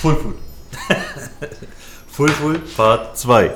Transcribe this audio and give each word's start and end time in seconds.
Full 0.00 0.14
Full. 0.22 0.34
Full 2.08 2.28
Full 2.28 2.58
Part 2.76 3.16
2. 3.16 3.50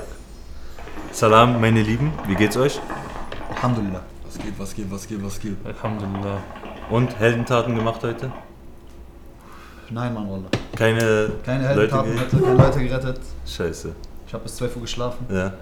Salam, 1.12 1.60
meine 1.60 1.82
Lieben, 1.82 2.12
wie 2.26 2.34
geht's 2.34 2.56
euch? 2.56 2.80
Alhamdulillah. 3.54 4.02
Was 4.24 4.38
geht, 4.38 4.58
was 4.58 4.74
geht, 4.74 4.90
was 4.90 5.06
geht, 5.08 5.22
was 5.24 5.38
geht? 5.40 5.56
Alhamdulillah. 5.64 6.42
Und 6.90 7.18
Heldentaten 7.18 7.74
gemacht 7.76 8.02
heute? 8.02 8.32
Nein, 9.90 10.14
Mann, 10.14 10.28
Wallah. 10.30 10.48
Keine, 10.74 11.30
Keine 11.44 11.74
Leute 11.74 11.94
Heldentaten, 11.96 12.12
ge- 12.12 12.20
heute, 12.20 12.36
keine 12.40 12.54
Leute 12.56 12.80
gerettet. 12.82 13.20
Scheiße. 13.46 13.94
Ich 14.26 14.32
habe 14.34 14.42
bis 14.44 14.56
12 14.56 14.76
Uhr 14.76 14.82
geschlafen. 14.82 15.26
Ja. 15.30 15.52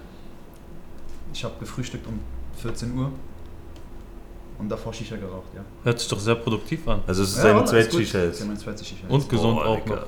Ich 1.32 1.42
habe 1.44 1.54
gefrühstückt 1.58 2.06
um 2.06 2.20
14 2.62 2.96
Uhr. 2.96 3.10
Und 4.58 4.68
davor 4.68 4.92
Shisha 4.92 5.16
geraucht, 5.16 5.48
ja. 5.54 5.62
Hört 5.82 5.98
sich 5.98 6.08
doch 6.08 6.20
sehr 6.20 6.34
produktiv 6.36 6.86
an. 6.86 7.00
Also 7.06 7.22
es 7.22 7.30
ist 7.30 7.38
ja, 7.38 7.44
dein 7.44 7.54
Wallah, 7.56 7.66
zweit 7.66 7.80
ist 7.86 7.90
gut. 7.90 8.00
Shisha 8.02 8.18
jetzt. 8.20 8.34
ist 8.34 8.40
ja 8.40 8.46
mein 8.46 8.56
zweites 8.58 8.86
Shisha. 8.86 9.06
Und 9.08 9.28
gesund 9.28 9.56
Boah, 9.56 9.66
auch 9.66 9.80
Digga. 9.80 9.96
noch. 9.96 10.06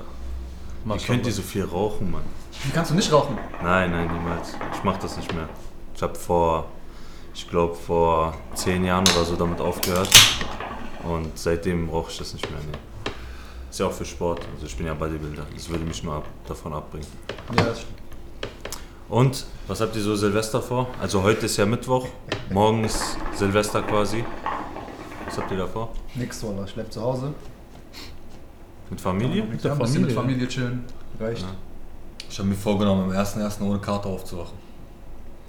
Wie 0.83 0.89
Maschallah. 0.89 1.07
könnt 1.07 1.25
ihr 1.27 1.33
so 1.33 1.41
viel 1.41 1.63
rauchen, 1.63 2.11
Mann? 2.11 2.23
Wie 2.63 2.71
kannst 2.71 2.91
du 2.91 2.95
nicht 2.95 3.11
rauchen? 3.11 3.37
Nein, 3.61 3.91
nein, 3.91 4.07
niemals. 4.11 4.53
Ich 4.73 4.83
mach 4.83 4.97
das 4.97 5.17
nicht 5.17 5.33
mehr. 5.33 5.47
Ich 5.95 6.01
habe 6.01 6.15
vor, 6.15 6.65
ich 7.33 7.49
glaube 7.49 7.75
vor 7.75 8.33
zehn 8.53 8.83
Jahren 8.83 9.05
oder 9.15 9.23
so 9.25 9.35
damit 9.35 9.61
aufgehört. 9.61 10.09
Und 11.03 11.37
seitdem 11.37 11.89
rauche 11.89 12.11
ich 12.11 12.17
das 12.17 12.33
nicht 12.33 12.49
mehr. 12.49 12.59
Nee. 12.71 12.77
Ist 13.69 13.79
ja 13.79 13.87
auch 13.87 13.91
für 13.91 14.05
Sport. 14.05 14.41
Also 14.53 14.65
ich 14.65 14.75
bin 14.75 14.85
ja 14.85 14.93
Bodybuilder. 14.93 15.45
Das 15.53 15.69
würde 15.69 15.83
mich 15.85 16.03
nur 16.03 16.15
ab, 16.15 16.25
davon 16.47 16.73
abbringen. 16.73 17.07
Ja, 17.57 17.63
das 17.63 17.81
stimmt. 17.81 17.99
Und 19.09 19.45
was 19.67 19.81
habt 19.81 19.95
ihr 19.95 20.01
so 20.01 20.15
Silvester 20.15 20.61
vor? 20.61 20.87
Also 21.01 21.23
heute 21.23 21.45
ist 21.45 21.57
ja 21.57 21.65
Mittwoch. 21.65 22.07
Morgen 22.49 22.83
ist 22.83 23.17
Silvester 23.35 23.81
quasi. 23.83 24.23
Was 25.25 25.37
habt 25.37 25.51
ihr 25.51 25.57
da 25.57 25.67
vor? 25.67 25.93
Nix, 26.15 26.43
Wallah. 26.43 26.65
Ich 26.65 26.73
bleib 26.73 26.91
zu 26.91 27.01
Hause. 27.01 27.33
Mit 28.89 29.01
Familie? 29.01 29.43
Mit 29.43 29.63
der 29.63 29.75
bisschen 29.75 30.01
mit 30.03 30.11
Familie. 30.11 30.15
Familie 30.15 30.47
chillen. 30.47 30.83
Reicht. 31.19 31.41
Ja. 31.41 31.47
Ich 32.29 32.39
habe 32.39 32.49
mir 32.49 32.55
vorgenommen, 32.55 33.11
am 33.11 33.17
1.1. 33.17 33.61
ohne 33.61 33.79
Karte 33.79 34.07
aufzuwachen. 34.09 34.57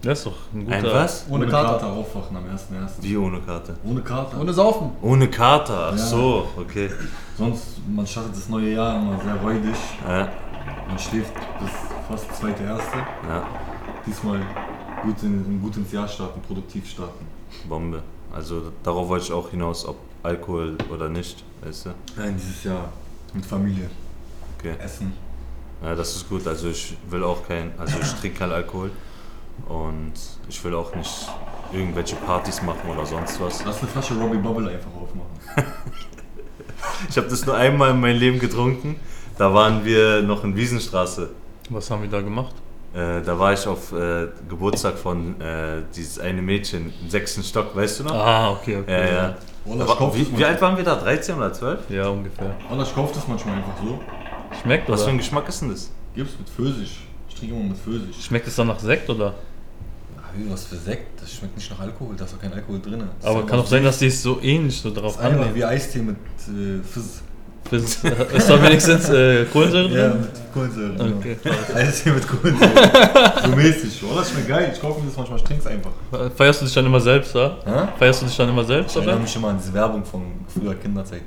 Das 0.03 0.19
ist 0.19 0.27
doch 0.27 0.35
ein 0.53 0.65
guter. 0.67 0.77
Ein 0.77 0.85
was? 0.85 1.25
Ohne 1.31 1.47
Kater. 1.47 1.87
aufwachen 1.87 2.37
am 2.37 2.45
1.1. 2.45 2.91
Wie 3.01 3.17
ohne 3.17 3.41
Karte? 3.41 3.75
Ohne 3.85 4.03
Karte. 4.03 4.37
Ohne 4.39 4.53
Saufen. 4.53 4.91
Ohne 5.01 5.29
Karte, 5.31 5.73
ach 5.75 5.93
Ja. 5.93 5.97
so, 5.97 6.47
okay. 6.59 6.91
Sonst, 7.39 7.79
man 7.89 8.07
startet 8.07 8.37
das 8.37 8.49
neue 8.51 8.75
Jahr 8.75 8.97
immer 9.01 9.19
sehr 9.23 9.37
räudig. 9.37 9.75
Ja, 10.07 10.29
Man 10.89 10.99
schläft 10.99 11.33
bis 11.59 11.71
fast 12.07 12.35
zweite 12.39 12.63
erste. 12.65 12.99
ja, 13.27 13.47
Diesmal 14.07 14.41
gut, 15.03 15.23
in, 15.23 15.61
gut 15.63 15.75
ins 15.79 15.91
Jahr 15.91 16.07
starten, 16.07 16.41
produktiv 16.43 16.87
starten. 16.91 17.25
Bombe. 17.67 18.03
Also 18.31 18.61
darauf 18.83 19.09
wollte 19.09 19.25
ich 19.25 19.33
auch 19.33 19.49
hinaus, 19.49 19.87
ob 19.87 19.97
Alkohol 20.23 20.77
oder 20.93 21.09
nicht, 21.09 21.43
weißt 21.65 21.87
du? 21.87 21.91
Nein, 22.19 22.35
dieses 22.37 22.63
Jahr 22.65 22.91
mit 23.35 23.45
Familie. 23.45 23.91
Okay. 24.59 24.75
Essen. 24.83 25.13
Ja, 25.83 25.95
das 25.95 26.17
ist 26.17 26.29
gut. 26.29 26.47
Also 26.47 26.69
ich 26.69 26.97
will 27.11 27.25
auch 27.25 27.47
kein, 27.47 27.73
also 27.79 27.99
ich 28.01 28.13
trinke 28.15 28.39
keinen 28.39 28.53
Alkohol 28.53 28.91
und 29.69 30.13
ich 30.49 30.65
will 30.65 30.75
auch 30.75 30.95
nicht 30.95 31.29
irgendwelche 31.73 32.17
Partys 32.17 32.63
machen 32.63 32.89
oder 32.91 33.05
sonst 33.05 33.41
was. 33.41 33.65
Lass 33.65 33.81
eine 33.81 33.89
Flasche 33.89 34.15
Robbie 34.15 34.39
Bubble 34.39 34.71
einfach 34.71 34.91
aufmachen. 34.95 35.35
Ich 37.09 37.17
habe 37.17 37.29
das 37.29 37.45
nur 37.47 37.57
einmal 37.57 37.91
in 37.91 38.01
meinem 38.01 38.19
Leben 38.19 38.39
getrunken. 38.39 38.97
Da 39.39 39.53
waren 39.53 39.85
wir 39.85 40.23
noch 40.23 40.45
in 40.45 40.55
Wiesenstraße. 40.55 41.31
Was 41.71 41.91
haben 41.91 42.03
wir 42.03 42.11
da 42.11 42.21
gemacht? 42.21 42.55
Äh, 42.95 43.23
da 43.23 43.39
war 43.39 43.53
ich 43.53 43.67
auf 43.67 43.93
äh, 43.93 44.29
Geburtstag 44.49 44.97
von 44.97 45.41
äh, 45.41 45.83
dieses 45.97 46.19
eine 46.19 46.43
Mädchen 46.43 46.93
im 47.03 47.11
sechsten 47.11 47.43
Stock, 47.43 47.75
weißt 47.75 48.01
du 48.01 48.05
noch? 48.05 48.15
Ah, 48.15 48.53
okay, 48.53 48.77
okay. 48.77 48.93
Ja, 48.93 49.15
ja. 49.15 49.37
Das 49.67 50.15
wie, 50.15 50.39
wie 50.39 50.45
alt 50.45 50.61
waren 50.61 50.77
wir 50.77 50.85
da? 50.85 50.97
13 50.97 51.37
oder 51.37 51.53
12? 51.53 51.91
Ja, 51.91 52.09
ungefähr. 52.09 52.55
Wallah, 52.69 52.83
ich 52.83 52.95
kaufe 52.95 53.15
das 53.15 53.27
manchmal 53.27 53.57
einfach 53.57 53.73
so. 53.83 53.99
Schmeckt 54.63 54.89
Was 54.89 55.03
für 55.03 55.09
ein 55.09 55.15
oder? 55.15 55.23
Geschmack 55.23 55.49
ist 55.49 55.63
denn 55.63 55.71
das? 55.71 55.91
Gib's 56.15 56.33
mit 56.39 56.49
Pfirsich. 56.49 57.01
Ich 57.29 57.35
trinke 57.35 57.55
immer 57.55 57.65
mit 57.65 57.79
Pfirsich. 57.79 58.25
Schmeckt 58.25 58.47
es 58.47 58.57
dann 58.57 58.67
nach 58.69 58.79
Sekt 58.79 59.09
oder? 59.09 59.35
Ah, 60.19 60.23
wie, 60.37 60.51
was 60.51 60.67
für 60.67 60.77
Sekt? 60.77 61.21
Das 61.21 61.33
schmeckt 61.33 61.57
nicht 61.57 61.71
nach 61.71 61.81
Alkohol, 61.81 62.15
da 62.17 62.25
ist 62.27 62.35
doch 62.35 62.41
kein 62.41 62.53
Alkohol 62.53 62.81
drin. 62.81 63.03
Aber 63.23 63.41
ist 63.41 63.47
kann 63.47 63.59
auch 63.59 63.63
einfach 63.63 63.67
sein, 63.67 63.85
dass 63.85 63.99
die 63.99 64.07
es 64.07 64.23
so 64.23 64.41
ähnlich 64.43 64.79
so 64.81 64.93
drauf 64.93 65.19
Einfach 65.19 65.39
annehmen. 65.41 65.55
wie 65.55 65.65
Eistee 65.65 66.01
mit 66.01 66.17
äh, 66.17 66.83
Fizz. 66.83 67.23
Ist 67.71 68.05
ist 68.05 68.51
da 68.51 68.63
wenigstens 68.63 69.09
äh, 69.09 69.47
Kohlensäure 69.47 69.89
Ja, 69.89 70.09
drin? 70.09 70.21
mit 70.21 70.31
Kohlensäure. 70.53 70.93
genau. 70.93 71.17
Okay. 71.19 71.37
Eistee 71.75 72.11
mit 72.11 72.29
Kohlensäure. 72.29 72.71
so 73.43 73.49
mäßig. 73.57 74.03
Oh, 74.09 74.15
das 74.19 74.31
schmeckt 74.31 74.49
geil. 74.49 74.71
Ich 74.75 74.81
kaufe 74.81 75.01
mir 75.01 75.07
das 75.07 75.17
manchmal, 75.17 75.39
ich 75.39 75.45
trinke 75.45 75.63
es 75.63 75.67
einfach. 75.71 75.91
Feierst 76.37 76.61
du 76.61 76.67
dich 76.67 76.75
dann 76.75 76.87
immer 76.87 77.01
selbst, 77.01 77.35
ja? 77.35 77.57
Hä? 77.65 77.71
Feierst 77.99 78.21
du 78.23 78.27
dich 78.27 78.37
dann 78.37 78.49
immer 78.51 78.65
selbst, 78.65 78.91
Ich 78.95 79.03
erinnere 79.03 79.21
mich 79.21 79.35
immer 79.35 79.49
an 79.49 79.59
diese 79.61 79.73
Werbung 79.75 80.05
von 80.05 80.23
früher 80.53 80.75
Kinderzeit. 80.75 81.23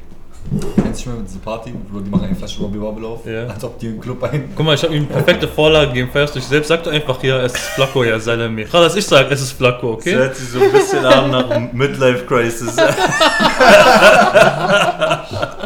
Kennst 0.82 1.02
du 1.02 1.04
schon 1.04 1.14
mal 1.14 1.20
mit 1.20 1.28
dieser 1.30 1.40
Party? 1.42 1.74
Wo 1.92 2.00
die 2.00 2.10
machen 2.10 2.24
eine 2.28 2.36
Flasche 2.36 2.62
Robbie 2.62 2.78
Bubble 2.78 3.06
auf, 3.06 3.26
Ja. 3.26 3.48
als 3.48 3.62
ob 3.66 3.78
die 3.80 3.88
im 3.88 4.00
Club 4.00 4.24
ein... 4.24 4.50
Guck 4.56 4.66
mal, 4.66 4.76
ich 4.76 4.84
habe 4.84 4.96
ihm 4.96 5.06
perfekte 5.06 5.46
Vorlage 5.46 5.88
gegeben. 5.90 6.10
Feierst 6.14 6.36
du 6.36 6.40
dich 6.40 6.48
selbst? 6.48 6.70
Sag 6.70 6.84
doch 6.84 6.92
einfach 6.94 7.20
hier, 7.20 7.36
es 7.44 7.52
ist 7.54 7.62
Flacco, 7.76 8.02
ja, 8.06 8.18
sei 8.18 8.38
mir. 8.48 8.64
Klar, 8.64 8.84
dass 8.84 8.96
ich 8.96 9.06
sag, 9.06 9.30
es 9.30 9.42
ist 9.42 9.52
Flacco, 9.52 9.96
Das 9.96 10.06
okay? 10.06 10.16
hört 10.16 10.36
sich 10.38 10.48
so 10.48 10.62
ein 10.62 10.72
bisschen 10.72 11.06
an 11.06 11.32
nach 11.32 11.74
Midlife 11.74 12.24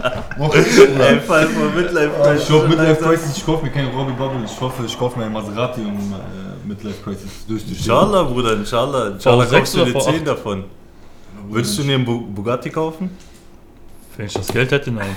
Fall 0.49 1.47
von 1.47 1.75
Midlife 1.75 2.11
Crisis. 2.23 2.43
Ich 2.43 2.49
hoffe, 2.53 2.67
Midlife 2.67 3.01
Crisis, 3.03 3.37
ich 3.37 3.45
kaufe 3.45 3.63
mir 3.65 3.71
keine 3.71 3.89
Robbie 3.91 4.13
Bubble, 4.13 4.43
ich 4.45 4.59
hoffe, 4.61 4.83
ich 4.85 4.97
kaufe 4.97 5.19
mir 5.19 5.25
ein 5.25 5.33
Maserati, 5.33 5.81
um 5.81 6.13
äh, 6.13 6.67
Midlife 6.67 7.03
Crisis 7.03 7.45
durchzustehen. 7.47 7.77
Inshallah, 7.77 8.23
Bruder, 8.23 8.53
inshallah. 8.53 9.07
Inshallah 9.09 9.45
V6 9.45 9.57
kaufst 9.57 9.73
du 9.75 9.85
dir 9.85 9.95
oder 9.95 9.99
10 10.05 10.13
V8? 10.21 10.23
davon. 10.23 10.63
Würdest 11.49 11.77
du 11.77 11.83
dir 11.83 11.95
einen 11.95 12.05
Bu- 12.05 12.21
Bugatti 12.25 12.69
kaufen? 12.69 13.09
Wenn 14.17 14.25
ich 14.25 14.33
das 14.33 14.47
Geld 14.47 14.71
hätte, 14.71 14.91
nein. 14.91 15.15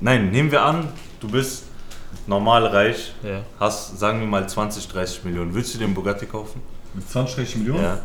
Nein, 0.00 0.30
nehmen 0.30 0.50
wir 0.50 0.62
an, 0.62 0.88
du 1.20 1.28
bist 1.28 1.64
normal 2.26 2.66
reich, 2.66 3.12
Ja. 3.22 3.40
hast, 3.58 3.98
sagen 3.98 4.20
wir 4.20 4.26
mal, 4.26 4.48
20, 4.48 4.88
30 4.88 5.24
Millionen. 5.24 5.54
Würdest 5.54 5.74
du 5.74 5.78
dir 5.78 5.84
einen 5.84 5.94
Bugatti 5.94 6.26
kaufen? 6.26 6.60
Mit 6.94 7.08
20, 7.08 7.36
30 7.36 7.56
Millionen? 7.56 7.82
Ja. 7.84 7.98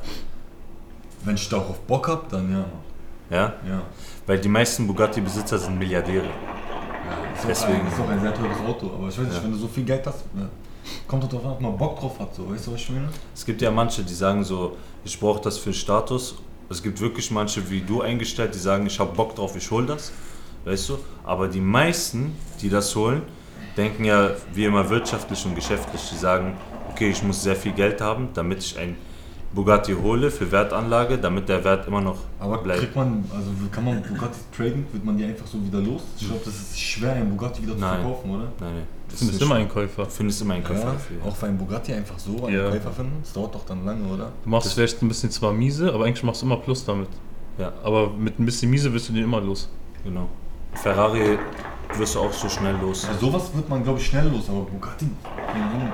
Wenn 1.24 1.36
ich 1.36 1.48
da 1.50 1.58
auch 1.58 1.70
auf 1.72 1.80
Bock 1.82 2.08
hab, 2.08 2.30
dann 2.30 2.52
ja. 2.52 2.66
Ja? 3.36 3.54
Ja. 3.68 3.82
Weil 4.28 4.40
die 4.40 4.50
meisten 4.50 4.88
Bugatti-Besitzer 4.88 5.58
sind 5.60 5.78
Milliardäre. 5.78 6.26
ja 6.26 7.34
ist, 7.36 7.48
Deswegen. 7.48 7.82
Ein, 7.82 7.88
ist 7.88 8.00
auch 8.00 8.10
ein 8.10 8.22
sehr 8.22 8.34
teures 8.34 8.58
Auto, 8.68 8.88
aber 8.88 9.08
ich 9.10 9.18
weiß 9.18 9.26
nicht, 9.26 9.36
Ja. 9.38 9.44
wenn 9.44 9.52
du 9.52 9.58
so 9.58 9.68
viel 9.68 9.84
Geld 9.84 10.06
hast, 10.08 10.24
ja. 10.36 10.48
kommt 11.08 11.24
doch 11.24 11.30
drauf 11.30 11.46
an, 11.46 11.52
ob 11.52 11.62
man 11.62 11.78
Bock 11.78 12.00
drauf 12.00 12.20
hat, 12.20 12.34
so, 12.34 12.50
weißt 12.50 12.68
du, 12.68 12.74
was 12.74 12.82
ich 12.82 12.90
meine? 12.90 13.10
Es 13.34 13.46
gibt 13.46 13.62
ja 13.62 13.70
manche, 13.72 14.04
die 14.04 14.14
sagen 14.14 14.44
so, 14.44 14.78
ich 15.04 15.20
brauche 15.20 15.42
das 15.42 15.58
für 15.58 15.74
Status. 15.74 16.36
Es 16.70 16.82
gibt 16.82 17.00
wirklich 17.00 17.30
manche 17.30 17.70
wie 17.70 17.82
du 17.82 18.02
eingestellt, 18.02 18.56
die 18.56 18.60
sagen, 18.60 18.88
ich 18.88 19.00
habe 19.00 19.14
Bock 19.16 19.36
drauf, 19.36 19.56
ich 19.56 19.70
hol 19.70 19.86
das. 19.86 20.12
Weißt 20.66 20.90
du? 20.90 20.98
Aber 21.24 21.48
die 21.48 21.62
meisten, 21.62 22.36
die 22.62 22.70
das 22.70 22.96
holen, 22.96 23.22
denken 23.78 24.04
ja 24.06 24.32
wie 24.54 24.66
immer 24.66 24.90
wirtschaftlich 24.90 25.46
und 25.46 25.54
geschäftlich. 25.54 26.02
Die 26.12 26.18
sagen, 26.18 26.58
okay, 26.90 27.12
ich 27.12 27.22
muss 27.22 27.44
sehr 27.44 27.56
viel 27.56 27.74
Geld 27.74 28.02
haben, 28.02 28.30
damit 28.34 28.64
ich 28.64 28.80
ein 28.80 28.96
Bugatti 29.56 29.94
hole 29.94 30.30
für 30.30 30.52
Wertanlage, 30.52 31.18
damit 31.18 31.48
der 31.48 31.64
Wert 31.64 31.88
immer 31.88 32.02
noch 32.02 32.18
Aber 32.40 32.58
bleibt. 32.58 32.82
kriegt 32.82 32.96
man, 32.96 33.24
also 33.34 33.50
kann 33.72 33.86
man 33.86 34.02
Bugatti 34.04 34.40
traden, 34.56 34.86
wird 34.92 35.06
man 35.06 35.18
die 35.18 35.24
einfach 35.24 35.48
so 35.48 35.58
wieder 35.66 35.80
los? 35.80 36.02
Ich 36.20 36.28
glaube, 36.28 36.42
das 36.44 36.54
ist 36.54 36.78
schwer, 36.80 37.14
einen 37.14 37.30
Bugatti 37.36 37.64
wieder 37.64 37.76
Nein. 37.76 38.02
zu 38.02 38.02
verkaufen, 38.08 38.30
oder? 38.32 38.44
Nein, 38.44 38.52
nein. 38.60 38.84
Du 39.08 39.12
das 39.12 39.20
findest 39.20 39.40
ist 39.42 39.46
immer 39.46 39.56
einen 39.56 39.70
Käufer. 39.70 40.04
Du 40.04 40.10
findest 40.10 40.42
immer 40.42 40.54
einen 40.56 40.64
Käufer 40.64 40.92
dafür. 40.92 41.18
Auch 41.26 41.36
für 41.36 41.46
einen 41.46 41.58
Bugatti 41.58 41.94
einfach 41.94 42.20
so 42.20 42.46
einen 42.46 42.56
Ja. 42.56 42.70
Käufer 42.70 42.92
finden, 42.92 43.18
das 43.22 43.32
dauert 43.34 43.56
doch 43.56 43.66
dann 43.66 43.86
lange, 43.86 44.06
oder? 44.14 44.32
Du 44.44 44.50
machst 44.50 44.74
vielleicht 44.74 45.02
ein 45.02 45.08
bisschen 45.08 45.32
zwar 45.32 45.54
miese, 45.54 45.94
aber 45.94 46.04
eigentlich 46.06 46.24
machst 46.24 46.42
du 46.42 46.46
immer 46.48 46.58
Plus 46.58 46.84
damit. 46.84 47.08
Ja, 47.58 47.72
Aber 47.84 48.10
mit 48.10 48.38
ein 48.38 48.46
bisschen 48.46 48.70
miese 48.70 48.92
wirst 48.94 49.08
du 49.10 49.14
den 49.14 49.24
immer 49.24 49.40
los. 49.40 49.70
genau. 50.04 50.28
Ferrari 50.74 51.38
wirst 51.98 52.16
du 52.16 52.20
auch 52.20 52.34
so 52.34 52.50
schnell 52.50 52.76
los. 52.82 53.04
Ja, 53.10 53.18
sowas 53.18 53.50
wird 53.56 53.70
man, 53.70 53.82
glaube 53.84 54.00
ich, 54.00 54.06
schnell 54.08 54.28
los, 54.28 54.50
aber 54.50 54.62
Bugatti, 54.64 55.08
keine 55.48 55.64
Ahnung. 55.66 55.92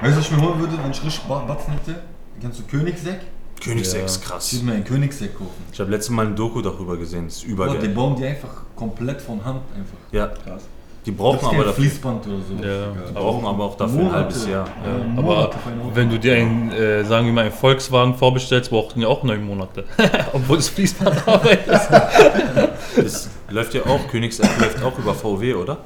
Weißt 0.00 0.12
du, 0.14 0.18
was 0.20 0.26
ich 0.26 0.36
mir 0.36 0.42
holen 0.42 0.60
würde, 0.60 0.78
wenn 0.80 0.90
ich 0.92 1.02
richtig 1.02 1.24
Ba- 1.24 1.40
Batzen 1.48 1.72
hätte? 1.72 2.00
Kennst 2.44 2.58
du 2.60 2.64
Königsegg? 2.64 3.20
Königsegg 3.58 4.04
ist 4.04 4.20
Ich 4.22 4.28
krass. 4.28 4.52
würde 4.52 4.66
mir 4.66 4.72
einen 4.74 4.84
Königsegg 4.84 5.32
kaufen. 5.32 5.64
Ich 5.72 5.80
habe 5.80 5.90
letztes 5.90 6.10
Mal 6.10 6.26
ein 6.26 6.36
Doku 6.36 6.60
darüber 6.60 6.94
gesehen, 6.98 7.24
das 7.24 7.36
ist 7.36 7.42
Boah, 7.56 7.68
die 7.68 7.72
übergeil. 7.72 7.88
bauen 7.94 8.16
die 8.16 8.26
einfach 8.26 8.50
komplett 8.76 9.22
von 9.22 9.42
Hand 9.42 9.62
einfach. 9.74 9.96
Ja, 10.12 10.26
Krass. 10.26 10.64
die 11.06 11.10
brauchen 11.12 11.38
Das 11.40 11.42
ist 11.44 11.54
aber 11.54 11.64
dafür, 11.64 11.84
Fließband 11.84 12.26
oder 12.26 12.36
so. 12.36 12.62
Ja. 12.62 12.86
Die 13.08 13.12
brauchen 13.14 13.46
aber 13.46 13.64
auch 13.64 13.76
dafür 13.78 14.00
ein 14.00 14.12
halbes 14.12 14.46
Jahr. 14.46 14.66
Ja, 14.84 14.98
Ja, 14.98 15.04
Monate 15.22 15.56
aber 15.64 15.96
wenn 15.96 16.10
du 16.10 16.18
dir 16.18 16.34
einen, 16.34 16.70
äh, 16.72 17.02
sagen 17.06 17.24
wir 17.24 17.32
mal, 17.32 17.40
einen 17.46 17.52
Volkswagen 17.52 18.14
vorbestellst, 18.14 18.68
braucht 18.68 18.94
den 18.96 19.00
ja 19.02 19.08
auch 19.08 19.22
neun 19.22 19.42
Monate. 19.46 19.84
Obwohl 20.34 20.58
es 20.58 20.68
Fließbandarbeit 20.68 21.66
ist. 21.68 21.88
Das 22.94 23.30
läuft 23.48 23.72
ja 23.72 23.86
auch, 23.86 24.06
Königsegg 24.08 24.50
läuft 24.60 24.82
auch 24.82 24.98
über 24.98 25.14
VW, 25.14 25.54
oder? 25.54 25.78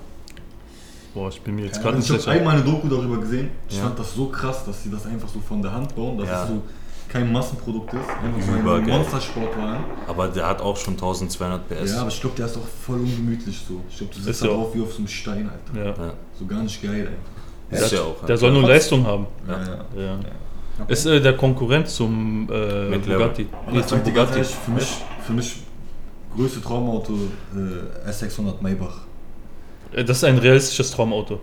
Boah, 1.15 1.29
ich 1.29 1.41
bin 1.41 1.57
mir 1.57 1.67
jetzt 1.67 1.83
gerade 1.83 1.97
nicht 1.97 2.05
ich 2.07 2.11
habe 2.13 2.21
sicher. 2.21 2.33
einmal 2.33 2.55
eine 2.57 2.65
Doku 2.65 2.89
darüber 2.89 3.17
gesehen. 3.19 3.51
Ich 3.69 3.77
Ja. 3.77 3.85
fand 3.85 3.99
das 3.99 4.15
so 4.15 4.27
krass, 4.27 4.65
dass 4.65 4.83
sie 4.83 4.91
das 4.91 5.07
einfach 5.07 5.29
so 5.29 5.41
von 5.41 5.63
der 5.63 5.73
Hand 5.73 5.95
bauen, 5.97 6.19
dass 6.19 6.29
Ja. 6.29 6.43
es 6.45 6.49
so 6.51 6.63
kein 7.09 7.33
Massenprodukt 7.33 7.95
ist. 7.95 8.01
Einfach 8.23 8.47
so 8.47 8.53
ein. 8.71 8.87
Monstersportwagen. 8.87 9.85
Aber 10.07 10.29
der 10.29 10.47
hat 10.47 10.61
auch 10.61 10.77
schon 10.77 10.97
1200 10.97 11.67
PS. 11.69 11.93
Ja, 11.93 12.01
aber 12.03 12.09
ich 12.11 12.21
glaube, 12.21 12.37
der 12.37 12.47
ist 12.47 12.57
auch 12.59 12.67
voll 12.87 12.99
ungemütlich 13.01 13.59
so. 13.67 13.81
Ich 13.89 13.97
glaube, 13.97 14.13
du 14.13 14.19
sitzt 14.21 14.29
Ist 14.31 14.43
da 14.43 14.47
ja 14.49 14.53
drauf 14.53 14.75
wie 14.75 14.83
auf 14.83 14.93
so 14.93 14.99
einem 14.99 15.09
Stein, 15.09 15.51
Alter. 15.51 15.79
Ja. 16.01 16.07
Ja, 16.07 16.13
So 16.39 16.47
gar 16.47 16.63
nicht 16.63 16.83
geil 16.83 17.09
einfach. 17.71 17.85
ist 17.87 17.93
ja 17.93 18.01
auch. 18.03 18.25
Der 18.27 18.37
soll 18.37 18.53
nur 18.53 18.63
Leistung 18.69 19.07
haben. 19.07 19.27
Ja, 19.47 19.55
ja. 19.63 20.03
Ja. 20.03 20.19
Okay. 20.81 20.93
Ist 20.93 21.07
äh, 21.07 21.21
der 21.21 21.37
Konkurrent 21.37 21.89
zum 21.89 22.49
äh. 22.53 22.97
Bugatti. 22.99 23.47
Nee, 23.73 23.83
zum 23.85 24.01
Bugatti. 24.03 24.33
ehrlich, 24.35 24.49
für 24.65 24.71
mich, 24.71 24.97
für 25.27 25.33
mich 25.33 25.57
größte 26.37 26.61
Traumauto 26.63 27.15
äh, 27.57 28.09
S600 28.11 28.61
Maybach. 28.61 29.01
Äh, 29.93 30.05
Das 30.05 30.19
ist 30.19 30.25
ein 30.25 30.39
realistisches 30.39 30.91
Traumauto. 30.91 31.41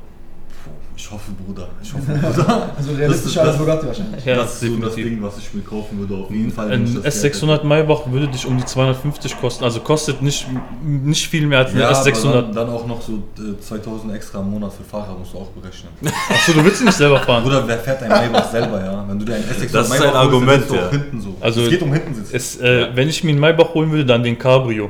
Ich 0.98 1.12
hoffe, 1.12 1.30
Bruder. 1.46 1.68
Ich 1.84 1.94
hoffe, 1.94 2.06
Bruder. 2.14 2.70
Also 2.78 2.94
realistischer 2.94 3.42
ist- 3.42 3.48
als 3.50 3.58
Bugatti 3.58 3.86
wahrscheinlich. 3.88 4.24
Ja, 4.24 4.38
das 4.38 4.54
ist 4.64 4.72
so 4.72 4.78
das. 4.78 4.96
Ding, 4.96 5.22
was 5.22 5.38
ich 5.40 5.54
mir 5.54 5.62
kaufen 5.62 6.00
würde, 6.00 6.16
auf 6.24 6.32
jeden 6.32 6.50
Fall. 6.54 6.72
Ein 6.72 6.86
ich 6.86 6.94
das 7.02 7.22
Geld 7.22 7.36
S600 7.36 7.64
Maybach 7.66 8.10
würde 8.10 8.30
dich 8.30 8.46
um 8.46 8.58
die 8.58 8.64
250 8.64 9.38
kosten. 9.42 9.66
Also 9.66 9.82
kostet 9.82 10.22
nicht, 10.22 10.48
nicht 10.82 11.28
viel 11.28 11.46
mehr 11.48 11.60
als 11.60 11.72
ein 11.74 11.80
Ja, 11.80 11.90
aber 11.90 12.00
S600. 12.00 12.32
dann, 12.32 12.54
dann 12.54 12.70
auch 12.70 12.88
noch 12.88 13.02
so 13.02 13.22
äh, 13.38 13.60
2000 13.60 14.14
extra 14.16 14.40
im 14.40 14.50
Monat 14.52 14.72
für 14.72 14.86
Fahrer 14.86 15.18
musst 15.20 15.34
du 15.34 15.38
auch 15.40 15.50
berechnen. 15.50 15.90
Achso, 16.30 16.54
du 16.54 16.64
willst 16.64 16.80
ihn 16.80 16.86
nicht 16.86 16.98
selber 16.98 17.20
fahren. 17.20 17.44
Bruder, 17.44 17.68
wer 17.68 17.78
fährt 17.78 18.02
ein 18.02 18.10
Maybach 18.10 18.50
selber, 18.50 18.80
ja? 18.84 19.04
Wenn 19.06 19.20
du 19.20 19.26
dir 19.26 19.36
ein 19.36 19.44
S600 19.44 19.72
Das 19.74 19.88
ist 19.88 19.92
ein 19.92 20.00
Maybach 20.00 20.06
holst, 20.06 20.16
Argument, 20.16 20.70
du 20.70 20.76
ja. 20.76 20.90
hinten 20.92 21.22
so. 21.22 21.36
Also, 21.42 21.62
es 21.64 21.70
geht 21.72 21.82
um 21.82 21.92
hinten 21.92 22.16
sitzen. 22.16 22.34
Es, 22.34 22.58
äh, 22.62 22.88
Wenn 22.96 23.10
ich 23.10 23.22
mir 23.22 23.32
einen 23.32 23.40
Maybach 23.42 23.74
holen 23.74 23.92
würde, 23.92 24.06
dann 24.06 24.24
den 24.24 24.40
Cabrio. 24.40 24.90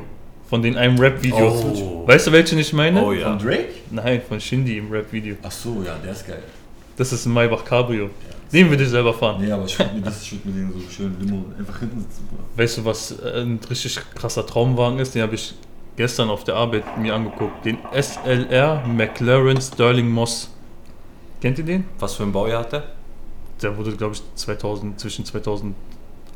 Von 0.56 0.62
den 0.62 0.78
einem 0.78 0.98
Rap-Video. 0.98 1.48
Oh. 1.48 2.08
Weißt 2.08 2.28
du, 2.28 2.32
welchen 2.32 2.58
ich 2.58 2.72
meine? 2.72 3.04
Oh 3.04 3.12
ja. 3.12 3.28
Von 3.28 3.46
Drake? 3.46 3.74
Nein, 3.90 4.22
von 4.26 4.40
Shindy 4.40 4.78
im 4.78 4.90
Rap-Video. 4.90 5.36
Ach 5.42 5.50
so, 5.50 5.82
ja, 5.84 5.98
der 6.02 6.12
ist 6.12 6.26
geil. 6.26 6.42
Das 6.96 7.12
ist 7.12 7.26
ein 7.26 7.34
Maybach 7.34 7.62
Cabrio. 7.62 8.08
Den 8.50 8.70
würde 8.70 8.84
ich 8.84 8.88
selber 8.88 9.12
fahren. 9.12 9.44
Nee, 9.44 9.52
aber 9.52 9.66
ich 9.66 9.78
würde 9.78 9.92
mir 9.92 10.00
das, 10.00 10.22
ich 10.22 10.32
würd 10.32 10.46
mir 10.46 10.52
den 10.52 10.72
so 10.72 10.80
schön 10.88 11.14
Limo 11.20 11.44
einfach 11.58 11.78
hinten 11.78 12.00
sitzen. 12.00 12.26
Weißt 12.56 12.78
du, 12.78 12.84
was 12.86 13.20
äh, 13.20 13.42
ein 13.42 13.60
richtig 13.68 13.98
krasser 14.14 14.46
Traumwagen 14.46 14.98
ist? 14.98 15.14
Den 15.14 15.20
habe 15.20 15.34
ich 15.34 15.52
gestern 15.94 16.30
auf 16.30 16.42
der 16.44 16.54
Arbeit 16.54 16.84
mir 16.96 17.14
angeguckt. 17.14 17.62
Den 17.66 17.76
SLR 17.92 18.82
McLaren 18.86 19.60
Sterling 19.60 20.08
Moss. 20.08 20.50
Kennt 21.42 21.58
ihr 21.58 21.66
den? 21.66 21.84
Was 21.98 22.14
für 22.14 22.22
ein 22.22 22.32
Baujahr 22.32 22.60
hat 22.60 22.72
der? 22.72 22.84
Der 23.60 23.76
wurde, 23.76 23.94
glaube 23.94 24.14
ich, 24.14 24.22
2000, 24.36 24.98
zwischen 24.98 25.26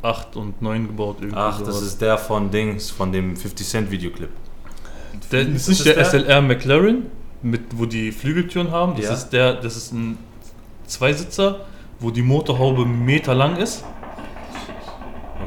2008 0.01 0.37
und 0.37 0.55
2009 0.59 0.87
gebaut. 0.87 1.17
Irgendwie 1.21 1.37
Ach, 1.39 1.59
so 1.59 1.65
das 1.67 1.83
ist 1.83 2.01
der 2.01 2.19
von 2.19 2.51
Dings, 2.51 2.91
von 2.91 3.13
dem 3.13 3.37
50 3.37 3.67
Cent 3.67 3.91
Videoclip. 3.91 4.31
Der 5.33 5.43
ist 5.43 5.69
nicht 5.69 5.85
der, 5.85 5.95
der? 5.95 6.05
SLR 6.05 6.43
McLaren, 6.43 7.07
mit, 7.43 7.63
wo 7.77 7.87
die 7.87 8.13
Flügeltüren 8.13 8.71
haben. 8.71 8.97
Das 8.97 9.05
Ja. 9.05 9.13
ist 9.15 9.29
der, 9.31 9.55
das 9.55 9.77
ist 9.77 9.93
ein 9.93 10.19
Zweisitzer, 10.87 11.67
wo 11.99 12.11
die 12.11 12.23
Motorhaube 12.23 12.85
Meter 12.85 13.35
lang 13.35 13.57
ist. 13.57 13.85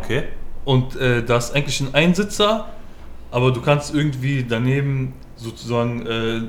Okay. 0.01 0.23
Und 0.65 0.95
äh, 0.95 1.23
da 1.23 1.37
ist 1.37 1.53
eigentlich 1.55 1.79
ein 1.81 1.93
Einsitzer, 1.93 2.69
aber 3.31 3.51
du 3.51 3.61
kannst 3.61 3.93
irgendwie 3.93 4.43
daneben 4.47 5.13
sozusagen 5.35 6.05
äh, 6.05 6.41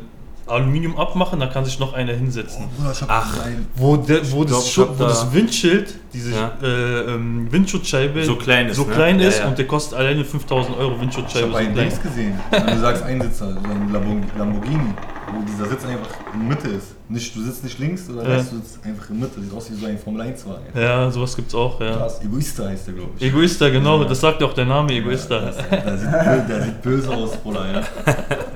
Aluminium 0.46 0.96
abmachen, 0.98 1.40
da 1.40 1.46
kann 1.46 1.64
sich 1.64 1.78
noch 1.78 1.94
einer 1.94 2.12
hinsetzen. 2.12 2.66
Bruder, 2.76 2.92
ich 2.92 3.00
hab 3.02 3.08
Ach. 3.10 3.36
Wo, 3.76 3.96
der, 3.96 4.30
wo, 4.30 4.44
glaub, 4.44 4.48
das, 4.60 4.66
ich 4.68 4.78
hab 4.78 4.98
wo 4.98 5.02
da- 5.02 5.08
das 5.08 5.32
Windschild, 5.32 5.94
diese 6.12 6.32
Ja. 6.32 6.52
äh, 6.62 7.00
ähm, 7.14 7.50
Windschutzscheibe 7.50 8.24
So 8.24 8.36
klein 8.36 8.68
ist, 8.68 8.76
so 8.76 8.84
ne? 8.84 8.92
klein 8.92 9.20
Ja, 9.20 9.28
ist 9.28 9.38
ja. 9.40 9.46
und 9.48 9.56
der 9.58 9.66
kostet 9.66 9.98
alleine 9.98 10.24
5000 10.24 10.76
Euro 10.76 10.94
Ich 10.96 11.00
Windschutzscheibe. 11.00 11.44
habe 11.46 11.52
so 11.52 11.58
einen. 11.58 11.74
Dings 11.74 12.00
gesehen. 12.02 12.38
Wenn 12.50 12.66
du 12.66 12.78
sagst 12.80 13.02
Einsitzer, 13.02 13.52
so 13.52 13.58
ein 13.58 13.92
Lambor- 13.92 14.38
Lamborghini, 14.38 14.94
wo 15.32 15.42
dieser 15.46 15.68
Sitz 15.70 15.84
einfach 15.84 16.08
in 16.34 16.40
der 16.40 16.48
Mitte 16.56 16.68
ist. 16.68 16.93
Nicht, 17.06 17.36
du 17.36 17.42
sitzt 17.42 17.62
nicht 17.62 17.78
links 17.78 18.08
oder 18.08 18.22
Ja. 18.22 18.36
rechts, 18.36 18.48
du 18.50 18.56
sitzt 18.56 18.78
einfach 18.82 19.10
in 19.10 19.20
der 19.20 19.28
Mitte. 19.28 19.40
Sieht 19.42 19.52
aus 19.52 19.70
wie 19.70 19.74
so 19.74 19.84
ein 19.86 19.98
Formel 19.98 20.22
1 20.22 20.46
Wagen. 20.46 20.64
Ja, 20.74 21.10
sowas 21.10 21.36
gibt's 21.36 21.54
auch, 21.54 21.78
ja. 21.78 21.96
Krass. 21.96 22.20
Egoista 22.24 22.64
heißt 22.66 22.86
der, 22.86 22.94
glaube 22.94 23.10
ich. 23.18 23.22
Egoista, 23.26 23.68
genau, 23.68 24.00
Ja. 24.02 24.08
das 24.08 24.20
sagt 24.20 24.40
ja 24.40 24.46
auch 24.46 24.54
der 24.54 24.64
Name, 24.64 24.90
Ja, 24.90 25.00
Egoista. 25.00 25.38
das- 25.40 25.56
Der 25.68 25.98
sieht, 25.98 26.08
bö- 26.08 26.46
der 26.48 26.62
sieht 26.62 26.82
böse 26.82 27.10
aus, 27.10 27.36
Bruder, 27.36 27.66
ja. 27.70 27.82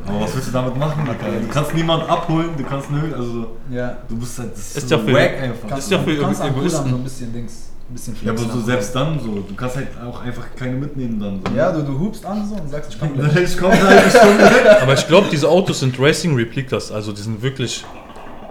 Aber 0.06 0.20
was 0.22 0.34
willst 0.34 0.48
du 0.48 0.52
damit 0.52 0.76
machen, 0.78 1.06
Alter? 1.06 1.26
Du 1.40 1.46
kannst 1.52 1.74
niemanden 1.74 2.06
abholen, 2.08 2.48
du 2.56 2.64
kannst 2.64 2.90
nö, 2.90 3.14
also 3.14 3.46
Ja. 3.70 3.98
du 4.08 4.16
bist 4.16 4.38
halt, 4.38 4.52
das 4.52 4.76
Ist 4.78 4.88
so 4.88 4.94
ja 4.96 5.02
für- 5.02 5.12
wack 5.12 5.42
einfach. 5.42 5.76
Ist 5.78 5.90
ja 5.90 5.98
für 5.98 6.14
du 6.14 6.22
kannst 6.22 6.40
am 6.40 6.48
Egoisten. 6.48 6.88
So 6.90 6.96
ein 6.96 7.04
bisschen 7.04 7.32
Dings, 7.34 7.52
ein 7.90 7.92
bisschen 7.94 8.16
ja, 8.24 8.32
aber 8.32 8.38
so 8.40 8.60
selbst 8.62 8.94
dann 8.96 9.20
so, 9.20 9.44
du 9.46 9.54
kannst 9.54 9.76
halt 9.76 9.88
auch 10.02 10.22
einfach 10.22 10.46
keine 10.56 10.72
mitnehmen 10.76 11.20
dann. 11.20 11.40
So. 11.46 11.54
Ja, 11.54 11.70
du, 11.70 11.82
du 11.82 11.98
hupst 11.98 12.24
an 12.24 12.48
so 12.48 12.54
und 12.54 12.70
sagst, 12.70 12.94
ich 12.94 12.98
komm 12.98 13.10
Dann 13.18 13.30
gleich. 13.30 13.44
ich 13.52 13.58
komme 13.58 13.74
weg. 13.74 14.82
Aber 14.82 14.94
ich 14.94 15.06
glaube, 15.06 15.26
diese 15.30 15.46
Autos 15.50 15.80
sind 15.80 16.00
Racing-Replikas, 16.00 16.90
also 16.92 17.12
die 17.12 17.20
sind 17.20 17.42
wirklich 17.42 17.84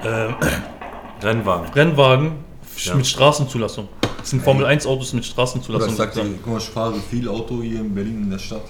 äh, 0.03 0.33
Rennwagen. 1.25 1.71
Rennwagen 1.73 2.31
Ja. 2.77 2.95
mit 2.95 3.07
Straßenzulassung. 3.07 3.87
Das 4.19 4.29
sind 4.31 4.43
Formel 4.43 4.65
1 4.65 4.85
Autos 4.85 5.13
mit 5.13 5.23
Oder 5.23 5.31
Straßenzulassung. 5.31 5.89
ich 5.91 5.95
sag 5.95 6.13
dir, 6.13 6.25
guck 6.43 6.53
mal, 6.53 6.57
ich 6.59 6.69
fahre 6.69 6.95
viel 7.09 7.27
Auto 7.29 7.61
hier 7.61 7.79
in 7.79 7.93
Berlin 7.95 8.23
in 8.23 8.29
der 8.29 8.39
Stadt. 8.39 8.63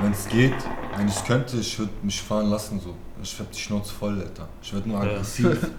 Wenn 0.00 0.12
es 0.12 0.26
geht, 0.28 0.54
wenn 0.96 1.08
ich 1.08 1.24
könnte, 1.24 1.56
ich 1.58 1.78
würde 1.78 1.92
mich 2.02 2.20
fahren 2.20 2.50
lassen 2.50 2.80
so. 2.80 2.94
Ich 3.22 3.38
werde 3.38 3.52
die 3.54 3.60
Schnauze 3.60 3.92
voll, 3.92 4.18
Alter. 4.20 4.48
Ich 4.62 4.72
werde 4.72 4.88
nur 4.88 5.04
Ja. 5.04 5.10
aggressiv. 5.12 5.70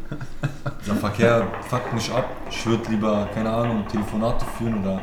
Dieser 0.81 0.95
Verkehr 0.95 1.45
fuckt 1.69 1.94
mich 1.94 2.09
ab. 2.12 2.25
Ich 2.50 2.66
würde 2.66 2.89
lieber, 2.89 3.27
keine 3.33 3.50
Ahnung, 3.50 3.86
Telefonate 3.88 4.45
führen 4.57 4.81
oder 4.81 5.01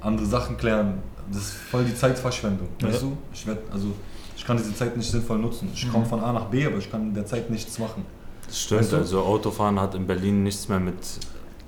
andere 0.00 0.24
Sachen 0.26 0.56
klären. 0.56 1.02
Das 1.30 1.42
ist 1.42 1.52
voll 1.70 1.84
die 1.84 1.94
Zeitverschwendung. 1.94 2.68
Ja. 2.80 2.88
Weißt 2.88 3.02
du? 3.02 3.16
Ich 3.34 3.46
werd, 3.46 3.58
also 3.72 3.88
ich 4.36 4.44
kann 4.44 4.56
diese 4.56 4.74
Zeit 4.74 4.96
nicht 4.96 5.10
sinnvoll 5.10 5.38
nutzen. 5.38 5.70
Ich 5.74 5.90
komme 5.90 6.06
von 6.06 6.20
A 6.20 6.32
nach 6.32 6.46
B, 6.46 6.64
aber 6.66 6.76
ich 6.78 6.90
kann 6.90 7.02
in 7.08 7.14
der 7.14 7.26
Zeit 7.26 7.50
nichts 7.50 7.78
machen. 7.78 8.04
Das 8.52 8.60
stimmt, 8.60 8.80
Weißt 8.82 8.92
du? 8.92 8.96
also 8.98 9.20
Autofahren 9.22 9.80
hat 9.80 9.94
in 9.94 10.06
Berlin 10.06 10.42
nichts 10.42 10.68
mehr 10.68 10.78
mit 10.78 10.94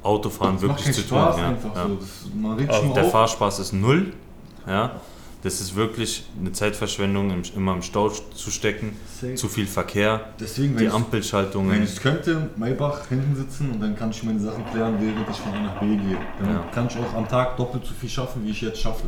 Autofahren 0.03 0.57
Das 0.57 0.63
macht 0.65 0.71
wirklich 0.85 0.85
keinen 0.85 0.95
zu 0.95 1.09
tun. 1.09 1.19
Spaß 1.19 1.37
Ja. 1.39 1.49
einfach 1.49 1.75
Ja. 1.75 1.87
so. 1.89 1.95
Das, 1.95 2.09
man 2.35 2.57
regt 2.59 2.85
nur 2.85 2.95
Der 2.95 3.05
auf. 3.07 3.11
Fahrspaß 3.13 3.59
ist 3.61 3.73
null. 3.73 4.13
Ja. 4.67 5.01
Das 5.43 5.61
ist 5.63 5.75
wirklich 5.77 6.25
eine 6.39 6.53
Zeitverschwendung, 6.53 7.31
im, 7.31 7.43
immer 7.57 7.73
im 7.75 7.81
Stau 7.83 8.11
zu 8.11 8.51
stecken. 8.51 8.97
Safe. 9.19 9.35
Zu 9.35 9.49
viel 9.49 9.67
Verkehr, 9.67 10.29
Deswegen, 10.39 10.77
die 10.77 10.89
Ampelschaltungen. 10.89 11.71
Wenn 11.73 11.83
ich 11.85 11.97
könnte, 12.01 12.51
Maybach 12.57 13.07
hinten 13.09 13.35
sitzen 13.35 13.71
und 13.73 13.81
dann 13.81 13.97
kann 13.97 14.11
ich 14.11 14.23
meine 14.23 14.41
Sachen 14.41 14.65
klären, 14.71 14.97
während 15.01 15.29
ich 15.31 15.37
von 15.37 15.53
A 15.55 15.61
nach 15.63 15.81
B 15.81 15.87
gehe. 15.97 16.19
Dann 16.39 16.51
Ja. 16.55 16.65
kann 16.75 16.87
ich 16.89 16.97
auch 16.99 17.15
am 17.15 17.27
Tag 17.29 17.57
doppelt 17.57 17.85
so 17.87 17.93
viel 17.95 18.09
schaffen, 18.11 18.45
wie 18.45 18.51
ich 18.51 18.61
jetzt 18.61 18.79
schaffe. 18.81 19.05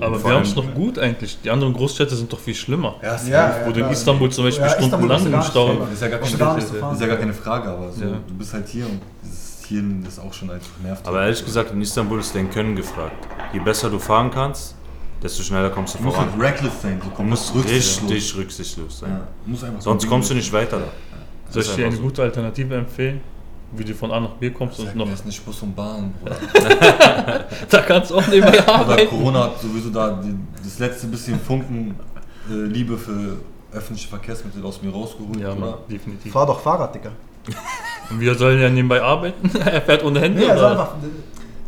Aber 0.00 0.22
wir 0.24 0.34
haben 0.34 0.42
es 0.42 0.54
noch 0.56 0.74
gut 0.74 0.98
eigentlich. 0.98 1.38
Die 1.42 1.50
anderen 1.50 1.72
Großstädte 1.72 2.14
sind 2.16 2.32
doch 2.32 2.38
viel 2.38 2.54
schlimmer. 2.54 2.96
Ja. 3.02 3.18
Ja, 3.28 3.56
Wo 3.66 3.72
du 3.72 3.80
in. 3.80 3.90
Istanbul 3.90 4.30
zum 4.30 4.44
Beispiel 4.44 4.64
Ja, 4.66 4.70
stundenlang 4.70 5.24
im 5.26 5.32
bist 5.32 5.46
du 5.48 5.50
Stau. 5.50 5.74
Das 5.74 5.92
ist 5.92 6.02
ja 6.02 6.08
gar 6.08 6.18
keine, 6.20 6.36
du 6.36 6.92
ist 6.92 7.00
ja 7.00 7.06
gar 7.06 7.16
keine 7.16 7.34
Frage, 7.34 7.68
aber 7.68 7.92
so, 7.92 8.02
Ja. 8.04 8.10
du 8.26 8.34
bist 8.34 8.52
halt 8.52 8.68
hier 8.68 8.86
und 8.86 9.00
dieses 9.22 9.62
hier 9.66 9.82
ist 10.06 10.18
auch 10.18 10.32
schon 10.32 10.50
einfach 10.50 10.70
nervt. 10.82 11.06
Aber 11.06 11.22
ehrlich 11.22 11.44
gesagt, 11.44 11.70
in 11.72 11.80
Istanbul 11.80 12.20
ist 12.20 12.34
dein 12.34 12.50
Können 12.50 12.76
gefragt. 12.76 13.26
Je 13.52 13.60
besser 13.60 13.88
du 13.88 13.98
fahren 13.98 14.30
kannst, 14.30 14.74
desto 15.22 15.42
schneller 15.42 15.70
kommst 15.70 15.94
du 15.94 15.98
du 15.98 16.04
musst 16.04 16.18
halt 16.18 16.30
voran. 16.30 16.40
reckless 16.46 16.82
sein, 16.82 17.00
Du 17.16 17.22
musst 17.22 17.54
richtig 17.54 18.36
rücksichtslos 18.36 18.98
sein. 19.00 19.20
Sonst 19.78 20.06
kommst 20.08 20.28
du 20.30 20.34
nicht 20.34 20.52
weiter 20.52 20.78
da. 20.80 20.86
Soll 21.50 21.62
ich 21.62 21.74
dir 21.74 21.86
eine 21.86 21.96
gute 21.96 22.22
Alternative 22.22 22.74
empfehlen? 22.74 23.20
Wie 23.72 23.84
du 23.84 23.94
von 23.94 24.10
A 24.12 24.20
nach 24.20 24.30
B 24.34 24.50
kommst 24.50 24.76
Sag 24.78 24.88
und 24.88 24.96
noch. 24.96 25.08
jetzt 25.08 25.26
nicht 25.26 25.44
Bus 25.44 25.60
und 25.62 25.74
Bahn, 25.74 26.12
Bruder. 26.20 26.36
Da 27.70 27.78
kannst 27.82 28.10
du 28.10 28.16
auch 28.16 28.26
nebenbei 28.28 28.60
Aber 28.66 28.74
arbeiten. 28.92 29.08
Corona 29.08 29.44
hat 29.44 29.60
sowieso 29.60 29.90
da 29.90 30.12
die, 30.22 30.34
das 30.62 30.78
letzte 30.78 31.06
bisschen 31.08 31.40
Funken 31.40 31.96
äh, 32.50 32.54
Liebe 32.54 32.96
für 32.96 33.36
öffentliche 33.72 34.08
Verkehrsmittel 34.08 34.64
aus 34.64 34.80
mir 34.82 34.92
rausgeholt, 34.92 35.40
Ja, 35.40 35.50
Mann, 35.54 35.70
oder? 35.70 35.78
definitiv. 35.90 36.32
Fahr 36.32 36.46
doch 36.46 36.60
Fahrrad, 36.60 36.94
Digga. 36.94 37.10
Und 38.10 38.20
wir 38.20 38.34
sollen 38.36 38.60
ja 38.60 38.68
nebenbei 38.68 39.02
arbeiten. 39.02 39.50
er 39.64 39.82
fährt 39.82 40.04
ohne 40.04 40.20
Hände. 40.20 40.40
Nee, 40.40 40.46
also 40.50 40.62
oder? 40.66 40.70
einfach, 40.72 40.94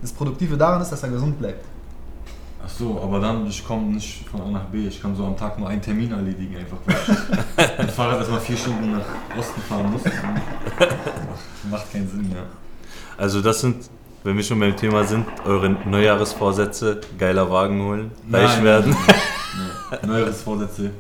das 0.01 0.13
Produktive 0.13 0.57
daran 0.57 0.81
ist, 0.83 0.91
dass 0.93 1.03
er 1.03 1.09
gesund 1.09 1.39
bleibt. 1.39 1.65
Ach 2.67 2.71
so, 2.71 3.01
aber 3.01 3.21
dann, 3.21 3.47
ich 3.47 3.65
komme 3.65 3.93
nicht 3.93 4.29
von 4.29 4.41
A 4.41 4.51
nach 4.51 4.65
B. 4.65 4.89
Ich 4.89 5.01
kann 5.01 5.15
so 5.15 5.25
am 5.25 5.37
Tag 5.37 5.57
nur 5.57 5.69
einen 5.69 5.81
Termin 5.81 6.11
erledigen, 6.11 6.57
einfach 6.57 6.79
weil 6.85 6.97
ich 6.97 7.79
mit 7.79 7.91
Fahrrad 7.93 8.19
erstmal 8.19 8.41
vier 8.41 8.57
Stunden 8.57 8.93
nach 8.93 9.05
Osten 9.39 9.61
fahren 9.61 9.93
muss. 9.93 10.03
Macht 11.71 11.93
keinen 11.93 12.11
Sinn, 12.11 12.33
ja. 12.35 12.43
Also 13.17 13.41
das 13.41 13.61
sind, 13.61 13.89
wenn 14.25 14.37
wir 14.37 14.43
schon 14.43 14.59
beim 14.59 14.77
Thema 14.77 15.05
sind, 15.05 15.27
eure 15.45 15.71
Neujahresvorsätze, 15.71 17.01
geiler 17.17 17.49
Wagen 17.49 17.81
holen, 17.83 18.11
reich 18.33 18.57
Nein, 18.57 18.65
werden. 18.65 18.97
Nee. 20.03 20.07
Neueres 20.09 20.43
Vorsätze. 20.43 20.91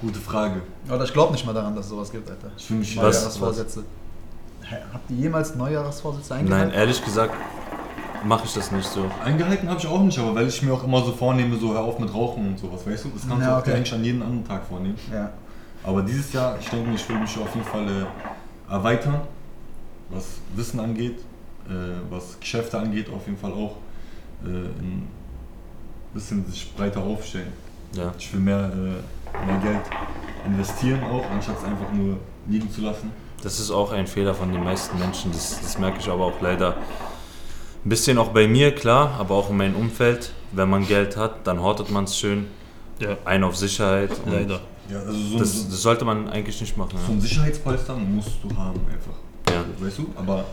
Gute 0.00 0.18
Frage. 0.18 0.62
Oder 0.88 1.04
ich 1.04 1.12
glaube 1.12 1.32
nicht 1.32 1.44
mal 1.44 1.52
daran, 1.52 1.76
dass 1.76 1.84
es 1.84 1.90
sowas 1.90 2.10
gibt, 2.10 2.30
Alter. 2.30 2.50
Ich 2.56 2.66
fühle 2.66 2.80
mich 2.80 2.96
Was? 2.96 3.16
Neujahrsvorsätze. 3.16 3.84
Hä, 4.62 4.76
Habt 4.94 5.10
ihr 5.10 5.16
jemals 5.16 5.54
Neujahrsvorsätze 5.56 6.36
eingehalten? 6.36 6.68
Nein, 6.68 6.78
ehrlich 6.78 7.04
gesagt 7.04 7.34
mache 8.24 8.44
ich 8.44 8.54
das 8.54 8.70
nicht 8.70 8.88
so. 8.88 9.10
Eingehalten 9.24 9.68
habe 9.68 9.78
ich 9.80 9.86
auch 9.86 10.00
nicht, 10.02 10.18
aber 10.18 10.34
weil 10.34 10.48
ich 10.48 10.62
mir 10.62 10.72
auch 10.72 10.84
immer 10.84 11.02
so 11.04 11.12
vornehme, 11.12 11.56
so 11.56 11.72
hör 11.72 11.80
auf 11.80 11.98
mit 11.98 12.12
Rauchen 12.12 12.48
und 12.48 12.58
sowas, 12.58 12.86
weißt 12.86 13.04
du? 13.04 13.08
Das 13.10 13.26
kannst 13.28 13.42
Ja, 13.42 13.50
du 13.50 13.56
auch 13.56 13.60
okay. 13.60 13.74
eigentlich 13.74 13.92
an 13.92 14.04
jeden 14.04 14.22
anderen 14.22 14.46
Tag 14.46 14.64
vornehmen. 14.66 14.98
Ja. 15.12 15.30
Aber 15.82 16.02
dieses 16.02 16.32
Jahr, 16.32 16.56
ich 16.60 16.68
denke 16.68 16.90
ich 16.94 17.08
will 17.08 17.18
mich 17.18 17.36
auf 17.38 17.54
jeden 17.54 17.66
Fall 17.66 17.86
äh, 17.88 18.72
erweitern, 18.72 19.20
was 20.10 20.24
Wissen 20.54 20.80
angeht, 20.80 21.18
äh, 21.68 21.72
was 22.10 22.38
Geschäfte 22.38 22.78
angeht, 22.78 23.08
auf 23.10 23.26
jeden 23.26 23.38
Fall 23.38 23.52
auch. 23.52 23.76
Äh, 24.44 24.48
ein 24.48 25.08
bisschen 26.14 26.44
sich 26.46 26.74
breiter 26.74 27.00
aufstellen. 27.02 27.52
Ja. 27.92 28.12
Ich 28.18 28.32
will 28.32 28.40
mehr, 28.40 28.70
äh, 28.72 29.46
mehr 29.46 29.58
Geld 29.62 29.80
investieren 30.44 31.02
auch, 31.04 31.24
anstatt 31.30 31.56
es 31.58 31.64
einfach 31.64 31.92
nur 31.92 32.18
liegen 32.48 32.70
zu 32.70 32.80
lassen. 32.80 33.12
Das 33.42 33.58
ist 33.60 33.70
auch 33.70 33.92
ein 33.92 34.06
Fehler 34.06 34.34
von 34.34 34.52
den 34.52 34.62
meisten 34.62 34.98
Menschen. 34.98 35.32
Das, 35.32 35.60
das 35.60 35.78
merke 35.78 35.98
ich 36.00 36.08
aber 36.08 36.26
auch 36.26 36.40
leider 36.40 36.76
ein 37.84 37.88
bisschen 37.88 38.18
auch 38.18 38.28
bei 38.28 38.46
mir, 38.48 38.74
klar, 38.74 39.14
aber 39.18 39.34
auch 39.34 39.50
in 39.50 39.56
meinem 39.56 39.76
Umfeld. 39.76 40.32
Wenn 40.52 40.68
man 40.68 40.86
Geld 40.86 41.16
hat, 41.16 41.46
dann 41.46 41.60
hortet 41.60 41.90
man 41.90 42.04
es 42.04 42.16
schön. 42.18 42.46
Ja, 42.98 43.16
Ein 43.24 43.44
auf 43.44 43.56
Sicherheit. 43.56 44.10
und 44.24 44.32
leider. 44.32 44.60
Ja, 44.90 44.98
also 44.98 45.12
so, 45.12 45.38
Das, 45.38 45.52
so, 45.62 45.68
das 45.70 45.82
sollte 45.82 46.04
man 46.04 46.28
eigentlich 46.28 46.60
nicht 46.60 46.76
machen. 46.76 46.98
so 47.06 47.12
ein 47.12 47.20
Sicherheitspolster 47.20 47.94
musst 47.94 48.42
du 48.42 48.48
haben 48.56 48.80
einfach. 48.86 49.14
Ja. 49.48 49.64
Weißt 49.84 49.98
du? 49.98 50.06
Aber 50.16 50.44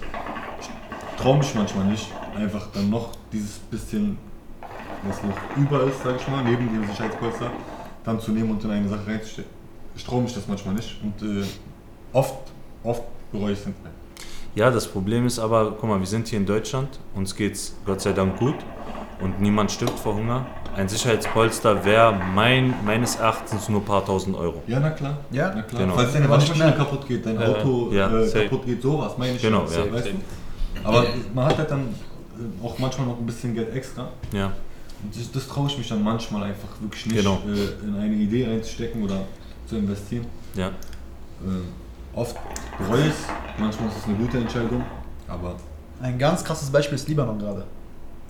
ich 0.61 1.21
traue 1.21 1.39
mich 1.39 1.53
manchmal 1.55 1.85
nicht, 1.85 2.07
einfach 2.35 2.67
dann 2.73 2.89
noch 2.91 3.09
dieses 3.33 3.57
bisschen, 3.57 4.17
was 5.07 5.17
noch 5.23 5.35
über 5.57 5.83
ist, 5.85 6.03
sag 6.03 6.15
ich 6.21 6.27
mal, 6.27 6.43
neben 6.43 6.71
dem 6.71 6.87
Sicherheitspolster, 6.87 7.51
dann 8.03 8.19
zu 8.19 8.31
nehmen 8.31 8.51
und 8.51 8.63
in 8.63 8.69
eine 8.69 8.87
Sache 8.87 9.05
reinzustecken. 9.07 9.51
ich 9.95 10.05
traue 10.05 10.21
mich 10.21 10.33
das 10.35 10.47
manchmal 10.47 10.75
nicht 10.75 10.95
und 11.01 11.41
äh, 11.41 11.43
oft, 12.13 12.35
oft 12.83 13.01
bereue 13.31 13.53
ich 13.53 13.59
es 13.59 13.65
hinterher. 13.65 13.91
Ja, 14.57 14.71
das 14.71 14.87
Problem 14.87 15.27
ist 15.27 15.37
aber, 15.37 15.75
guck 15.79 15.87
mal, 15.87 15.99
wir 15.99 16.07
sind 16.07 16.27
hier 16.27 16.39
in 16.39 16.45
Deutschland, 16.47 16.89
uns 17.13 17.35
geht's 17.35 17.75
Gott 17.85 18.01
sei 18.01 18.11
Dank 18.11 18.39
gut 18.39 18.55
und 19.21 19.39
niemand 19.39 19.69
stirbt 19.71 19.99
vor 19.99 20.15
Hunger. 20.15 20.47
Ein 20.75 20.89
Sicherheitspolster 20.89 21.85
wäre 21.85 22.19
mein, 22.33 22.73
meines 22.83 23.17
Erachtens 23.17 23.69
nur 23.69 23.81
ein 23.81 23.85
paar 23.85 24.03
tausend 24.03 24.35
Euro. 24.35 24.63
Ja, 24.65 24.79
na 24.79 24.89
klar. 24.89 25.19
Ja, 25.29 25.53
na 25.53 25.61
klar. 25.61 25.83
genau. 25.83 25.93
Falls 25.93 26.11
deine 26.11 26.27
Waschmaschine 26.27 26.73
kaputt 26.73 27.07
geht, 27.07 27.23
dein 27.27 27.37
Auto 27.37 27.91
ja, 27.91 28.11
äh, 28.19 28.31
kaputt 28.31 28.65
geht, 28.65 28.81
sowas 28.81 29.15
meine 29.19 29.35
ich. 29.35 29.41
Genau, 29.43 29.67
schon, 29.67 29.85
ja. 29.85 29.93
weißt 29.93 30.07
du? 30.07 30.11
Aber 30.83 31.05
man 31.35 31.45
hat 31.45 31.57
halt 31.59 31.69
dann 31.69 31.81
äh, 31.81 32.65
auch 32.65 32.79
manchmal 32.79 33.05
noch 33.05 33.19
ein 33.19 33.27
bisschen 33.27 33.53
Geld 33.53 33.75
extra. 33.75 34.07
Ja, 34.33 34.53
das, 35.15 35.31
das 35.31 35.47
traue 35.47 35.67
ich 35.67 35.77
mich 35.77 35.87
dann 35.87 36.03
manchmal 36.03 36.41
einfach 36.41 36.69
wirklich 36.81 37.05
nicht 37.05 37.17
Genau. 37.17 37.43
äh, 37.45 37.85
in 37.85 37.95
eine 37.95 38.15
Idee 38.15 38.47
reinzustecken 38.47 39.03
oder 39.03 39.21
zu 39.67 39.77
investieren. 39.77 40.25
ja. 40.55 40.69
Äh, 40.69 41.61
oft 42.17 42.35
bereue 42.77 43.01
ich 43.01 43.07
es, 43.13 43.25
manchmal 43.59 43.89
ist 43.89 43.97
es 43.99 44.05
eine 44.05 44.15
gute 44.17 44.37
Entscheidung, 44.37 44.83
aber 45.27 45.55
Ein 46.01 46.17
ganz 46.19 46.43
krasses 46.43 46.69
Beispiel 46.69 46.95
ist 46.95 47.07
Libanon 47.07 47.39
gerade. 47.39 47.63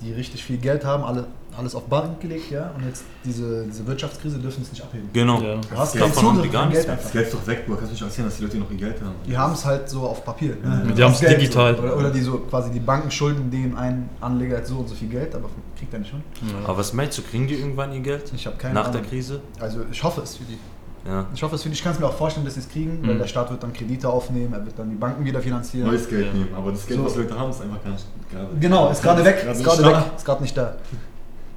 Die 0.01 0.13
richtig 0.13 0.43
viel 0.43 0.57
Geld 0.57 0.85
haben, 0.85 1.03
alle, 1.03 1.25
alles 1.57 1.73
auf 1.73 1.85
Bank 1.85 2.19
gelegt, 2.21 2.51
ja, 2.51 2.69
und 2.77 2.85
jetzt 2.85 3.03
diese, 3.25 3.65
diese 3.65 3.85
Wirtschaftskrise 3.87 4.37
dürfen 4.37 4.61
es 4.61 4.71
nicht 4.71 4.83
abheben. 4.83 5.09
Genau. 5.11 5.41
Ja. 5.41 5.55
Du 5.55 5.75
hast 5.75 5.93
Geld 5.93 6.03
keinen 6.03 6.15
haben 6.15 6.35
die 6.35 6.49
Zugriff 6.49 6.51
gar 6.51 6.69
Geld 6.69 6.73
mehr. 6.73 6.81
das 6.83 6.89
einfach. 6.91 7.11
Geld 7.11 7.25
ist 7.27 7.33
doch 7.33 7.47
weg, 7.47 7.63
du 7.65 7.75
kannst 7.75 7.91
nicht 7.91 8.01
erzählen, 8.03 8.27
dass 8.27 8.37
die 8.37 8.43
Leute 8.43 8.57
noch 8.57 8.69
ihr 8.71 8.77
Geld 8.77 9.01
haben. 9.01 9.15
Die 9.25 9.35
haben 9.35 9.53
es 9.53 9.65
halt 9.65 9.89
so 9.89 10.01
auf 10.01 10.23
Papier. 10.23 10.55
Die 10.55 10.93
Das 10.93 11.01
haben's 11.01 11.19
Geld 11.19 11.41
digital. 11.41 11.75
So. 11.75 11.81
Oder, 11.81 11.97
oder 11.97 12.09
die 12.11 12.21
so 12.21 12.37
quasi 12.39 12.69
die 12.71 12.79
Banken 12.79 13.09
schulden 13.09 13.49
dem 13.49 13.75
einen 13.75 14.09
Anleger 14.21 14.63
so 14.63 14.75
und 14.77 14.87
so 14.87 14.93
viel 14.95 15.09
Geld, 15.09 15.33
aber 15.33 15.49
kriegt 15.77 15.91
er 15.93 15.99
nicht 15.99 16.11
schon. 16.11 16.21
Aber 16.63 16.77
was 16.77 16.93
meinst 16.93 17.17
du, 17.17 17.23
kriegen 17.23 17.47
die 17.47 17.55
irgendwann 17.55 17.91
ihr 17.91 18.01
Geld? 18.01 18.31
Ich 18.35 18.45
habe 18.45 18.57
keine 18.57 18.75
Nach 18.75 18.87
Ahnung. 18.89 19.01
der 19.01 19.09
Krise? 19.09 19.41
Also 19.59 19.79
ich 19.91 20.03
hoffe 20.03 20.21
es 20.21 20.35
für 20.37 20.43
die. 20.43 20.59
Ja. 21.07 21.25
Ich 21.33 21.41
hoffe. 21.41 21.55
Ich 21.71 21.83
kann 21.83 21.93
es 21.93 21.99
mir 21.99 22.05
auch 22.07 22.13
vorstellen, 22.13 22.45
dass 22.45 22.55
sie 22.55 22.59
es 22.61 22.69
kriegen, 22.69 22.99
weil 23.03 23.15
Mhm. 23.15 23.19
der 23.19 23.27
Staat 23.27 23.49
wird 23.49 23.63
dann 23.63 23.71
Kredite 23.71 24.09
aufnehmen, 24.09 24.51
er 24.53 24.65
wird 24.65 24.77
dann 24.77 24.89
die 24.89 24.95
Banken 24.97 25.23
wieder 25.23 25.39
finanzieren. 25.39 25.87
Neues 25.87 26.09
Geld 26.09 26.25
Ja. 26.27 26.33
nehmen, 26.33 26.49
aber 26.55 26.71
das 26.71 26.85
Geld, 26.85 26.99
So. 26.99 27.05
was 27.05 27.15
Leute 27.15 27.39
haben, 27.39 27.49
ist 27.51 27.61
einfach 27.61 27.81
gar 27.83 27.91
nicht. 27.91 28.05
Gerade, 28.31 28.47
Genau, 28.59 28.89
ist 28.91 29.01
gerade 29.01 29.23
weg, 29.23 29.45
ist 29.49 29.63
gerade 29.63 29.83
weg, 29.85 29.97
ist 30.17 30.25
gerade 30.25 30.41
nicht 30.41 30.57
da. 30.57 30.75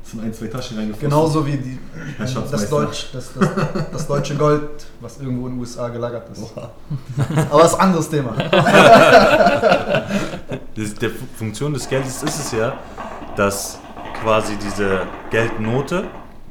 Es 0.04 0.11
sind 0.12 0.23
ein, 0.25 0.33
zwei 0.33 0.47
Taschen 0.47 0.76
reingeflossen. 0.78 1.09
Genauso 1.11 1.47
wie 1.47 1.57
die, 1.57 1.78
das. 2.19 2.69
Deutsch, 2.71 3.09
das, 3.12 3.30
das, 3.35 3.49
das 3.92 4.07
deutsche 4.07 4.35
Gold, 4.37 4.62
was 5.00 5.19
irgendwo 5.21 5.47
in 5.49 5.54
den 5.54 5.61
USA 5.61 5.88
gelagert 5.88 6.28
ist. 6.33 6.45
Aber 7.50 7.62
das 7.62 7.73
ist 7.73 7.78
ein 7.78 7.87
anderes 7.87 8.09
Thema. 8.09 8.35
Das, 10.76 10.95
der 10.95 11.11
Fu- 11.11 11.26
Funktion 11.37 11.75
des 11.75 11.88
Geldes 11.88 12.23
ist 12.23 12.38
es 12.38 12.52
ja, 12.52 12.75
dass 13.37 13.78
quasi 14.23 14.54
diese 14.57 15.00
Geldnote 15.30 16.04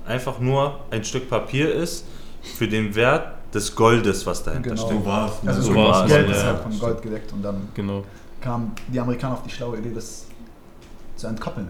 einfach 0.06 0.40
nur 0.40 0.80
ein 0.92 1.04
Stück 1.04 1.30
Papier 1.30 1.74
ist 1.74 2.06
für 2.42 2.68
den 2.68 2.94
Wert 2.96 3.34
des 3.54 3.76
Goldes, 3.76 4.26
was 4.26 4.44
dahinter 4.44 4.70
Genau. 4.72 4.86
steckt. 4.86 5.04
So 5.04 5.06
war 5.10 5.32
es. 5.44 5.48
Also 5.48 5.62
So 5.62 5.76
war's, 5.76 6.02
das 6.02 6.12
Geld 6.12 6.30
ja, 6.30 6.36
ist 6.36 6.44
halt 6.46 6.60
von 6.60 6.80
Gold 6.80 7.02
gedeckt 7.02 7.34
und 7.34 7.42
dann 7.42 7.68
Genau. 7.74 8.04
kamen 8.42 8.72
die 8.88 9.00
Amerikaner 9.00 9.34
auf 9.36 9.44
die 9.44 9.50
schlaue 9.50 9.78
Idee, 9.78 9.92
das 9.94 10.26
zu 11.16 11.28
entkoppeln. 11.28 11.68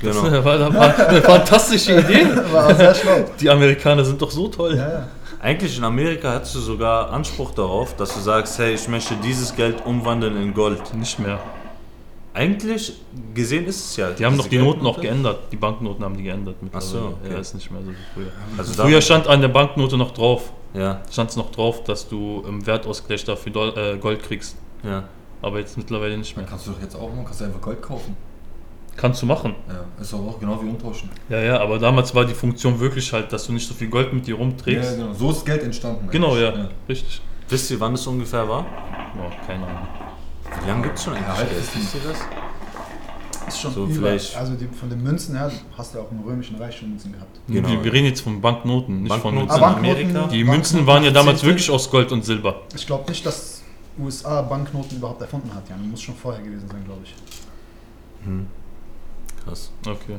Genau. 0.00 0.22
Das 0.30 0.44
war, 0.44 0.58
das 0.58 0.74
war 0.74 1.08
eine 1.08 1.22
fantastische 1.22 1.98
Idee. 1.98 2.26
War 2.52 2.72
sehr 2.74 2.94
schlau. 2.94 3.24
Die 3.40 3.50
Amerikaner 3.50 4.04
sind 4.04 4.22
doch 4.22 4.30
so 4.30 4.46
toll. 4.46 4.76
Ja, 4.76 4.88
ja. 4.90 5.08
Eigentlich 5.40 5.76
in 5.76 5.82
Amerika 5.84 6.34
hast 6.40 6.54
du 6.54 6.60
sogar 6.60 7.10
Anspruch 7.12 7.52
darauf, 7.52 7.96
dass 7.96 8.14
du 8.14 8.20
sagst, 8.20 8.58
hey, 8.58 8.74
ich 8.74 8.86
möchte 8.88 9.14
dieses 9.16 9.54
Geld 9.56 9.84
umwandeln 9.84 10.36
in 10.36 10.54
Gold. 10.54 10.94
Nicht 10.94 11.18
mehr. 11.18 11.40
Eigentlich 12.38 12.92
gesehen 13.34 13.66
ist 13.66 13.80
es 13.80 13.96
ja. 13.96 14.10
Die 14.10 14.24
haben 14.24 14.36
doch 14.36 14.46
die 14.46 14.58
Noten 14.58 14.86
auch 14.86 15.00
geändert. 15.00 15.40
Die 15.50 15.56
Banknoten 15.56 16.04
haben 16.04 16.16
die 16.16 16.22
geändert 16.22 16.54
Ach 16.72 16.80
so, 16.80 17.16
okay. 17.20 17.32
Ja, 17.32 17.38
ist 17.40 17.54
nicht 17.54 17.68
mehr 17.68 17.82
so 17.82 17.90
wie 17.90 17.94
früher. 18.14 18.30
Also 18.56 18.80
Früher 18.80 19.00
stand 19.00 19.26
an 19.26 19.40
der 19.40 19.48
Banknote 19.48 19.96
noch 19.96 20.12
drauf, 20.12 20.52
ja, 20.72 21.02
stand 21.10 21.30
es 21.30 21.36
noch 21.36 21.50
drauf, 21.50 21.82
dass 21.82 22.08
du 22.08 22.44
im 22.46 22.64
Wertausgleich 22.64 23.24
dafür 23.24 23.76
äh, 23.76 23.98
Gold 23.98 24.22
kriegst. 24.22 24.56
ja. 24.84 25.04
Aber 25.42 25.58
jetzt 25.60 25.76
mittlerweile 25.76 26.16
nicht 26.18 26.36
Dann 26.36 26.42
mehr. 26.44 26.50
kannst 26.50 26.66
du 26.66 26.72
doch 26.72 26.80
jetzt 26.80 26.94
auch 26.96 27.08
machen, 27.10 27.24
kannst 27.24 27.40
du 27.40 27.44
einfach 27.44 27.60
Gold 27.60 27.80
kaufen. 27.82 28.16
Kannst 28.96 29.22
du 29.22 29.26
machen. 29.26 29.54
Ja, 29.68 29.84
ist 30.00 30.12
doch 30.12 30.18
auch 30.18 30.38
genau 30.40 30.60
wie 30.62 30.68
umtauschen. 30.68 31.08
Ja, 31.28 31.40
ja, 31.40 31.60
aber 31.60 31.78
damals 31.78 32.12
war 32.14 32.24
die 32.24 32.34
Funktion 32.34 32.78
wirklich 32.80 33.12
halt, 33.12 33.32
dass 33.32 33.46
du 33.46 33.52
nicht 33.52 33.66
so 33.68 33.72
viel 33.74 33.88
Gold 33.88 34.12
mit 34.12 34.26
dir 34.26 34.34
Ja, 34.34 34.40
rumträgst. 34.40 34.96
genau. 34.96 35.12
So 35.12 35.30
ist 35.30 35.44
Geld 35.46 35.62
entstanden. 35.62 36.08
Genau, 36.10 36.36
ja. 36.36 36.48
eigentlich. 36.52 36.68
Richtig. 36.88 37.20
Wisst 37.48 37.70
ihr, 37.70 37.78
wann 37.78 37.94
es 37.94 38.04
ungefähr 38.06 38.48
war? 38.48 38.62
Boah, 39.16 39.30
keine 39.46 39.64
Ahnung. 39.66 39.88
Wie 40.62 40.68
lange 40.68 40.82
gibt 40.82 40.98
es 40.98 41.04
schon 41.04 41.14
eigentlich 41.14 41.28
Ja, 41.28 41.36
halt 41.36 41.52
ist 41.52 41.76
Wisst 41.76 41.94
ihr 41.94 42.00
das? 42.10 42.18
Ist 43.48 43.60
schon 43.60 43.72
So 43.72 43.84
über, 43.86 43.94
vielleicht- 43.94 44.36
Also 44.36 44.54
die, 44.54 44.66
von 44.66 44.90
den 44.90 45.02
Münzen 45.02 45.36
her 45.36 45.50
hast 45.76 45.94
du 45.94 45.98
ja 45.98 46.04
auch 46.04 46.10
im 46.10 46.20
Römischen 46.20 46.56
Reich 46.56 46.76
schon 46.76 46.90
Münzen 46.90 47.12
gehabt. 47.12 47.40
Genau. 47.46 47.68
Wir, 47.68 47.84
wir 47.84 47.92
reden 47.92 48.06
jetzt 48.06 48.20
von 48.20 48.40
Banknoten, 48.40 49.02
nicht 49.02 49.08
Banknoten 49.08 49.48
von 49.48 49.48
Münzen. 49.48 49.56
in 49.56 49.62
Banknoten- 49.62 49.78
Amerika. 49.78 50.08
Die 50.08 50.44
Banknoten 50.44 50.46
Münzen 50.50 50.86
waren 50.86 51.04
ja 51.04 51.10
damals 51.10 51.36
18. 51.38 51.48
wirklich 51.48 51.70
aus 51.70 51.90
Gold 51.90 52.12
und 52.12 52.24
Silber. 52.24 52.62
Ich 52.74 52.86
glaube 52.86 53.08
nicht, 53.10 53.24
dass 53.24 53.62
USA 53.98 54.42
Banknoten 54.42 54.98
überhaupt 54.98 55.20
erfunden 55.22 55.52
hat. 55.54 55.68
Ja, 55.68 55.76
muss 55.76 56.02
schon 56.02 56.14
vorher 56.14 56.42
gewesen 56.42 56.68
sein, 56.68 56.84
glaube 56.84 57.00
ich. 57.04 57.14
Hm. 58.24 58.46
Krass. 59.44 59.72
Okay. 59.86 60.18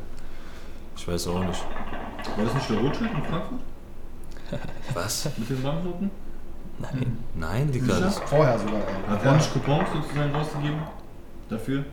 Ich 0.97 1.07
weiß 1.07 1.27
auch 1.27 1.43
nicht. 1.43 1.63
War 2.35 2.45
das 2.45 2.53
nicht 2.55 2.69
der 2.69 2.77
Rothschild 2.79 3.11
in 3.11 3.23
Frankfurt? 3.23 3.59
Was? 4.95 5.29
Mit 5.37 5.49
den 5.49 5.61
Banknoten? 5.63 6.11
Nein, 7.35 7.71
Digga. 7.71 7.99
Das 7.99 8.19
Vorher 8.19 8.57
sogar. 8.57 8.75
Ey. 8.75 9.09
Hat 9.09 9.25
er 9.25 9.35
nicht 9.35 9.53
Coupons 9.53 9.87
sozusagen 9.93 10.31
rausgegeben? 10.33 10.79
Dafür? 11.49 11.83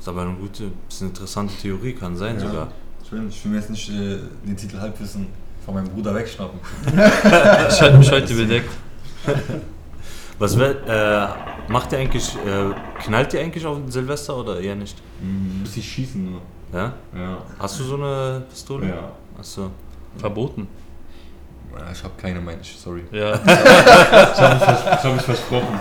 ist 0.00 0.08
aber 0.08 0.22
eine 0.22 0.34
gute, 0.34 0.70
ist 0.88 1.02
eine 1.02 1.10
interessante 1.10 1.54
Theorie, 1.60 1.92
kann 1.92 2.16
sein 2.16 2.38
Ja. 2.38 2.46
sogar. 2.46 2.68
Ich 3.02 3.10
will, 3.12 3.26
ich 3.28 3.44
will 3.44 3.52
mir 3.52 3.58
jetzt 3.58 3.70
nicht 3.70 3.88
äh, 3.90 4.18
den 4.46 4.56
Titel 4.56 4.78
Halbwissen 4.78 5.26
von 5.64 5.74
meinem 5.74 5.88
Bruder 5.88 6.14
wegschnappen. 6.14 6.60
Ich 6.86 7.80
halte 7.80 7.98
mich 7.98 8.10
heute 8.10 8.34
bedeckt. 8.34 8.70
Was 10.38 10.56
wär, 10.56 10.86
äh, 10.86 11.72
macht 11.72 11.90
ihr 11.92 11.98
eigentlich, 11.98 12.36
äh, 12.36 12.72
knallt 13.02 13.34
ihr 13.34 13.40
eigentlich 13.40 13.66
auf 13.66 13.76
den 13.76 13.90
Silvester 13.90 14.36
oder 14.36 14.60
eher 14.60 14.76
nicht? 14.76 14.96
Ein 15.20 15.60
bisschen 15.64 15.82
schießen 15.82 16.30
nur. 16.30 16.40
Ja? 16.72 16.92
Ja. 17.14 17.38
Hast 17.58 17.80
du 17.80 17.84
so 17.84 17.96
eine 17.96 18.42
Pistole? 18.48 18.88
Ja. 18.88 19.10
Achso. 19.36 19.70
Verboten. 20.16 20.68
Ja, 21.76 21.90
Ich 21.92 22.02
habe 22.02 22.14
keine, 22.16 22.40
meine 22.40 22.60
ich, 22.60 22.76
sorry. 22.78 23.02
Ja. 23.10 23.34
Ich 23.44 25.04
habe 25.04 25.14
mich 25.14 25.22
versprochen. 25.22 25.78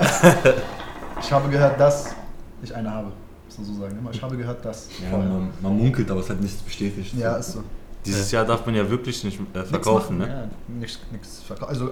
Ich 1.21 1.31
habe 1.31 1.49
gehört, 1.49 1.79
dass 1.79 2.15
ich 2.61 2.73
eine 2.75 2.91
habe. 2.91 3.11
Muss 3.47 3.57
man 3.57 3.65
so 3.67 3.73
sagen. 3.81 3.97
Immer, 3.99 4.11
Ich 4.11 4.21
habe 4.21 4.37
gehört, 4.37 4.63
dass. 4.63 4.89
Ja, 5.01 5.17
man, 5.17 5.49
man 5.61 5.77
munkelt, 5.77 6.09
aber 6.11 6.19
es 6.21 6.29
hat 6.29 6.39
nichts 6.41 6.61
bestätigt. 6.61 7.13
ja, 7.15 7.35
ist 7.37 7.53
so. 7.53 7.63
Dieses 8.05 8.31
Jahr 8.31 8.45
darf 8.45 8.65
man 8.65 8.73
ja 8.75 8.89
wirklich 8.89 9.21
nicht 9.23 9.37
äh, 9.53 9.63
verkaufen, 9.63 10.17
Nix 10.19 10.29
ne? 10.29 10.35
Ja, 10.69 10.75
nichts, 10.79 10.99
nichts 11.11 11.41
verkaufen. 11.45 11.69
Also 11.69 11.89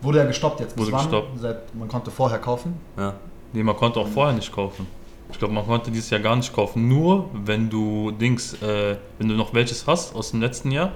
wurde 0.00 0.18
ja 0.18 0.24
gestoppt 0.24 0.60
jetzt. 0.60 0.76
Bis 0.76 0.84
Wurde 0.84 0.92
wann? 0.92 1.02
gestoppt. 1.02 1.40
Seit, 1.40 1.74
man 1.74 1.88
konnte 1.88 2.10
vorher 2.10 2.38
kaufen. 2.38 2.74
Ja. 2.96 3.14
Nee, 3.52 3.62
man 3.64 3.74
konnte 3.76 3.98
auch 3.98 4.06
vorher 4.06 4.32
nicht 4.34 4.52
kaufen. 4.52 4.86
Ich 5.32 5.38
glaube, 5.38 5.54
man 5.54 5.66
konnte 5.66 5.90
dieses 5.90 6.10
Jahr 6.10 6.20
gar 6.20 6.36
nicht 6.36 6.52
kaufen. 6.54 6.86
Nur 6.88 7.30
wenn 7.32 7.68
du 7.68 8.10
Dings, 8.12 8.54
äh, 8.62 8.96
wenn 9.18 9.28
du 9.28 9.34
noch 9.34 9.52
welches 9.54 9.86
hast 9.86 10.14
aus 10.14 10.30
dem 10.30 10.40
letzten 10.40 10.70
Jahr. 10.70 10.92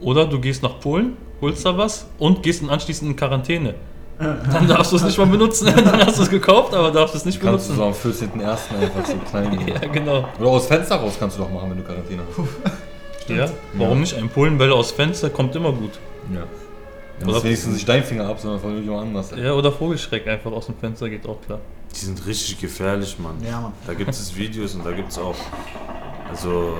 Oder 0.00 0.26
du 0.26 0.40
gehst 0.40 0.62
nach 0.62 0.80
Polen, 0.80 1.16
holst 1.40 1.64
da 1.66 1.76
was 1.76 2.06
und 2.18 2.42
gehst 2.42 2.62
dann 2.62 2.70
anschließend 2.70 3.10
in 3.10 3.16
Quarantäne. 3.16 3.74
Dann 4.18 4.66
darfst 4.66 4.90
du 4.90 4.96
es 4.96 5.04
nicht 5.04 5.16
mal 5.16 5.28
benutzen. 5.28 5.66
Dann 5.76 6.04
hast 6.04 6.18
du 6.18 6.22
es 6.24 6.30
gekauft, 6.30 6.74
aber 6.74 6.90
darfst 6.90 7.14
es 7.14 7.24
nicht 7.24 7.40
Kannst 7.40 7.70
du 7.70 7.74
so 7.74 7.82
benutzen. 7.82 8.30
am 8.34 8.40
14.01. 8.40 8.82
einfach 8.82 9.06
so 9.06 9.14
klein. 9.30 9.60
Ja, 9.68 9.78
genau. 9.88 10.28
Oder 10.40 10.48
aus 10.48 10.66
Fenster 10.66 10.96
raus 10.96 11.12
kannst 11.20 11.38
du 11.38 11.42
doch 11.42 11.50
machen, 11.52 11.70
wenn 11.70 11.76
du 11.78 11.84
Quarantäne 11.84 12.22
hast. 12.36 13.28
Ja, 13.30 13.48
warum 13.74 14.00
nicht? 14.00 14.14
Ein 14.16 14.28
Polenbälle 14.28 14.74
aus 14.74 14.90
Fenster 14.90 15.30
kommt 15.30 15.54
immer 15.54 15.70
gut. 15.70 15.92
Ja. 16.34 16.40
Oder- 17.22 17.30
Oder 17.36 17.44
wenigstens 17.44 17.74
nicht 17.74 17.88
dein 17.88 18.02
Finger 18.02 18.26
ab, 18.26 18.40
sondern 18.40 18.58
von 18.60 18.70
irgendjemand 18.70 19.06
anders. 19.06 19.32
Ja, 19.36 19.52
oder 19.52 19.70
Vogelschreck 19.70 20.26
einfach 20.26 20.50
aus 20.50 20.66
dem 20.66 20.74
Fenster 20.76 21.08
geht 21.08 21.24
auch 21.24 21.40
klar. 21.46 21.60
Die 21.94 22.04
sind 22.04 22.26
richtig 22.26 22.60
gefährlich, 22.60 23.16
Mann. 23.20 23.36
Ja, 23.48 23.60
Mann. 23.60 23.72
Da 23.86 23.94
gibt 23.94 24.10
es 24.10 24.34
Videos 24.36 24.74
und 24.74 24.84
da 24.84 24.90
gibt 24.90 25.12
es 25.12 25.18
auch. 25.18 25.36
Also, 26.28 26.72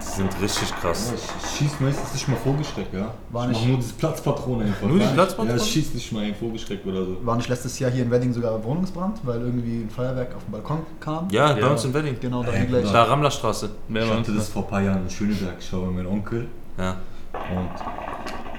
die 0.00 0.02
sind 0.06 0.30
richtig 0.42 0.74
krass. 0.76 1.12
Ja, 1.12 1.14
ich 1.16 1.56
schieß 1.58 1.80
meistens 1.80 2.12
nicht 2.14 2.28
mal 2.28 2.36
Vogelschreck, 2.36 2.86
ja. 2.92 3.14
War 3.30 3.44
ich 3.44 3.48
nicht- 3.50 3.60
mach 3.62 3.68
nur 3.68 3.76
diese 3.78 3.94
Platzpatrone 3.94 4.64
einfach. 4.64 4.86
Nur 4.88 4.98
die 4.98 5.06
Platzpatrone? 5.06 5.50
Ja, 5.50 5.56
ich 5.56 5.70
schieß 5.72 5.94
nicht 5.94 6.12
mal 6.12 6.24
einen 6.24 6.34
Vogelschreck 6.34 6.84
oder 6.86 7.04
so. 7.04 7.16
War 7.24 7.36
nicht 7.36 7.48
letztes 7.48 7.78
Jahr 7.78 7.90
hier 7.90 8.02
in 8.04 8.10
Wedding 8.10 8.32
sogar 8.32 8.62
Wohnungsbrand, 8.62 9.20
weil 9.24 9.40
irgendwie 9.40 9.82
ein 9.82 9.90
Feuerwerk 9.90 10.34
auf 10.36 10.44
dem 10.44 10.52
Balkon 10.52 10.80
kam? 11.00 11.28
Ja, 11.30 11.52
bei 11.52 11.60
Ja. 11.60 11.66
uns 11.68 11.84
in 11.84 11.94
Wedding. 11.94 12.16
Genau, 12.20 12.42
da 12.42 12.52
Ey, 12.52 12.66
gleich. 12.66 12.90
Da 12.92 13.04
Rammlerstraße. 13.04 13.70
Ich 13.88 14.10
hatte 14.10 14.32
das 14.34 14.48
vor 14.48 14.62
ein 14.64 14.68
paar 14.68 14.82
Jahren 14.82 15.02
in 15.04 15.10
Schöneberg. 15.10 15.54
Ich 15.58 15.72
war 15.72 15.80
bei 15.80 15.86
meinem 15.90 16.06
Onkel 16.12 16.48
Ja. 16.78 16.90
und 17.32 17.70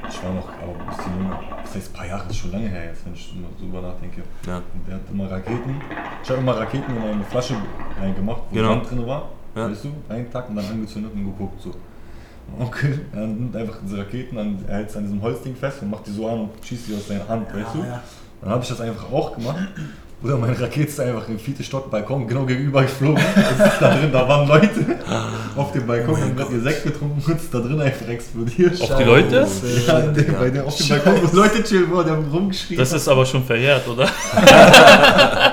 ich 0.10 0.24
war 0.24 0.34
noch 0.34 0.48
aber 0.50 0.80
ein 0.80 0.88
bisschen 0.88 1.18
jünger. 1.20 1.39
Das 1.63 1.75
heißt, 1.75 1.89
ein 1.89 1.94
paar 1.94 2.08
Jahre 2.08 2.30
ist 2.30 2.38
schon 2.38 2.51
lange 2.51 2.68
her 2.68 2.86
jetzt, 2.86 3.06
wenn 3.06 3.13
ich 3.13 3.34
drüber 3.60 3.82
nachdenke. 3.82 4.22
Ja. 4.46 4.58
Und 4.58 4.88
der 4.88 4.96
hat 4.96 5.01
immer 5.12 5.30
Raketen. 5.30 5.82
Ich 6.24 6.30
habe 6.30 6.39
immer 6.39 6.58
Raketen 6.58 6.96
in 6.96 7.01
eine 7.01 7.24
Flasche 7.24 7.56
reingemacht, 8.00 8.42
wo 8.50 8.56
Genau. 8.56 8.70
Sand 8.75 8.92
drin 8.92 9.08
war. 9.08 9.30
Ja. 9.56 9.70
Weißt 9.70 9.86
du? 9.86 10.14
Einen 10.14 10.32
Tag 10.32 10.50
und 10.50 10.56
dann 10.56 10.66
angezündet 10.66 11.12
und 11.14 11.26
geguckt. 11.26 11.62
So. 11.62 11.72
Onkel 12.60 13.00
er 13.14 13.26
nimmt 13.26 13.56
einfach 13.56 13.78
diese 13.84 13.98
Raketen, 13.98 14.38
an, 14.38 14.60
er 14.68 14.78
hält 14.78 14.92
sie 14.92 14.98
an 14.98 15.04
diesem 15.06 15.22
Holzding 15.22 15.56
fest 15.56 15.82
und 15.82 15.90
macht 15.90 16.06
die 16.08 16.12
so 16.12 16.28
an 16.28 16.42
und 16.42 16.50
schießt 16.64 16.88
die 16.88 16.96
aus 16.96 17.08
seiner 17.08 17.28
Hand, 17.28 17.48
weißt 17.54 17.74
du? 17.74 17.80
ja. 17.80 18.04
Dann 18.42 18.50
habe 18.50 18.64
ich 18.64 18.70
das 18.70 18.82
einfach 18.82 19.12
auch 19.12 19.36
gemacht 19.36 19.68
Oder 20.25 20.38
mein 20.38 20.55
Raket 20.55 20.89
ist 20.89 21.00
einfach 21.00 21.29
im 21.29 21.38
vierten 21.38 21.63
Stock 21.63 21.91
Balkon 21.91 22.27
genau 22.27 22.46
gegenüber 22.46 22.82
geflogen. 22.82 23.24
Es 23.36 23.74
ist 23.74 23.79
da 23.79 23.96
drin, 23.96 24.12
da 24.12 24.27
waren 24.27 24.48
Leute 24.48 24.98
auf 25.55 25.72
dem 25.72 25.86
Balkon, 25.86 26.20
haben 26.20 26.36
gerade 26.36 26.51
ihr 26.51 26.62
Sekt 26.62 26.84
getrunken 26.84 27.22
und 27.24 27.38
ist 27.38 27.53
da 27.53 27.60
drin 27.60 27.79
einfach 27.79 28.08
explodiert. 28.08 28.82
Auf 28.82 28.98
die 28.98 29.03
Leute? 29.03 29.48
Ja, 29.86 30.01
der, 30.01 30.24
bei 30.24 30.50
der, 30.50 30.65
auf 30.65 30.75
dem 30.77 30.89
Balkon, 30.89 31.13
wo 31.22 31.36
Leute 31.38 31.63
chillen, 31.63 31.91
wo 31.91 32.01
der 32.01 32.15
rumgeschrien 32.15 32.79
Das 32.79 32.91
ist 32.91 33.08
aber 33.08 33.24
schon 33.24 33.44
verjährt, 33.44 33.88
oder? 33.88 34.05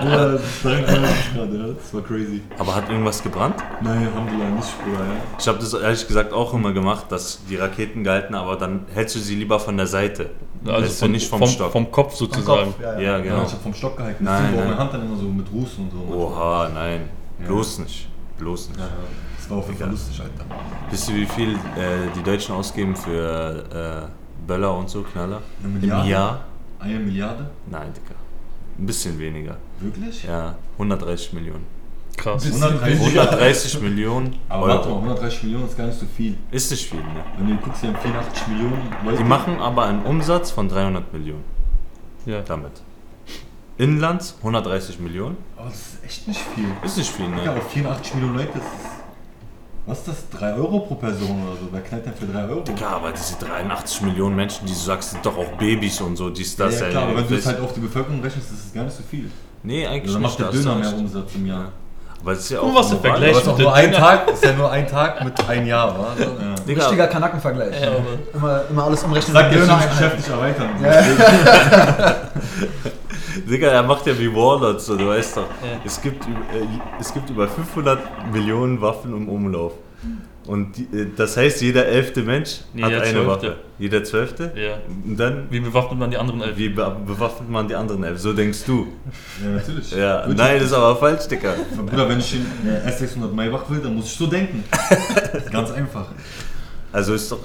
Bruder, 0.00 0.38
das 0.38 0.64
war 0.64 0.76
gerade, 0.76 1.58
ja. 1.58 1.74
Das 1.74 1.92
war 1.92 2.00
crazy. 2.00 2.40
Aber 2.56 2.74
hat 2.74 2.88
irgendwas 2.88 3.22
gebrannt? 3.22 3.56
Nein, 3.82 4.08
Alhamdulillah, 4.10 4.50
nicht, 4.56 4.84
Bruder, 4.84 5.00
ja. 5.00 5.36
Ich 5.38 5.48
habe 5.48 5.58
das 5.58 5.74
ehrlich 5.74 6.08
gesagt 6.08 6.32
auch 6.32 6.54
immer 6.54 6.72
gemacht, 6.72 7.12
dass 7.12 7.40
die 7.46 7.56
Raketen 7.56 8.04
galten, 8.04 8.34
aber 8.34 8.56
dann 8.56 8.86
hältst 8.94 9.16
du 9.16 9.18
sie 9.18 9.34
lieber 9.34 9.60
von 9.60 9.76
der 9.76 9.86
Seite. 9.86 10.30
Also 10.64 10.80
Lässt 10.80 11.02
du 11.02 11.08
nicht 11.08 11.28
vom, 11.28 11.46
Stock. 11.46 11.72
Vom 11.72 11.90
Kopf 11.90 12.16
Vom 12.16 12.28
sozusagen. 12.28 12.72
Kopf, 12.72 12.80
ja, 12.80 12.92
ja, 12.92 13.00
ja. 13.00 13.16
Ja, 13.16 13.18
genau. 13.22 13.42
ich 13.44 13.52
hab 13.52 13.62
vom 13.62 13.74
Stock 13.74 13.96
gehalten. 13.96 14.24
Nein, 14.24 14.44
war 14.44 14.50
nein. 14.50 14.64
meine 14.64 14.78
Hand 14.78 14.94
dann 14.94 15.06
immer 15.06 15.16
so 15.16 15.24
mit 15.24 15.46
Ruß 15.52 15.78
und 15.78 15.90
so. 15.90 16.14
Oha, 16.14 16.70
nein. 16.72 17.08
Ja. 17.40 17.46
Bloß 17.46 17.80
nicht. 17.80 18.08
Bloß 18.38 18.68
nicht. 18.68 18.78
Ja, 18.78 18.86
ja. 18.86 18.92
Das 19.38 19.50
war 19.50 19.58
auf 19.58 19.66
jeden 19.66 19.78
Fall 19.78 19.90
lustig, 19.90 20.20
Alter. 20.20 20.44
Wisst 20.90 21.08
ihr, 21.08 21.16
wie 21.16 21.26
viel 21.26 21.54
äh, 21.54 21.56
die 22.16 22.22
Deutschen 22.22 22.54
ausgeben 22.54 22.94
für 22.94 24.08
äh, 24.08 24.46
Böller 24.46 24.76
und 24.76 24.88
so, 24.88 25.02
Knaller? 25.02 25.42
Eine 25.62 25.74
Im 25.74 25.80
Milliarde? 25.80 26.08
Jahr? 26.08 26.44
Eine 26.78 26.98
Milliarde? 26.98 27.50
Nein, 27.68 27.92
Digga. 27.92 28.14
Ein 28.78 28.86
bisschen 28.86 29.18
weniger. 29.18 29.56
Wirklich? 29.80 30.24
Ja, 30.24 30.54
130 30.74 31.32
Millionen. 31.32 31.66
Krass. 32.16 32.44
130 32.44 33.00
130 33.18 33.80
Millionen 33.80 34.36
Aber 34.48 34.68
warte 34.68 34.88
mal, 34.88 34.94
Euro. 34.96 35.02
130 35.04 35.42
Millionen 35.44 35.66
ist 35.66 35.76
gar 35.76 35.86
nicht 35.86 35.98
so 35.98 36.06
viel. 36.16 36.36
Ist 36.50 36.70
nicht 36.70 36.88
viel, 36.88 37.00
ne? 37.00 37.24
Wenn 37.38 37.48
du 37.48 37.56
guckst, 37.56 37.80
hier 37.80 37.90
haben 37.92 37.98
84 38.00 38.46
Millionen 38.48 38.78
Leute. 39.04 39.16
Die 39.18 39.24
machen 39.24 39.58
aber 39.58 39.86
einen 39.86 40.02
Umsatz 40.04 40.50
von 40.50 40.68
300 40.68 41.12
Millionen 41.12 41.44
Ja. 42.26 42.40
damit. 42.42 42.72
Inlands 43.78 44.36
130 44.38 45.00
Millionen. 45.00 45.36
Aber 45.56 45.68
das 45.70 45.78
ist 45.78 46.04
echt 46.04 46.28
nicht 46.28 46.40
viel. 46.54 46.66
Ist 46.84 46.98
nicht 46.98 47.10
viel, 47.10 47.24
Ja, 47.24 47.30
ne? 47.44 47.50
aber 47.50 47.60
84 47.62 48.14
Millionen 48.14 48.36
Leute, 48.36 48.50
das 48.54 48.62
ist. 48.62 48.92
Was 49.84 49.98
ist 49.98 50.08
das? 50.08 50.38
3 50.38 50.54
Euro 50.54 50.78
pro 50.80 50.94
Person 50.94 51.42
oder 51.44 51.56
so? 51.56 51.66
Wer 51.72 51.80
knallt 51.80 52.06
denn 52.06 52.14
für 52.14 52.26
3 52.26 52.44
Euro? 52.44 52.60
Digga, 52.60 52.88
aber 52.88 53.10
diese 53.10 53.34
83 53.44 54.02
Millionen 54.02 54.36
Menschen, 54.36 54.64
die 54.66 54.72
du 54.72 54.78
sagst, 54.78 55.10
sind 55.10 55.26
doch 55.26 55.36
auch 55.36 55.56
Babys 55.58 56.00
und 56.00 56.14
so, 56.14 56.30
dies, 56.30 56.56
ja, 56.56 56.66
das. 56.66 56.78
ja, 56.78 56.86
ey. 56.86 56.90
klar, 56.92 57.02
aber 57.04 57.16
wenn 57.16 57.26
du 57.26 57.34
es 57.34 57.44
Das- 57.44 57.54
halt 57.54 57.64
auf 57.64 57.72
die 57.72 57.80
Bevölkerung 57.80 58.20
rechnest, 58.22 58.52
ist 58.52 58.66
es 58.66 58.72
gar 58.72 58.84
nicht 58.84 58.96
so 58.96 59.02
viel. 59.02 59.28
Nee, 59.64 59.84
eigentlich 59.86 60.02
Also 60.02 60.12
dann 60.14 60.22
nicht. 60.22 60.38
macht 60.40 60.54
der 60.54 60.62
Döner 60.62 60.74
mehr. 60.76 60.96
Umsatz 60.98 61.34
im 61.34 61.46
Jahr. 61.46 61.72
Aber 62.22 62.32
es 62.32 62.40
ist 62.40 62.50
ja 62.50 62.60
auch 62.60 62.74
was. 62.74 62.88
Vergleich 62.90 63.14
Aber 63.16 63.30
ist 63.30 63.38
ist, 63.38 63.48
auch 63.48 63.58
nur 63.58 63.74
ein. 63.74 63.92
Tag, 63.92 64.30
ist 64.30 64.44
ja 64.44 64.52
nur 64.52 64.70
ein 64.70 64.86
Tag 64.86 65.24
mit 65.24 65.48
ein 65.48 65.66
Jahr, 65.66 65.98
wa? 65.98 66.06
Ja. 66.18 66.26
Digga, 66.66 66.82
Richtiger 66.82 67.06
Kanackenvergleich. 67.08 67.80
Ja, 67.80 67.88
aber- 67.88 68.38
immer, 68.38 68.62
immer 68.70 68.84
alles 68.84 69.02
umrechnen. 69.02 69.32
Sag 69.34 69.50
jetzt 69.52 69.62
Döner 69.62 69.80
schon, 69.80 69.88
das. 69.88 69.98
Geschäft 69.98 70.16
nicht 70.18 70.28
erweitern. 70.28 70.70
Digga, 73.50 73.68
er 73.68 73.82
macht 73.82 74.06
ja 74.06 74.16
wie 74.18 74.32
Warlord, 74.32 74.80
so, 74.80 74.96
du 74.96 75.08
weißt 75.08 75.38
doch. 75.38 75.42
Ja. 75.42 75.80
Es, 75.84 76.00
gibt, 76.00 76.24
äh, 76.26 76.30
es 77.00 77.12
gibt 77.12 77.28
über 77.30 77.48
500 77.48 77.98
Millionen 78.32 78.80
Waffen 78.80 79.12
im 79.16 79.28
Umlauf. 79.28 79.72
Und 80.46 80.76
die, 80.76 80.82
äh, 80.96 81.06
das 81.16 81.36
heißt, 81.36 81.60
jeder 81.62 81.86
elfte 81.86 82.22
Mensch 82.22 82.60
Nee, 82.72 82.82
hat 82.82 82.90
jeder 82.90 83.02
eine 83.02 83.12
Zwölfte. 83.12 83.46
Waffe. 83.48 83.56
Jeder 83.78 84.04
zwölfte? 84.04 84.52
Ja. 84.56 84.78
Und 85.04 85.16
dann, 85.16 85.46
Wie 85.50 85.60
bewaffnet 85.60 85.98
man 85.98 86.10
die 86.10 86.16
anderen 86.16 86.40
elf? 86.42 86.56
wie 86.56 86.68
be 86.68 86.96
bewaffnet 87.06 87.48
man 87.50 87.68
die 87.68 87.74
anderen 87.74 88.04
elf? 88.04 88.18
So 88.20 88.32
denkst 88.32 88.64
du. 88.66 88.88
Ja, 89.42 89.50
natürlich. 89.50 89.90
Ja, 89.92 90.26
nein, 90.28 90.56
das 90.58 90.66
ist 90.68 90.72
aber 90.72 90.96
falsch, 90.96 91.26
Digga. 91.28 91.54
Bruder, 91.86 92.08
wenn 92.08 92.18
ich 92.20 92.30
den 92.32 92.46
äh, 92.68 92.88
S600 92.90 93.32
Maybach 93.32 93.68
will, 93.70 93.80
dann 93.80 93.94
muss 93.94 94.06
ich 94.06 94.12
so 94.16 94.26
denken. 94.26 94.64
Ganz 95.52 95.70
einfach. 95.72 96.06
Also 96.92 97.14
ist 97.14 97.30
doch, 97.32 97.40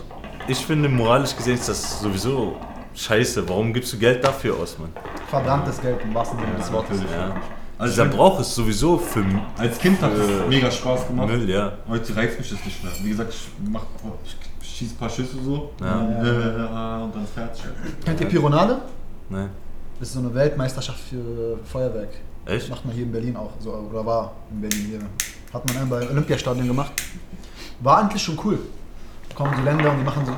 ich 0.48 0.58
finde, 0.58 0.90
moralisch 0.90 1.36
gesehen 1.36 1.56
ist 1.56 1.70
das 1.70 2.02
sowieso 2.02 2.58
scheiße. 2.96 3.48
Warum 3.48 3.74
gibst 3.74 3.94
du 3.94 3.98
Geld 3.98 4.24
dafür 4.24 4.56
aus, 4.58 4.78
Mann? 4.80 4.90
Verbranntes 5.30 5.80
Geld 5.82 5.98
im 6.04 6.14
wahrsten 6.14 6.40
Sinne 6.40 6.56
des 6.58 6.72
Wortes. 6.72 7.00
Ja. 7.12 7.36
Also 7.80 8.02
bin- 8.04 8.12
Brauch 8.12 8.40
ist 8.40 8.56
sowieso 8.56 8.98
für 8.98 9.24
Als 9.58 9.78
Kind 9.78 10.02
hat 10.02 10.12
Äh, 10.12 10.16
es 10.44 10.48
mega 10.50 10.72
Spaß 10.72 11.08
gemacht. 11.08 11.28
Müll, 11.28 11.50
ja. 11.50 11.74
Heute 11.88 12.16
reizt 12.16 12.40
mich 12.40 12.50
das 12.50 12.64
nicht 12.66 12.84
mehr. 12.84 12.92
Wie 13.04 13.10
gesagt, 13.10 13.34
ich, 13.34 13.48
mach, 13.70 13.84
ich 14.62 14.68
schieße 14.68 14.96
ein 14.96 14.98
paar 14.98 15.10
Schüsse 15.10 15.38
so 15.44 15.72
Ja. 15.80 15.96
und, 16.00 16.14
dann, 16.16 16.26
äh, 16.26 17.04
und 17.04 17.16
dann 17.16 17.24
ist 17.24 17.34
fertig. 17.34 17.64
Kennt 18.04 18.22
ihr 18.22 18.28
Pironade? 18.28 18.82
Ne? 19.30 19.50
Das 20.00 20.08
ist 20.10 20.14
so 20.16 20.20
eine 20.20 20.34
Weltmeisterschaft 20.34 21.00
für 21.10 21.58
Feuerwerk. 21.66 22.10
Echt? 22.46 22.70
Macht 22.70 22.86
man 22.86 22.94
hier 22.96 23.04
in 23.04 23.12
Berlin 23.12 23.36
auch. 23.36 23.52
So, 23.60 23.72
oder 23.74 24.06
war 24.06 24.32
in 24.52 24.62
Berlin 24.62 24.86
hier. 24.90 25.00
Hat 25.54 25.68
man 25.68 25.78
einmal 25.84 26.00
bei 26.02 26.10
Olympiastadion 26.10 26.68
gemacht. 26.68 26.92
War 27.82 27.98
eigentlich 28.00 28.22
schon 28.22 28.40
cool. 28.44 28.60
Kommen 29.36 29.54
die 29.58 29.64
Länder 29.64 29.92
und 29.92 30.00
die 30.00 30.04
machen 30.04 30.26
so 30.26 30.32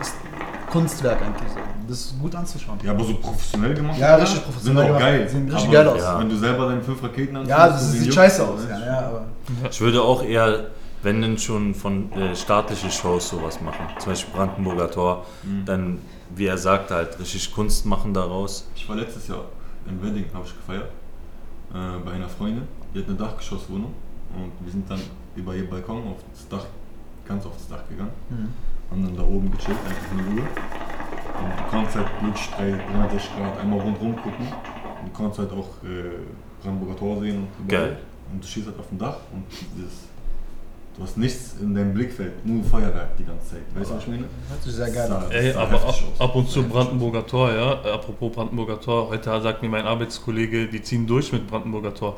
Kunstwerk 0.70 1.22
eigentlich 1.22 1.50
so. 1.52 1.60
Das 1.88 2.00
ist 2.00 2.20
gut 2.22 2.36
anzuschauen. 2.36 2.78
Ja, 2.84 2.92
aber 2.92 3.04
so 3.04 3.16
professionell 3.16 3.74
gemacht. 3.74 3.98
Ja, 3.98 4.16
richtig 4.16 4.44
professionell 4.44 4.84
Sind 4.84 4.92
auch 4.94 4.98
gemacht. 4.98 5.02
geil. 5.02 5.30
Sehen 5.30 5.44
richtig 5.50 5.64
aber 5.64 5.74
geil 5.74 5.88
aus. 5.88 6.02
Ja. 6.02 6.20
Wenn 6.20 6.30
du 6.30 6.38
selber 6.38 6.68
deine 6.70 6.82
fünf 6.82 7.04
Raketen 7.04 7.36
anziehst, 7.38 7.58
Ja, 7.58 7.68
das 7.68 7.92
sieht 7.92 8.14
scheiße 8.14 8.48
aus. 8.48 8.60
Ja, 8.70 8.80
ja, 8.86 9.00
aber 9.08 9.26
Ich 9.70 9.82
würde 9.82 10.02
auch 10.02 10.24
eher, 10.24 10.68
wenn 11.02 11.22
denn 11.22 11.38
schon 11.38 11.74
von 11.74 12.12
äh, 12.14 12.36
staatliche 12.36 12.92
Shows 12.92 13.30
sowas 13.30 13.60
machen. 13.62 13.86
Zum 14.00 14.12
Beispiel 14.12 14.34
Brandenburger 14.36 14.92
Tor. 14.92 15.26
Mhm. 15.44 15.66
Dann, 15.66 16.00
wie 16.36 16.46
er 16.46 16.58
sagte, 16.58 16.96
halt 16.96 17.20
richtig 17.20 17.54
Kunst 17.54 17.86
machen 17.86 18.14
daraus. 18.14 18.68
Ich 18.76 18.88
war 18.88 18.96
letztes 18.96 19.28
Jahr 19.28 19.46
im 19.88 20.02
Wedding, 20.04 20.26
habe 20.34 20.46
ich 20.46 20.54
gefeiert, 20.56 20.90
äh, 21.74 22.00
bei 22.06 22.12
einer 22.12 22.30
Freundin. 22.30 22.68
Die 22.94 23.00
hat 23.00 23.08
eine 23.08 23.18
Dachgeschosswohnung 23.18 23.94
und 24.36 24.52
wir 24.64 24.72
sind 24.72 24.90
dann 24.90 25.00
über 25.36 25.56
ihr 25.56 25.68
Balkon 25.70 25.98
auf 26.08 26.18
das 26.34 26.48
Dach, 26.48 26.66
ganz 27.28 27.46
auf 27.46 27.54
das 27.54 27.68
Dach 27.68 27.88
gegangen. 27.90 28.12
Mhm. 28.30 28.50
Haben 28.92 29.04
dann 29.04 29.16
da 29.16 29.24
oben 29.24 29.52
gechillt, 29.52 29.78
einfach 29.88 30.12
in 30.12 30.20
Ruhe. 30.20 30.48
Und 31.40 31.60
du 31.60 31.64
konntest 31.70 31.96
halt 31.96 32.08
wirklich 32.22 32.50
bei 32.58 32.72
360 32.94 33.38
Grad 33.38 33.60
einmal 33.60 33.80
rundherum 33.80 34.16
gucken. 34.16 34.48
Und 34.48 35.08
du 35.08 35.14
konntest 35.14 35.40
halt 35.40 35.52
auch 35.52 35.70
äh, 35.84 36.62
Brandenburger 36.62 36.98
Tor 36.98 37.20
sehen 37.22 37.38
und 37.38 37.66
überall. 37.66 37.88
Geil. 37.88 37.98
Und 38.32 38.44
du 38.44 38.48
schießt 38.48 38.68
halt 38.68 38.80
auf 38.80 38.88
dem 38.90 39.00
Dach 39.00 39.18
und 39.34 39.44
dieses, 39.76 39.92
du 40.96 41.04
hast 41.04 41.18
nichts 41.18 41.56
in 41.60 41.74
deinem 41.74 41.94
Blickfeld, 41.94 42.46
nur 42.46 42.64
Feuerwerk 42.64 43.18
die 43.18 43.26
ganze 43.26 43.52
Zeit. 43.52 43.62
Weißt 43.74 43.90
du, 43.90 43.96
was 43.96 44.04
ich 44.04 44.10
meine? 44.10 44.26
hört 44.50 44.64
sich 44.64 44.74
sehr 44.74 44.92
geil 44.92 45.12
an. 45.12 45.32
Ey, 45.32 45.52
sah 45.52 45.62
aber 45.64 45.84
ab, 45.84 45.96
ab 46.20 46.36
und 46.36 46.48
zu 46.48 46.64
Brandenburger 46.64 47.26
Tor, 47.26 47.52
ja. 47.52 47.72
Apropos 47.92 48.32
Brandenburger 48.32 48.80
Tor, 48.80 49.10
heute 49.10 49.42
sagt 49.42 49.64
mir 49.64 49.70
mein 49.70 49.86
Arbeitskollege, 49.86 50.68
die 50.68 50.82
ziehen 50.82 51.08
durch 51.08 51.32
mit 51.32 51.48
Brandenburger 51.48 51.94
Tor. 51.94 52.18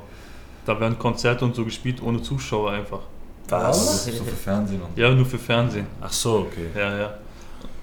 Da 0.65 0.79
werden 0.79 0.99
Konzerte 0.99 1.45
und 1.45 1.55
so 1.55 1.63
gespielt 1.63 2.01
ohne 2.03 2.21
Zuschauer 2.21 2.71
einfach. 2.71 2.99
Ist 4.05 4.17
so 4.17 4.23
für 4.23 4.35
Fernsehen 4.35 4.81
und 4.81 4.97
Ja, 4.97 5.11
nur 5.11 5.25
für 5.25 5.39
Fernsehen. 5.39 5.87
Ach 6.01 6.11
so, 6.11 6.47
okay. 6.49 6.67
Ja, 6.75 6.97
ja. 6.97 7.13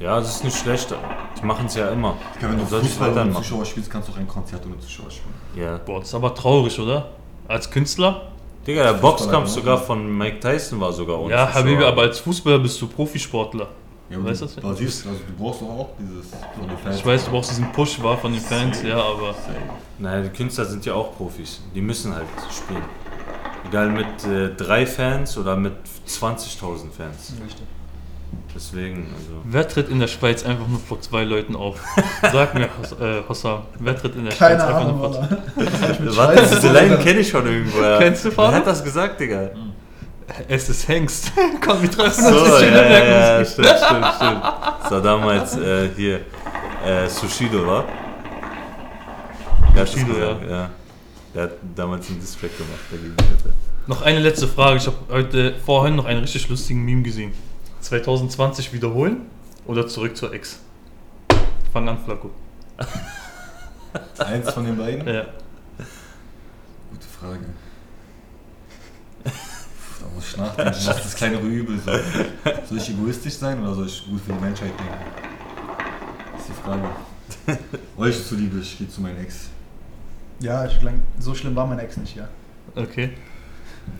Ja, 0.00 0.20
das 0.20 0.36
ist 0.36 0.44
nicht 0.44 0.56
schlecht. 0.56 0.94
Die 1.40 1.44
machen 1.44 1.66
es 1.66 1.74
ja 1.74 1.88
immer. 1.88 2.16
Ja, 2.40 2.48
wenn 2.50 2.58
du 2.58 2.64
Fußball 2.64 3.12
ohne. 3.12 3.34
Zuschauer 3.34 3.64
spielst, 3.64 3.90
kannst 3.90 4.08
du 4.08 4.12
auch 4.12 4.18
ein 4.18 4.28
Konzert 4.28 4.64
ohne 4.64 4.78
Zuschauer 4.78 5.10
spielen. 5.10 5.34
Ja. 5.56 5.76
Boah, 5.78 5.98
das 5.98 6.08
ist 6.08 6.14
aber 6.14 6.34
traurig, 6.34 6.78
oder? 6.78 7.08
Als 7.48 7.68
Künstler? 7.70 8.28
Digga, 8.66 8.82
der 8.82 8.92
Fußballer 8.92 9.12
Boxkampf 9.16 9.48
sogar 9.48 9.78
von 9.78 10.16
Mike 10.16 10.40
Tyson 10.40 10.80
war 10.80 10.92
sogar 10.92 11.18
ohne 11.20 11.32
ja, 11.32 11.46
Zuschauer. 11.46 11.62
Habibi, 11.62 11.84
aber 11.84 12.02
als 12.02 12.18
Fußballer 12.20 12.58
bist 12.60 12.80
du 12.80 12.86
Profisportler. 12.86 13.66
Ja, 14.10 14.24
Weißt 14.24 14.40
du 14.42 14.46
du 14.46 14.54
das? 14.54 14.62
basierst, 14.62 15.06
also 15.06 15.18
du 15.26 15.42
brauchst 15.42 15.60
doch 15.60 15.68
auch 15.68 15.88
dieses 15.98 16.30
so 16.30 16.62
eine 16.62 16.78
Fans. 16.78 16.96
Ich 16.96 17.04
weiß, 17.04 17.24
du 17.26 17.30
brauchst 17.30 17.50
diesen 17.50 17.70
Push 17.72 18.02
war 18.02 18.16
von 18.16 18.32
den 18.32 18.40
Fans, 18.40 18.82
ja, 18.82 18.96
aber 18.96 19.34
Naja, 19.98 20.22
die 20.22 20.30
Künstler 20.30 20.64
sind 20.64 20.84
ja 20.86 20.94
auch 20.94 21.14
Profis. 21.16 21.60
Die 21.74 21.80
müssen 21.82 22.14
halt 22.14 22.26
spielen. 22.50 22.82
Egal 23.68 23.90
mit 23.90 24.06
äh, 24.24 24.54
drei 24.56 24.86
Fans 24.86 25.36
oder 25.36 25.56
mit 25.56 25.74
20.000 26.06 26.90
Fans. 26.96 27.34
Richtig. 27.44 27.66
Deswegen, 28.54 29.06
also. 29.16 29.40
wer 29.44 29.68
tritt 29.68 29.88
in 29.88 30.00
der 30.00 30.06
Schweiz 30.06 30.44
einfach 30.44 30.66
nur 30.66 30.80
vor 30.80 31.00
zwei 31.00 31.24
Leuten 31.24 31.54
auf? 31.54 31.78
Sag 32.22 32.54
mir, 32.54 32.68
Hos 33.28 33.44
äh, 33.44 33.56
wer 33.78 33.96
tritt 33.96 34.16
in 34.16 34.24
der 34.24 34.30
Schweiz 34.32 34.38
Keine 34.58 34.64
einfach 34.64 34.80
Ahnung, 34.80 34.98
nur 34.98 35.12
vor 35.12 35.22
Alter. 35.22 35.38
Warte, 36.16 36.38
Scheiße. 36.38 36.54
diese 36.56 36.72
Line 36.72 36.98
kenne 36.98 37.20
ich 37.20 37.28
schon 37.28 37.46
irgendwo. 37.46 37.80
Ja. 37.80 37.98
Kennst 37.98 38.24
du, 38.24 38.28
Wer 38.28 38.34
Fahrer? 38.34 38.54
hat 38.56 38.66
das 38.66 38.82
gesagt, 38.82 39.20
Digga? 39.20 39.50
Es 40.48 40.68
ist 40.68 40.88
Hengst. 40.88 41.32
Komm, 41.64 41.82
wir 41.82 41.90
treffen 41.90 42.24
So, 42.24 42.28
uns 42.40 42.48
ja, 42.48 42.58
in 42.58 42.72
ja, 42.74 42.78
Schöneberg. 42.80 43.08
ja, 43.38 43.44
stimmt, 43.44 43.66
stimmt, 43.68 44.14
stimmt. 44.16 44.42
Das 44.82 44.90
war 44.90 45.00
damals 45.02 45.56
äh, 45.56 45.88
hier 45.96 46.16
äh, 46.86 47.08
Sushido, 47.08 47.66
war? 47.66 47.84
Sushido, 49.74 50.14
gesagt, 50.14 50.50
ja. 50.50 50.70
Der 51.38 51.44
hat 51.44 51.52
damals 51.76 52.08
einen 52.08 52.18
Distrack 52.18 52.50
gemacht 52.58 52.80
dagegen. 52.90 53.14
Noch 53.86 54.02
eine 54.02 54.18
letzte 54.18 54.48
Frage. 54.48 54.78
Ich 54.78 54.86
habe 54.88 54.96
heute 55.08 55.54
vorhin 55.64 55.94
noch 55.94 56.04
einen 56.04 56.18
richtig 56.18 56.48
lustigen 56.48 56.84
Meme 56.84 57.02
gesehen. 57.02 57.32
2020 57.80 58.72
wiederholen 58.72 59.20
oder 59.64 59.86
zurück 59.86 60.16
zur 60.16 60.32
Ex? 60.32 60.58
Fang 61.72 61.88
an, 61.88 61.96
Flacco. 62.04 62.32
Eins 64.18 64.50
von 64.50 64.64
den 64.64 64.76
beiden? 64.76 65.06
Ja. 65.06 65.26
Gute 66.90 67.06
Frage. 67.06 67.46
Da 69.22 69.30
muss 70.12 70.30
ich 70.30 70.36
nachdenken, 70.38 70.72
was 70.74 70.96
ist 70.96 71.04
das 71.04 71.14
kleinere 71.14 71.46
Übel 71.46 71.78
so. 71.78 71.92
Soll 72.68 72.78
ich 72.78 72.90
egoistisch 72.90 73.34
sein 73.34 73.62
oder 73.62 73.76
soll 73.76 73.86
ich 73.86 74.04
gut 74.10 74.20
für 74.22 74.32
die 74.32 74.40
Menschheit 74.40 74.72
denken? 74.76 75.04
Das 76.32 76.40
ist 76.40 76.48
die 76.48 76.62
Frage. 76.64 77.60
Euch 77.96 78.26
zuliebe, 78.26 78.58
ich 78.58 78.76
gehe 78.76 78.88
zu 78.88 79.00
meinem 79.00 79.20
Ex. 79.20 79.50
Ja, 80.40 80.64
ich 80.66 80.78
glaub, 80.80 80.94
so 81.18 81.34
schlimm 81.34 81.56
war 81.56 81.66
mein 81.66 81.78
Ex 81.78 81.96
nicht, 81.96 82.16
ja. 82.16 82.28
Okay. 82.76 83.10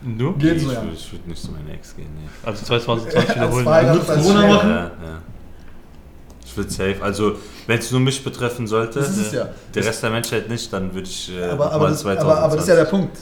Und 0.05 0.18
Du? 0.18 0.33
Geht 0.35 0.57
ich 0.57 0.62
so, 0.62 0.72
ja. 0.72 0.83
würde 0.83 0.96
würd 0.96 1.27
nicht 1.27 1.42
zu 1.42 1.51
meiner 1.51 1.70
Ex 1.74 1.96
gehen, 1.96 2.09
nee. 2.14 2.29
Also 2.44 2.64
2020 2.64 3.16
Als 3.16 3.29
wiederholen. 3.35 3.94
Nutzt 3.94 4.11
als 4.11 4.22
Corona 4.22 4.46
machen? 4.46 4.70
Ja, 4.70 4.85
ja. 4.85 5.22
Ich 6.44 6.57
wird 6.57 6.70
safe. 6.70 6.96
Also, 7.01 7.37
wenn 7.66 7.79
es 7.79 7.90
nur 7.90 8.01
mich 8.01 8.22
betreffen 8.22 8.66
sollte, 8.66 9.01
Das 9.01 9.11
ist 9.11 9.27
es 9.27 9.33
ja. 9.33 9.48
der 9.74 9.85
Rest 9.85 10.03
der 10.03 10.11
Menschheit 10.11 10.48
nicht, 10.48 10.72
dann 10.72 10.94
würde 10.94 11.09
ich 11.09 11.31
äh, 11.35 11.44
aber, 11.44 11.72
aber, 11.72 11.85
mal 11.85 11.90
das, 11.90 12.07
aber, 12.07 12.38
aber 12.38 12.55
das 12.55 12.64
ist 12.64 12.68
ja 12.68 12.77
der 12.77 12.85
Punkt. 12.85 13.16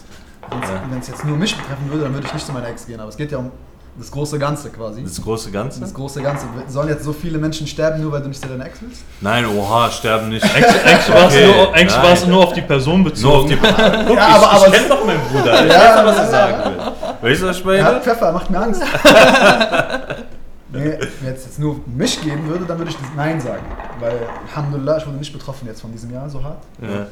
Ja. 0.50 0.84
Wenn 0.88 1.00
es 1.00 1.08
jetzt 1.08 1.24
nur 1.24 1.36
mich 1.36 1.56
betreffen 1.56 1.90
würde, 1.90 2.04
dann 2.04 2.14
würde 2.14 2.26
ich 2.26 2.34
nicht 2.34 2.46
zu 2.46 2.52
meiner 2.52 2.68
Ex 2.68 2.86
gehen. 2.86 3.00
Aber 3.00 3.08
es 3.08 3.16
geht 3.16 3.32
ja 3.32 3.38
um 3.38 3.50
das 3.98 4.10
große 4.10 4.38
Ganze 4.38 4.68
quasi. 4.70 5.02
Das 5.02 5.22
große 5.22 5.50
Ganze? 5.50 5.80
Das 5.80 5.94
große 5.94 6.20
Ganze. 6.22 6.46
Sollen 6.68 6.88
jetzt 6.88 7.04
so 7.04 7.12
viele 7.12 7.38
Menschen 7.38 7.66
sterben, 7.66 8.02
nur 8.02 8.12
weil 8.12 8.20
du 8.22 8.28
nicht 8.28 8.40
zu 8.42 8.48
deiner 8.48 8.66
Ex 8.66 8.78
willst? 8.82 9.02
Nein, 9.20 9.46
oha, 9.46 9.90
sterben 9.90 10.28
nicht. 10.28 10.44
War 10.44 11.28
es 11.28 11.34
Okay, 11.34 11.46
nur, 11.46 12.02
war 12.02 12.12
es 12.12 12.26
nur 12.26 12.44
auf 12.44 12.52
die 12.52 12.60
Person 12.62 13.00
Nur 13.02 13.06
auf 13.08 13.12
bezogen. 13.14 13.48
die 13.48 13.56
Guck, 14.06 14.16
Ja, 14.16 14.28
ich, 14.28 14.34
aber- 14.34 14.50
aber- 14.52 14.66
ich 14.68 14.72
kenn 14.74 14.88
doch 14.88 15.06
meinen 15.06 15.20
Bruder. 15.30 15.64
Ich 15.66 15.72
Ja, 15.72 15.78
weiß 15.80 15.96
doch, 15.96 16.04
was 16.06 16.16
er 16.18 16.24
ja, 16.24 16.30
sagen 16.30 16.74
will. 17.22 17.30
Weißt 17.30 17.42
du, 17.42 17.46
was 17.46 17.56
ich 17.58 17.64
meine? 17.64 17.84
Hat 17.84 18.02
Pfeffer, 18.04 18.26
er 18.26 18.32
macht 18.32 18.50
mir 18.50 18.58
Angst. 18.60 18.82
nee, 20.72 20.98
wenn 21.22 21.34
es 21.34 21.44
jetzt 21.44 21.58
nur 21.58 21.80
mich 21.86 22.20
geben 22.20 22.46
würde, 22.48 22.64
dann 22.66 22.78
würde 22.78 22.90
ich 22.90 22.96
das 22.96 23.08
Nein 23.16 23.40
sagen. 23.40 23.64
Weil, 24.00 24.18
Alhamdulillah, 24.48 24.98
ich 24.98 25.06
wurde 25.06 25.16
nicht 25.18 25.32
betroffen 25.32 25.66
jetzt 25.66 25.80
von 25.80 25.92
diesem 25.92 26.12
Jahr 26.12 26.28
so 26.28 26.42
hart. 26.42 26.62
Ja. 26.82 27.06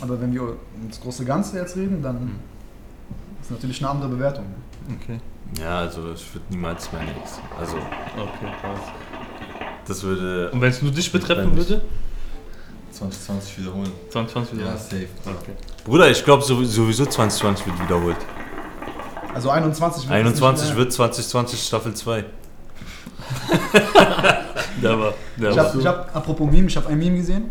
Aber 0.00 0.20
wenn 0.20 0.32
wir 0.32 0.42
um 0.42 0.56
das 0.88 1.00
große 1.00 1.24
Ganze 1.24 1.58
jetzt 1.58 1.76
reden, 1.76 2.02
dann 2.02 2.36
ist 3.40 3.50
natürlich 3.50 3.80
eine 3.82 3.90
andere 3.90 4.08
Bewertung. 4.08 4.46
Okay, 4.88 5.20
ja, 5.60 5.78
also 5.80 6.12
ich 6.12 6.34
würde 6.34 6.46
niemals 6.50 6.90
meine 6.92 7.10
Ex. 7.10 7.40
Also, 7.58 7.76
okay, 7.76 8.52
krass. 8.60 8.80
das 9.86 10.02
würde. 10.02 10.50
Und 10.50 10.60
wenn 10.60 10.70
es 10.70 10.82
nur 10.82 10.92
dich 10.92 11.10
betreffen 11.12 11.56
würde? 11.56 11.82
2020 12.90 13.58
wiederholen. 13.58 13.92
2020 14.10 14.58
wieder. 14.58 14.66
Ja, 14.66 14.76
safe. 14.76 15.08
Okay. 15.24 15.52
Bruder, 15.84 16.10
ich 16.10 16.24
glaube 16.24 16.42
sowieso 16.42 17.06
2020 17.06 17.66
wird 17.66 17.82
wiederholt. 17.82 18.16
Also 19.34 19.50
21 19.50 20.08
wird 20.08 20.14
es 20.14 20.26
21 20.26 20.64
nicht 20.64 20.74
mehr. 20.74 20.84
wird 20.84 20.92
2020 20.92 21.62
Staffel 21.62 21.94
2. 21.94 22.24
Der 24.82 24.98
war, 24.98 25.14
der 25.36 25.50
Ich 25.50 25.58
habe, 25.58 25.78
ich 25.78 25.86
hab, 25.86 26.16
apropos 26.16 26.50
Meme, 26.50 26.66
ich 26.66 26.76
habe 26.76 26.88
ein 26.88 26.98
Meme 26.98 27.16
gesehen, 27.16 27.50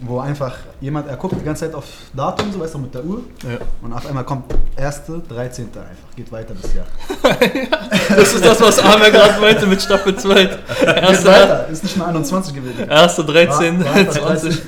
wo 0.00 0.20
einfach 0.20 0.54
jemand, 0.80 1.08
er 1.08 1.16
guckt 1.16 1.34
die 1.40 1.44
ganze 1.44 1.66
Zeit 1.66 1.74
auf 1.74 1.84
Datum, 2.14 2.52
so 2.52 2.60
weißt 2.60 2.74
du, 2.74 2.78
mit 2.78 2.94
der 2.94 3.04
Uhr. 3.04 3.22
Ja. 3.42 3.58
Und 3.82 3.92
auf 3.92 4.06
einmal 4.06 4.24
kommt 4.24 4.44
1., 4.76 5.02
13. 5.28 5.66
einfach, 5.66 6.16
geht 6.16 6.30
weiter 6.30 6.54
das 6.60 6.74
Jahr. 6.74 6.86
Das 8.16 8.32
ist 8.34 8.44
das, 8.44 8.60
was 8.60 8.78
Amir 8.78 9.10
gerade 9.10 9.40
meinte 9.40 9.66
mit 9.66 9.82
Staffel 9.82 10.16
2. 10.16 10.34
Geht 10.44 10.58
Erste, 10.86 11.26
weiter, 11.28 11.68
ist 11.68 11.82
nicht 11.84 11.96
mehr 11.96 12.06
21 12.06 12.54
gewesen. 12.54 12.88
erste 12.88 13.24
13, 13.24 13.84
War- 13.84 13.94
war 13.94 14.08
20. 14.10 14.58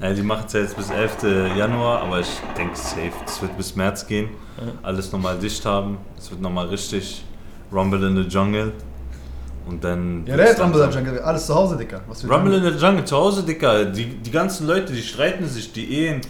Ja, 0.00 0.12
die 0.12 0.22
machen 0.22 0.44
es 0.46 0.52
ja 0.52 0.60
jetzt 0.60 0.76
bis 0.76 0.90
11. 0.90 1.56
Januar, 1.56 2.02
aber 2.02 2.20
ich 2.20 2.28
denke 2.56 2.76
safe. 2.76 3.12
Es 3.26 3.40
wird 3.42 3.56
bis 3.56 3.74
März 3.76 4.06
gehen. 4.06 4.28
Alles 4.82 5.10
nochmal 5.12 5.38
dicht 5.38 5.64
haben. 5.66 5.98
Es 6.16 6.30
wird 6.30 6.40
nochmal 6.40 6.66
richtig 6.68 7.24
Rumble 7.72 8.02
in 8.06 8.16
the 8.16 8.22
Jungle. 8.28 8.72
Und 9.68 9.84
dann. 9.84 10.24
Ja, 10.26 10.36
der 10.36 10.50
ist 10.50 10.60
Rumble 10.60 10.82
in 10.82 10.90
the 10.90 10.96
Jungle, 10.98 11.18
alles 11.20 11.46
zu 11.46 11.54
Hause, 11.54 11.76
Dicker. 11.76 12.00
Was 12.08 12.22
für 12.22 12.28
Rumble 12.32 12.54
in 12.54 12.62
the 12.62 12.78
Jungle, 12.84 13.04
zu 13.04 13.16
Hause, 13.16 13.42
Dicker. 13.42 13.84
Die, 13.84 14.06
die 14.06 14.30
ganzen 14.30 14.66
Leute, 14.66 14.92
die 14.92 15.02
streiten 15.02 15.46
sich, 15.46 15.72
die 15.72 15.92
Ehen, 16.06 16.20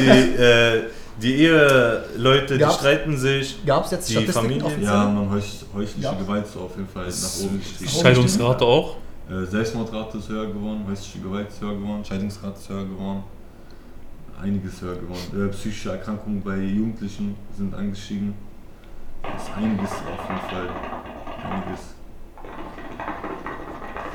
die, 0.00 0.08
äh, 0.42 0.82
die 1.20 1.34
Eheleute, 1.36 2.58
die 2.58 2.64
streiten 2.64 3.16
sich. 3.16 3.64
Gab 3.64 3.84
es 3.86 3.92
jetzt 3.92 4.08
Die 4.08 4.12
Statistiken 4.12 4.42
Familie? 4.42 4.64
offiziell? 4.66 4.84
Ja, 4.84 5.04
man 5.08 5.30
häusliche, 5.30 5.64
häusliche 5.74 6.02
Ja. 6.04 6.12
Gewalt 6.12 6.46
so 6.46 6.60
auf 6.60 6.76
jeden 6.76 6.88
Fall 6.88 7.06
Das- 7.06 7.40
nach 7.42 7.48
oben 7.48 7.58
gestiegen. 7.60 7.90
Scheidungsrate 7.90 8.64
auch. 8.64 8.96
Äh, 9.30 9.44
Selbstmordrate 9.46 10.18
ist 10.18 10.28
höher 10.28 10.46
geworden, 10.46 10.84
häusliche 10.88 11.18
Gewalt 11.20 11.48
ist 11.48 11.60
höher 11.60 11.74
geworden, 11.74 12.04
Scheidungsrate 12.04 12.58
ist 12.60 12.68
höher 12.68 12.84
geworden. 12.84 13.24
Einiges 14.40 14.82
höher 14.82 14.96
geworden. 14.96 15.46
Äh, 15.46 15.48
psychische 15.48 15.90
Erkrankungen 15.92 16.42
bei 16.42 16.56
Jugendlichen 16.58 17.34
sind 17.56 17.74
angestiegen. 17.74 18.34
Das 19.22 19.42
ist 19.44 19.50
einiges 19.56 19.90
auf 19.90 20.28
jeden 20.28 20.40
Fall. 20.50 20.68
Einiges. 21.50 21.95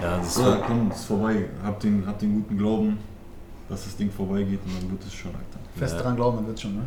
Ja, 0.01 0.17
das 0.17 0.27
ist 0.27 0.33
So, 0.35 0.57
komm, 0.65 0.91
ist 0.91 1.05
vorbei. 1.05 1.45
Hab 1.63 1.79
den, 1.79 2.03
hab 2.05 2.19
den 2.19 2.33
guten 2.35 2.57
Glauben, 2.57 2.97
dass 3.69 3.83
das 3.85 3.95
Ding 3.95 4.11
vorbeigeht 4.11 4.59
und 4.65 4.81
dann 4.81 4.91
wird 4.91 5.03
es 5.05 5.13
schon, 5.13 5.31
Alter. 5.31 5.59
Fest 5.77 5.95
Ja. 5.95 6.01
dran 6.01 6.15
glauben, 6.15 6.37
dann 6.37 6.47
wird's 6.47 6.61
schon, 6.61 6.75
ne? 6.75 6.83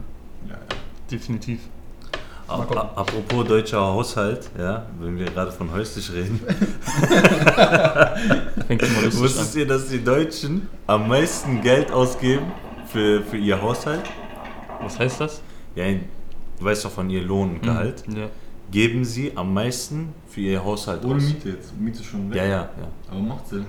Ja, 0.48 0.54
ja. 0.54 0.58
Definitiv. 1.10 1.60
Apropos 2.46 3.46
deutscher 3.48 3.80
Haushalt, 3.80 4.50
ja, 4.58 4.84
wenn 5.00 5.18
wir 5.18 5.24
gerade 5.26 5.50
von 5.50 5.72
häuslich 5.72 6.12
reden. 6.12 6.38
Wusstet 9.18 9.54
ihr, 9.56 9.66
dass 9.66 9.88
die 9.88 10.04
Deutschen 10.04 10.68
am 10.86 11.08
meisten 11.08 11.62
Geld 11.62 11.90
ausgeben 11.90 12.44
für, 12.86 13.22
für 13.22 13.38
ihr 13.38 13.60
Haushalt? 13.60 14.02
Was 14.82 14.98
heißt 14.98 15.22
das? 15.22 15.40
Ja, 15.74 15.84
du 15.90 16.64
weißt 16.64 16.84
doch 16.84 16.90
von 16.90 17.08
ihr 17.08 17.22
Lohn 17.22 17.52
und 17.54 17.62
Gehalt. 17.62 18.04
Ja. 18.08 18.26
Geben 18.70 19.04
sie 19.06 19.32
am 19.36 19.54
meisten 19.54 20.12
für 20.34 20.40
ihr 20.40 20.64
Haushalt 20.64 21.04
Ohne 21.04 21.16
aus. 21.16 21.22
Miete 21.22 21.48
jetzt. 21.50 21.78
Miete 21.78 22.00
ist 22.00 22.06
schon 22.06 22.28
weg. 22.30 22.36
Ja, 22.38 22.44
ja, 22.44 22.50
ja. 22.78 22.88
Aber 23.10 23.20
macht 23.20 23.46
Sinn. 23.48 23.64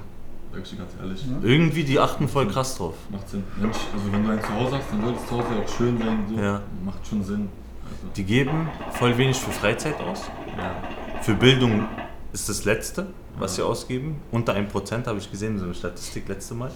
Sag 0.51 0.63
ich 0.63 0.69
dir 0.71 0.77
ganz 0.77 0.91
ehrlich. 0.99 1.23
Ja. 1.25 1.47
Irgendwie, 1.47 1.83
die 1.83 1.99
achten 1.99 2.27
voll 2.27 2.47
krass 2.47 2.75
drauf. 2.77 2.95
Macht 3.11 3.29
Sinn. 3.29 3.43
Mensch, 3.61 3.77
also 3.93 4.11
wenn 4.11 4.23
du 4.25 4.31
ein 4.31 4.41
Zuhause 4.41 4.77
hast, 4.77 4.91
dann 4.91 5.01
soll 5.03 5.13
das 5.13 5.27
Zuhause 5.27 5.47
auch 5.63 5.77
schön 5.77 5.97
sein. 5.99 6.25
So. 6.27 6.41
Ja. 6.41 6.61
Macht 6.83 7.05
schon 7.07 7.23
Sinn. 7.23 7.49
Also, 7.83 8.07
Die 8.15 8.23
geben 8.23 8.67
voll 8.93 9.15
wenig 9.17 9.37
für 9.37 9.51
Freizeit 9.51 9.99
aus. 10.01 10.23
ja. 10.57 10.75
Für 11.21 11.35
Bildung 11.35 11.85
ist 12.33 12.49
das 12.49 12.65
letzte, 12.65 13.07
was 13.37 13.55
sie 13.55 13.61
ausgeben. 13.63 14.21
Unter 14.31 14.53
1% 14.55 15.05
habe 15.05 15.19
ich 15.19 15.29
gesehen, 15.29 15.57
so 15.59 15.65
eine 15.65 15.73
Statistik 15.75 16.27
letzte 16.27 16.55
Mal. 16.55 16.71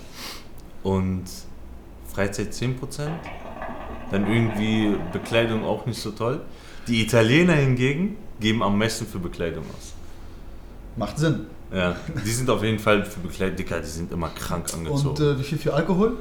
Und 0.84 1.24
Freizeit 2.08 2.54
10%. 2.54 2.76
Dann 4.12 4.28
irgendwie 4.28 4.96
Bekleidung 5.12 5.64
auch 5.66 5.86
nicht 5.86 6.02
so 6.02 6.12
toll. 6.12 6.42
Die 6.88 7.02
Italiener 7.04 7.54
hingegen 7.54 8.18
geben 8.40 8.64
am 8.64 8.78
meisten 8.78 9.06
für 9.06 9.20
Bekleidung 9.20 9.64
aus. 9.78 9.94
Macht 10.96 11.18
Sinn. 11.18 11.46
Ja, 11.74 11.96
die 12.26 12.32
sind 12.32 12.50
auf 12.50 12.64
jeden 12.64 12.80
Fall 12.80 13.06
für 13.06 13.20
Bekleidung, 13.20 13.56
Dicker, 13.58 13.80
die 13.80 13.88
sind 13.88 14.12
immer 14.12 14.30
krank 14.30 14.74
angezogen. 14.74 15.10
Und 15.10 15.20
äh, 15.20 15.38
wie 15.40 15.44
viel 15.44 15.58
für 15.58 15.74
Alkohol? 15.74 16.18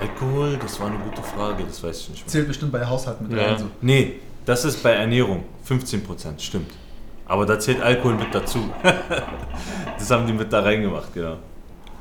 Alkohol, 0.00 0.56
das 0.60 0.80
war 0.80 0.88
eine 0.88 0.98
gute 0.98 1.22
Frage, 1.22 1.64
das 1.64 1.82
weiß 1.82 2.00
ich 2.00 2.08
nicht 2.10 2.20
mehr. 2.22 2.26
Zählt 2.28 2.48
bestimmt 2.48 2.72
bei 2.72 2.84
Haushalten 2.84 3.28
mit 3.28 3.38
Ja. 3.38 3.46
rein. 3.50 3.58
So. 3.58 3.66
Nee, 3.80 4.14
das 4.44 4.64
ist 4.64 4.82
bei 4.82 4.90
Ernährung 4.92 5.44
15%, 5.68 6.40
stimmt. 6.40 6.72
Aber 7.26 7.46
da 7.46 7.58
zählt 7.58 7.80
Alkohol 7.80 8.14
mit 8.14 8.34
dazu. 8.34 8.58
das 9.98 10.10
haben 10.10 10.26
die 10.26 10.32
mit 10.32 10.52
da 10.52 10.60
reingemacht, 10.60 11.14
genau. 11.14 11.36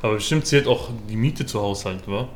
Aber 0.01 0.15
bestimmt 0.15 0.47
zählt 0.47 0.65
auch 0.67 0.89
die 1.07 1.15
Miete 1.15 1.45
zu 1.45 1.61
Haushalt, 1.61 2.07
wa? 2.07 2.27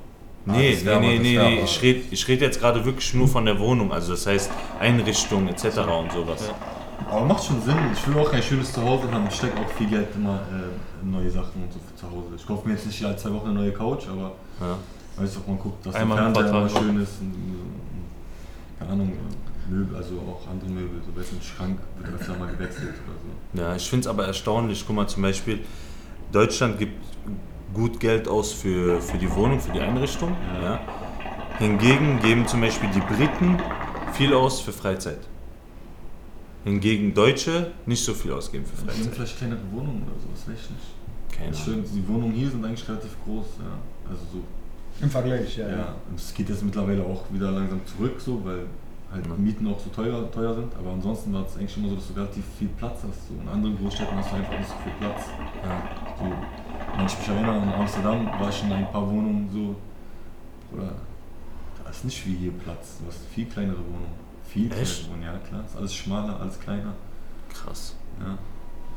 Nee, 0.46 0.78
wär 0.84 1.00
nee, 1.00 1.20
nee, 1.20 1.38
nee, 1.38 1.62
Ich 1.64 1.82
rede 1.82 2.02
ich 2.12 2.28
red 2.28 2.42
jetzt 2.42 2.60
gerade 2.60 2.86
wirklich 2.86 3.14
nur 3.14 3.28
von 3.28 3.46
der 3.46 3.60
Wohnung, 3.60 3.92
also 3.92 4.12
das 4.12 4.28
heißt 4.28 4.52
Einrichtung 4.80 5.48
etc. 5.48 5.66
und 5.66 6.12
sowas. 6.12 6.48
Ja. 6.48 6.56
Aber 7.10 7.26
macht 7.26 7.44
schon 7.44 7.62
Sinn. 7.62 7.76
Ich 7.94 8.08
will 8.08 8.18
auch 8.22 8.32
ein 8.32 8.42
schönes 8.42 8.72
Zuhause 8.72 9.12
haben. 9.12 9.26
Ich 9.28 9.36
stecke 9.36 9.60
auch 9.60 9.70
viel 9.70 9.88
Geld 9.88 10.08
immer 10.16 10.36
äh, 10.52 11.04
in 11.04 11.12
neue 11.12 11.30
Sachen 11.30 11.64
und 11.64 11.74
so 11.74 11.80
für 11.80 11.96
zu 11.96 12.08
Hause. 12.10 12.36
Ich 12.36 12.46
kaufe 12.46 12.68
mir 12.68 12.74
jetzt 12.74 12.86
nicht 12.86 13.04
alle 13.04 13.16
zwei 13.18 13.34
Wochen 13.34 13.48
eine 13.48 13.60
neue 13.60 13.72
Couch, 13.72 14.04
aber 14.08 14.34
Ja. 14.62 14.78
weiß 15.18 15.38
auch, 15.38 15.48
man 15.48 15.60
guckt, 15.60 15.86
dass 15.86 15.96
Einmal 15.96 16.18
der 16.18 16.34
Fernseher 16.34 16.60
immer 16.60 16.70
schön 16.70 17.02
ist. 17.02 17.22
Und, 17.22 17.34
und, 17.34 18.80
keine 18.80 18.92
Ahnung, 18.92 19.14
Möbel, 19.68 19.96
also 19.96 20.16
auch 20.16 20.50
andere 20.50 20.70
Möbel. 20.70 21.02
So 21.04 21.12
ein 21.20 21.42
Schrank 21.42 21.80
wird 21.98 22.22
öfter 22.22 22.36
mal 22.38 22.52
gewechselt 22.52 22.94
oder 23.06 23.18
so. 23.24 23.62
Ja, 23.62 23.76
ich 23.76 23.90
finde 23.90 24.02
es 24.02 24.08
aber 24.08 24.26
erstaunlich. 24.26 24.84
Guck 24.86 24.96
mal, 24.96 25.08
zum 25.08 25.24
Beispiel, 25.24 25.60
Deutschland 26.32 26.78
gibt 26.78 27.04
gut 27.76 28.00
Geld 28.00 28.28
aus 28.28 28.52
für, 28.52 29.00
für 29.02 29.18
die 29.18 29.32
Wohnung, 29.36 29.60
für 29.60 29.72
die 29.72 29.82
Einrichtung. 29.82 30.36
Ja. 30.56 30.64
Ja. 30.64 30.80
Hingegen 31.60 32.20
geben 32.22 32.48
zum 32.48 32.62
Beispiel 32.62 32.90
die 32.96 33.00
Briten 33.02 33.58
viel 34.14 34.34
aus 34.34 34.60
für 34.62 34.72
Freizeit. 34.74 35.20
Hingegen 36.64 37.14
Deutsche 37.14 37.72
nicht 37.86 38.04
so 38.04 38.14
viel 38.14 38.32
ausgeben 38.34 38.66
für 38.66 38.76
Freizeit. 38.86 39.14
vielleicht 39.14 39.38
kleinere 39.38 39.60
Wohnungen 39.72 40.02
oder 40.04 40.20
so, 40.20 40.28
das 40.34 40.48
weiß 40.48 40.64
ich 40.66 40.70
nicht. 40.72 41.38
Keine 41.38 41.52
Das 41.52 41.60
ist 41.60 41.68
Ahnung. 41.68 41.84
schön, 41.86 41.94
die 41.96 42.08
Wohnungen 42.08 42.34
hier 42.34 42.50
sind 42.50 42.66
eigentlich 42.66 42.90
relativ 42.90 43.16
groß. 43.24 43.46
Ja. 43.60 44.10
Also 44.10 44.22
so 44.34 44.40
Im 45.04 45.10
Vergleich, 45.10 45.58
ja. 45.58 45.70
Ja, 45.70 45.96
und 46.10 46.20
es 46.20 46.34
geht 46.34 46.50
jetzt 46.50 46.64
mittlerweile 46.64 47.04
auch 47.04 47.24
wieder 47.32 47.52
langsam 47.52 47.82
zurück, 47.86 48.16
so, 48.20 48.44
weil 48.44 48.66
halt 49.12 49.26
Ja. 49.28 49.34
Mieten 49.38 49.68
auch 49.68 49.80
so 49.80 49.90
teuer, 49.92 50.30
teuer 50.32 50.56
sind. 50.56 50.74
Aber 50.80 50.92
ansonsten 50.94 51.32
war 51.34 51.46
es 51.46 51.56
eigentlich 51.56 51.78
immer 51.78 51.90
so, 51.90 51.96
dass 51.96 52.08
du 52.08 52.14
relativ 52.16 52.44
viel 52.58 52.70
Platz 52.70 53.00
hast. 53.08 53.28
So. 53.28 53.34
In 53.40 53.48
anderen 53.48 53.78
Großstädten 53.78 54.18
hast 54.18 54.32
du 54.32 54.36
einfach 54.38 54.58
nicht 54.58 54.70
so 54.70 54.76
viel 54.84 54.94
Platz. 55.00 55.22
Ja. 55.64 55.84
So, 56.18 56.26
wenn 56.98 57.06
ich 57.06 57.18
mich 57.18 57.28
erinnere, 57.28 57.58
in 57.64 57.74
Amsterdam 57.74 58.26
war 58.40 58.50
ich 58.50 58.64
in 58.64 58.72
ein 58.72 58.92
paar 58.92 59.08
Wohnungen 59.10 59.50
so, 59.52 59.76
oder 60.76 60.92
da 61.84 61.90
ist 61.90 62.06
nicht 62.06 62.26
wie 62.28 62.36
hier 62.36 62.52
Platz. 62.52 62.98
Du 63.00 63.08
hast 63.08 63.20
viel 63.34 63.46
kleinere 63.46 63.78
Wohnungen. 63.80 64.26
Viel 64.48 64.70
kleinere 64.70 64.88
Wohnungen, 65.10 65.24
ja 65.24 65.38
klar. 65.48 65.64
Ist 65.66 65.78
alles 65.78 65.94
schmaler, 65.96 66.40
alles 66.40 66.60
kleiner. 66.60 66.94
Krass. 67.54 67.96
Ja, 68.20 68.38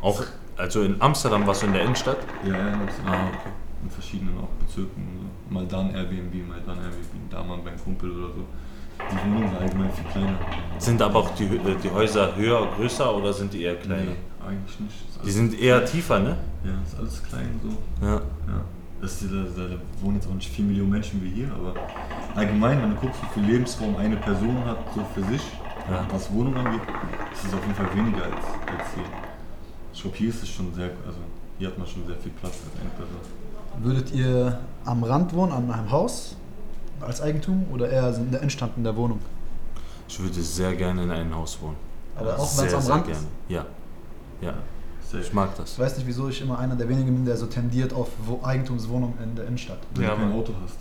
Auch, 0.03 0.23
also 0.57 0.83
in 0.83 1.01
Amsterdam 1.01 1.47
warst 1.47 1.63
du 1.63 1.67
in 1.67 1.73
der 1.73 1.83
Innenstadt? 1.83 2.19
ja, 2.45 2.51
ja 2.57 2.69
in 2.69 2.81
Amsterdam. 2.81 3.13
Ah, 3.13 3.29
okay. 3.29 3.51
In 3.83 3.91
verschiedenen 3.91 4.39
auch 4.39 4.49
Bezirken. 4.65 5.07
So. 5.21 5.55
Mal 5.55 5.67
dann 5.67 5.91
Airbnb, 5.95 6.49
mal 6.49 6.61
dann 6.67 6.79
Airbnb, 6.79 7.31
da 7.31 7.43
mal 7.45 7.59
beim 7.59 7.77
Kumpel 7.83 8.11
oder 8.11 8.35
so. 8.35 8.45
Die 8.99 9.17
Wohnungen 9.31 9.49
sind 9.51 9.59
allgemein 9.61 9.93
viel 9.93 10.05
kleiner. 10.11 10.39
Sind 10.79 11.01
aber 11.01 11.21
auch 11.21 11.31
die, 11.37 11.45
Hö- 11.47 11.77
die 11.83 11.91
Häuser 11.91 12.35
höher, 12.35 12.67
größer 12.77 13.15
oder 13.17 13.33
sind 13.33 13.53
die 13.53 13.63
eher 13.63 13.77
kleiner? 13.77 14.03
Nee, 14.11 14.17
eigentlich 14.49 14.81
nicht. 14.81 14.97
Die 15.25 15.31
sind 15.31 15.59
eher 15.59 15.85
tiefer, 15.85 16.19
ne? 16.19 16.37
Ja, 16.65 16.73
ist 16.85 16.99
alles 16.99 17.23
klein 17.23 17.61
so. 17.63 18.05
Ja. 18.07 18.15
Ja. 18.15 18.61
Das 19.01 19.23
ist, 19.23 19.31
da, 19.31 19.63
da, 19.63 19.77
wohnen 20.03 20.17
jetzt 20.17 20.29
auch 20.29 20.35
nicht 20.35 20.51
4 20.51 20.65
Millionen 20.65 20.91
Menschen 20.91 21.23
wie 21.23 21.31
hier, 21.31 21.49
aber 21.55 21.73
allgemein, 22.35 22.83
wenn 22.83 22.91
du 22.91 22.97
guckst, 22.97 23.21
wie 23.23 23.41
viel 23.41 23.51
Lebensraum 23.53 23.97
eine 23.97 24.17
Person 24.17 24.65
hat, 24.65 24.79
so 24.95 25.05
für 25.15 25.23
sich, 25.31 25.43
Ja. 25.89 26.05
was 26.11 26.33
Wohnung 26.33 26.57
angeht, 26.57 26.81
ist 27.33 27.45
es 27.45 27.55
auf 27.55 27.61
jeden 27.63 27.75
Fall 27.77 27.95
weniger 27.95 28.25
als, 28.25 28.35
als 28.35 28.95
hier. 28.95 29.05
Ich 29.93 30.03
glaube, 30.03 30.17
hier 30.17 30.29
ist 30.31 30.43
es 30.43 30.49
schon 30.49 30.75
sehr, 30.75 30.91
also 31.07 31.19
hier 31.59 31.69
hat 31.69 31.79
man 31.79 31.87
schon 31.87 32.07
sehr 32.07 32.17
viel 32.17 32.33
Platz 32.33 32.55
als 32.65 32.81
eine 32.81 32.91
Person. 32.91 33.85
Würdet 33.85 34.13
ihr 34.13 34.59
am 34.85 35.05
Rand 35.05 35.33
wohnen, 35.33 35.53
an 35.53 35.71
einem 35.71 35.91
Haus 35.91 36.35
als 37.01 37.21
Eigentum 37.21 37.67
oder 37.73 37.89
eher 37.89 38.13
in 38.17 38.31
der 38.33 38.41
Innenstadt 38.41 38.71
in 38.77 38.83
der 38.83 38.97
Wohnung? 38.97 39.21
Ich 40.09 40.19
würde 40.19 40.43
sehr 40.43 40.75
gerne 40.75 41.05
in 41.05 41.11
einem 41.13 41.35
Haus 41.37 41.59
wohnen. 41.63 41.77
Aber 42.17 42.37
auch 42.37 42.59
wenn 42.59 42.67
es 42.67 42.75
am 42.75 42.83
sehr 42.83 42.95
Rand 42.95 43.05
gerne. 43.07 43.19
ist. 43.21 43.27
Ja. 43.49 43.67
Ja, 44.41 44.55
Safe. 45.03 45.23
ich 45.23 45.33
mag 45.33 45.51
Ich 45.53 45.59
das. 45.59 45.79
weiß 45.79 45.97
nicht, 45.99 46.07
wieso 46.07 46.29
ich 46.29 46.41
immer 46.43 46.59
einer 46.59 46.77
der 46.77 46.89
wenigen 46.89 47.15
bin, 47.15 47.25
der 47.25 47.37
so 47.37 47.47
tendiert 47.47 47.93
auf 47.93 48.09
Wo 48.25 48.41
Eigentumswohnung 48.45 49.15
in 49.23 49.35
der 49.35 49.47
Innenstadt. 49.47 49.79
Wenn 49.95 50.05
Ja, 50.05 50.11
du 50.11 50.17
kein 50.17 50.29
Mann. 50.31 50.39
Auto 50.39 50.53
hast. 50.63 50.79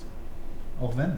Auch 0.82 0.96
wenn. 0.98 1.18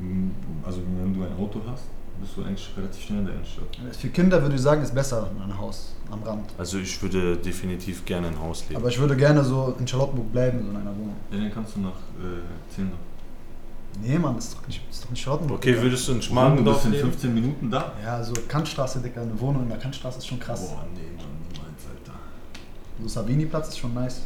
Mm, 0.00 0.30
Also 0.64 0.80
wenn 0.98 1.14
du 1.14 1.22
ein 1.22 1.36
Auto 1.38 1.60
hast, 1.70 1.84
bist 2.20 2.36
du 2.36 2.44
eigentlich 2.44 2.68
relativ 2.76 3.02
schnell 3.02 3.20
in 3.20 3.24
der 3.26 3.34
Innenstadt. 3.34 3.96
Für 3.96 4.08
Kinder 4.08 4.40
würde 4.42 4.54
ich 4.54 4.60
sagen, 4.60 4.82
ist 4.82 4.94
besser 4.94 5.28
ein 5.42 5.58
Haus 5.58 5.94
am 6.10 6.22
Rand. 6.22 6.50
Also 6.58 6.78
ich 6.78 7.00
würde 7.02 7.36
definitiv 7.36 8.04
gerne 8.04 8.28
ein 8.28 8.38
Haus 8.38 8.64
leben. 8.68 8.80
Aber 8.80 8.88
ich 8.88 8.98
würde 8.98 9.16
gerne 9.16 9.42
so 9.44 9.74
in 9.78 9.86
Charlottenburg 9.86 10.30
bleiben, 10.32 10.62
so 10.62 10.70
in 10.70 10.76
einer 10.76 10.90
Wohnung. 10.96 11.16
Ja, 11.32 11.38
dann 11.38 11.52
kannst 11.52 11.76
du 11.76 11.80
nach 11.80 11.90
äh, 11.90 12.74
10 12.74 12.90
Nee, 14.02 14.18
Mann, 14.18 14.34
das 14.36 14.46
ist 14.46 14.54
doch 14.56 14.66
nicht, 14.66 14.80
ist 14.90 15.04
doch 15.04 15.10
nicht 15.10 15.22
Charlottenburg. 15.22 15.58
Okay, 15.58 15.70
Digga. 15.72 15.82
würdest 15.82 16.06
du 16.08 16.12
in 16.12 16.16
Du 16.16 16.20
bist 16.20 16.28
Schmargendorf 16.30 16.84
in 16.86 16.92
leben? 16.92 17.10
15 17.10 17.34
Minuten 17.34 17.70
da. 17.70 17.92
Ja, 18.02 18.22
so 18.22 18.32
Kantstraße, 18.48 19.00
Digga, 19.00 19.22
eine 19.22 19.38
Wohnung 19.38 19.62
in 19.64 19.68
der 19.68 19.78
Kantstraße 19.78 20.18
ist 20.18 20.26
schon 20.26 20.40
krass. 20.40 20.68
Boah, 20.68 20.86
nee, 20.94 21.00
Mann, 21.16 21.26
niemals, 21.52 21.84
Alter. 21.90 22.18
So 23.00 23.08
Savini-Platz 23.08 23.68
ist 23.68 23.78
schon 23.78 23.92
nice. 23.94 24.22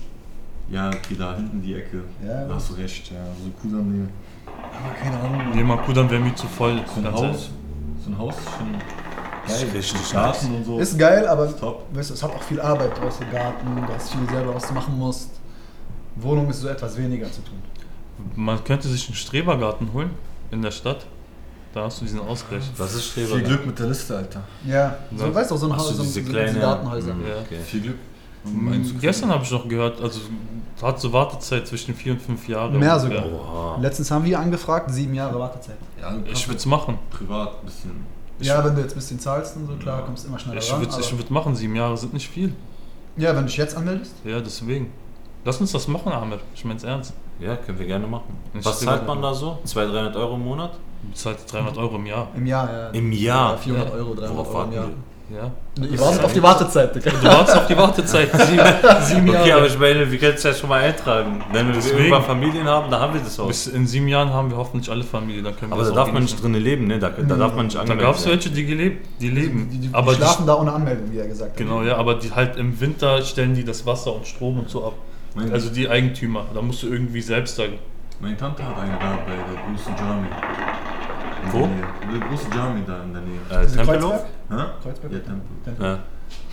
Ja, 0.70 0.88
okay, 0.88 1.16
da 1.18 1.34
hinten 1.36 1.60
die 1.60 1.74
Ecke. 1.74 2.04
Ja, 2.24 2.46
da 2.46 2.54
hast 2.54 2.70
du 2.70 2.74
recht, 2.74 3.10
ja. 3.10 3.24
So 3.42 3.50
Kudamm, 3.60 4.08
Aber 4.46 4.94
keine 4.94 5.18
Ahnung. 5.20 5.54
Nee, 5.54 5.62
mal 5.64 5.76
Kudam 5.78 6.08
wäre 6.10 6.22
mir 6.22 6.34
zu 6.34 6.46
voll. 6.46 6.80
So 6.94 7.00
ein 7.00 7.12
Haus, 7.12 7.50
so 8.02 8.10
ein 8.10 8.18
Haus 8.18 8.34
ist 8.38 8.50
schon 8.56 8.72
geil. 9.68 9.76
richtig 9.76 10.12
Garten 10.12 10.54
und 10.54 10.64
so. 10.64 10.78
Ist 10.78 10.98
geil, 10.98 11.26
aber 11.28 11.46
Ist 11.46 11.58
top. 11.58 11.84
weißt 11.92 12.10
du, 12.10 12.14
es 12.14 12.22
hat 12.22 12.30
auch 12.30 12.42
viel 12.42 12.60
Arbeit. 12.60 12.96
Du 12.96 13.02
hast 13.02 13.20
den 13.20 13.30
Garten, 13.30 13.76
du 13.86 13.92
hast 13.92 14.10
viel 14.12 14.26
selber, 14.30 14.54
was 14.54 14.66
du 14.68 14.72
machen 14.74 14.98
musst. 14.98 15.30
Wohnung 16.16 16.48
ist 16.48 16.60
so 16.60 16.68
etwas 16.68 16.96
weniger 16.96 17.30
zu 17.30 17.42
tun. 17.42 17.58
Man 18.36 18.62
könnte 18.64 18.88
sich 18.88 19.06
einen 19.08 19.16
Strebergarten 19.16 19.92
holen 19.92 20.10
in 20.50 20.62
der 20.62 20.70
Stadt. 20.70 21.06
Da 21.72 21.84
hast 21.84 22.00
du 22.00 22.04
diesen 22.04 22.20
Ausgleich. 22.20 22.62
Was 22.76 22.94
ist 22.94 23.06
Viel 23.06 23.26
Streber? 23.26 23.42
Glück 23.48 23.66
mit 23.66 23.78
der 23.78 23.86
Liste, 23.88 24.16
Alter. 24.16 24.42
Ja, 24.64 24.96
so, 25.16 25.26
Ja. 25.26 25.34
weißt 25.34 25.50
du, 25.50 25.56
so 25.56 25.66
ein 25.66 25.76
Haus, 25.76 25.88
so, 25.88 25.94
so, 25.94 26.02
diese 26.04 26.22
so 26.22 26.30
kleine 26.30 26.48
diese 26.48 26.60
Gartenhäuser. 26.60 27.14
Mhm, 27.14 27.26
Ja. 27.26 27.34
okay. 27.44 27.58
Viel 27.64 27.80
Glück. 27.80 27.96
Mm, 28.44 28.68
Einzug- 28.72 29.00
Gestern 29.00 29.30
habe 29.30 29.42
ich 29.42 29.50
noch 29.50 29.66
gehört, 29.68 30.00
also 30.00 30.20
hat 30.82 31.00
so 31.00 31.12
Wartezeit 31.12 31.66
zwischen 31.66 31.94
vier 31.94 32.12
und 32.12 32.20
fünf 32.22 32.46
Jahre. 32.46 32.70
Mehr 32.78 33.00
sogar. 33.00 33.24
Oha. 33.26 33.78
Letztens 33.80 34.10
haben 34.10 34.24
wir 34.24 34.38
angefragt, 34.38 34.90
sieben 34.92 35.14
Jahre 35.14 35.38
Wartezeit. 35.40 35.78
Ja, 36.00 36.14
Ich 36.30 36.46
würde 36.46 36.58
es 36.58 36.66
machen. 36.66 36.98
privat 37.10 37.58
ein 37.60 37.66
bisschen. 37.66 38.06
ja, 38.38 38.62
wenn 38.64 38.74
du 38.76 38.82
jetzt 38.82 38.92
ein 38.92 38.96
bisschen 38.96 39.18
zahlst 39.18 39.56
und 39.56 39.66
so, 39.66 39.74
klar, 39.76 40.00
Ja. 40.00 40.04
kommst 40.06 40.24
du 40.24 40.28
immer 40.28 40.38
schneller 40.38 40.58
Ich 40.60 40.70
ran. 40.70 40.80
würde 40.80 40.92
aber- 40.92 41.00
ich 41.02 41.16
würd 41.18 41.30
machen, 41.30 41.56
sieben 41.56 41.74
Jahre 41.74 41.96
sind 41.96 42.12
nicht 42.12 42.28
viel. 42.28 42.52
ja, 43.16 43.30
wenn 43.30 43.42
du 43.42 43.46
dich 43.46 43.56
jetzt 43.56 43.76
anmeldest. 43.76 44.12
Ja, 44.24 44.40
deswegen. 44.40 44.92
Lass 45.44 45.60
uns 45.60 45.72
das 45.72 45.88
machen, 45.88 46.12
Ahmed. 46.12 46.40
Ich 46.54 46.64
mein's 46.64 46.84
ernst. 46.84 47.14
Ja, 47.40 47.56
können 47.56 47.78
wir 47.78 47.86
gerne 47.86 48.06
machen. 48.06 48.36
Ich 48.58 48.64
Was 48.64 48.80
zahlt 48.80 49.00
das 49.00 49.06
man 49.08 49.20
da 49.22 49.34
so? 49.34 49.58
200, 49.64 49.94
300 50.14 50.16
Euro 50.16 50.34
im 50.34 50.44
Monat? 50.44 50.72
Du 51.02 51.12
zahlst 51.14 51.52
300 51.52 51.76
Euro 51.78 51.96
im 51.96 52.06
Jahr. 52.06 52.28
Im 52.36 52.46
Jahr, 52.46 52.72
ja. 52.72 52.88
Im 52.90 53.12
Jahr? 53.12 53.50
Ja, 53.52 53.56
400 53.58 53.88
Ja. 53.88 53.94
Euro, 53.94 54.14
300 54.14 54.30
Worauf 54.36 54.54
Euro 54.54 54.64
im 54.64 54.72
Jahr. 54.72 54.84
wir? 54.84 54.94
Ja. 55.30 55.50
Ihr 55.90 55.98
wartet 56.00 56.22
auf 56.22 56.32
die 56.34 56.42
Wartezeit, 56.42 56.94
Digga. 56.94 57.10
Du 57.10 57.24
wartest 57.26 57.56
auf 57.56 57.66
die 57.66 57.76
Wartezeit. 57.76 58.30
Sieben, 58.46 58.62
sieben 59.00 59.28
Okay, 59.30 59.38
aber 59.38 59.46
Jahre. 59.46 59.66
ich 59.68 59.78
meine, 59.78 60.10
wir 60.12 60.18
können 60.18 60.34
es 60.34 60.42
ja 60.42 60.52
schon 60.52 60.68
mal 60.68 60.82
eintragen. 60.82 61.42
Wenn 61.50 61.66
wir 61.68 61.74
Deswegen. 61.74 61.96
irgendwann 61.98 62.22
Familien 62.24 62.66
haben, 62.68 62.90
dann 62.90 63.00
haben 63.00 63.14
wir 63.14 63.22
das 63.22 63.38
Haus. 63.38 63.48
Bis 63.48 63.66
in 63.68 63.86
sieben 63.86 64.06
Jahren 64.08 64.30
haben 64.30 64.50
wir 64.50 64.58
hoffentlich 64.58 64.90
alle 64.90 65.02
Familie. 65.02 65.42
Dann 65.42 65.56
können 65.56 65.70
wir 65.72 65.76
Aber 65.76 65.84
da 65.88 65.92
darf 65.92 66.08
auch 66.08 66.12
man 66.12 66.22
nicht 66.24 66.40
drinnen 66.42 66.62
leben, 66.62 66.86
ne? 66.86 66.98
Da, 66.98 67.08
da 67.08 67.36
darf 67.36 67.54
man 67.54 67.64
nicht 67.66 67.74
Da 67.76 67.80
angemeldet 67.80 68.06
gab 68.06 68.16
es 68.16 68.26
welche, 68.26 68.50
die, 68.50 68.66
gelebt, 68.66 69.06
die 69.20 69.30
leben. 69.30 69.68
Die, 69.72 69.78
die, 69.78 69.88
die 69.88 69.94
aber 69.94 70.12
die, 70.12 70.18
schlafen 70.18 70.46
da 70.46 70.54
ohne 70.56 70.72
Anmeldung, 70.72 71.10
wie 71.10 71.18
er 71.18 71.26
gesagt 71.26 71.52
hat. 71.52 71.56
genau, 71.56 71.82
ja, 71.82 71.96
aber 71.96 72.16
die 72.16 72.30
halt 72.30 72.56
im 72.58 72.78
Winter 72.78 73.22
stellen 73.22 73.54
die 73.54 73.64
das 73.64 73.86
Wasser 73.86 74.14
und 74.14 74.26
Strom 74.26 74.58
und 74.58 74.68
so 74.68 74.84
ab. 74.86 74.92
Mein, 75.34 75.52
Also 75.52 75.70
die 75.70 75.88
Eigentümer. 75.88 76.46
Da 76.54 76.62
musst 76.62 76.82
du 76.82 76.88
irgendwie 76.88 77.20
selbst 77.20 77.56
sagen. 77.56 77.78
meine 78.20 78.36
Tante 78.36 78.66
hat 78.66 78.78
eine 78.78 78.92
da 78.98 79.16
bei 79.26 79.34
der 79.34 79.62
großen 79.66 79.94
Jami. 79.96 80.28
Wo? 81.50 81.68
der 82.10 82.28
große 82.28 82.46
Jami 82.54 82.82
da 82.86 83.02
in 83.02 83.12
der 83.12 83.22
Nähe. 83.22 83.40
Äh, 83.50 83.66
Tempelhof? 83.66 84.12
Kreuzberg? 84.12 84.26
Hä? 84.50 84.82
Kreuzberg? 84.82 85.12
Ja, 85.12 85.18
Tempel. 85.18 85.56
Tempel. 85.64 85.86
Ja. 85.86 85.98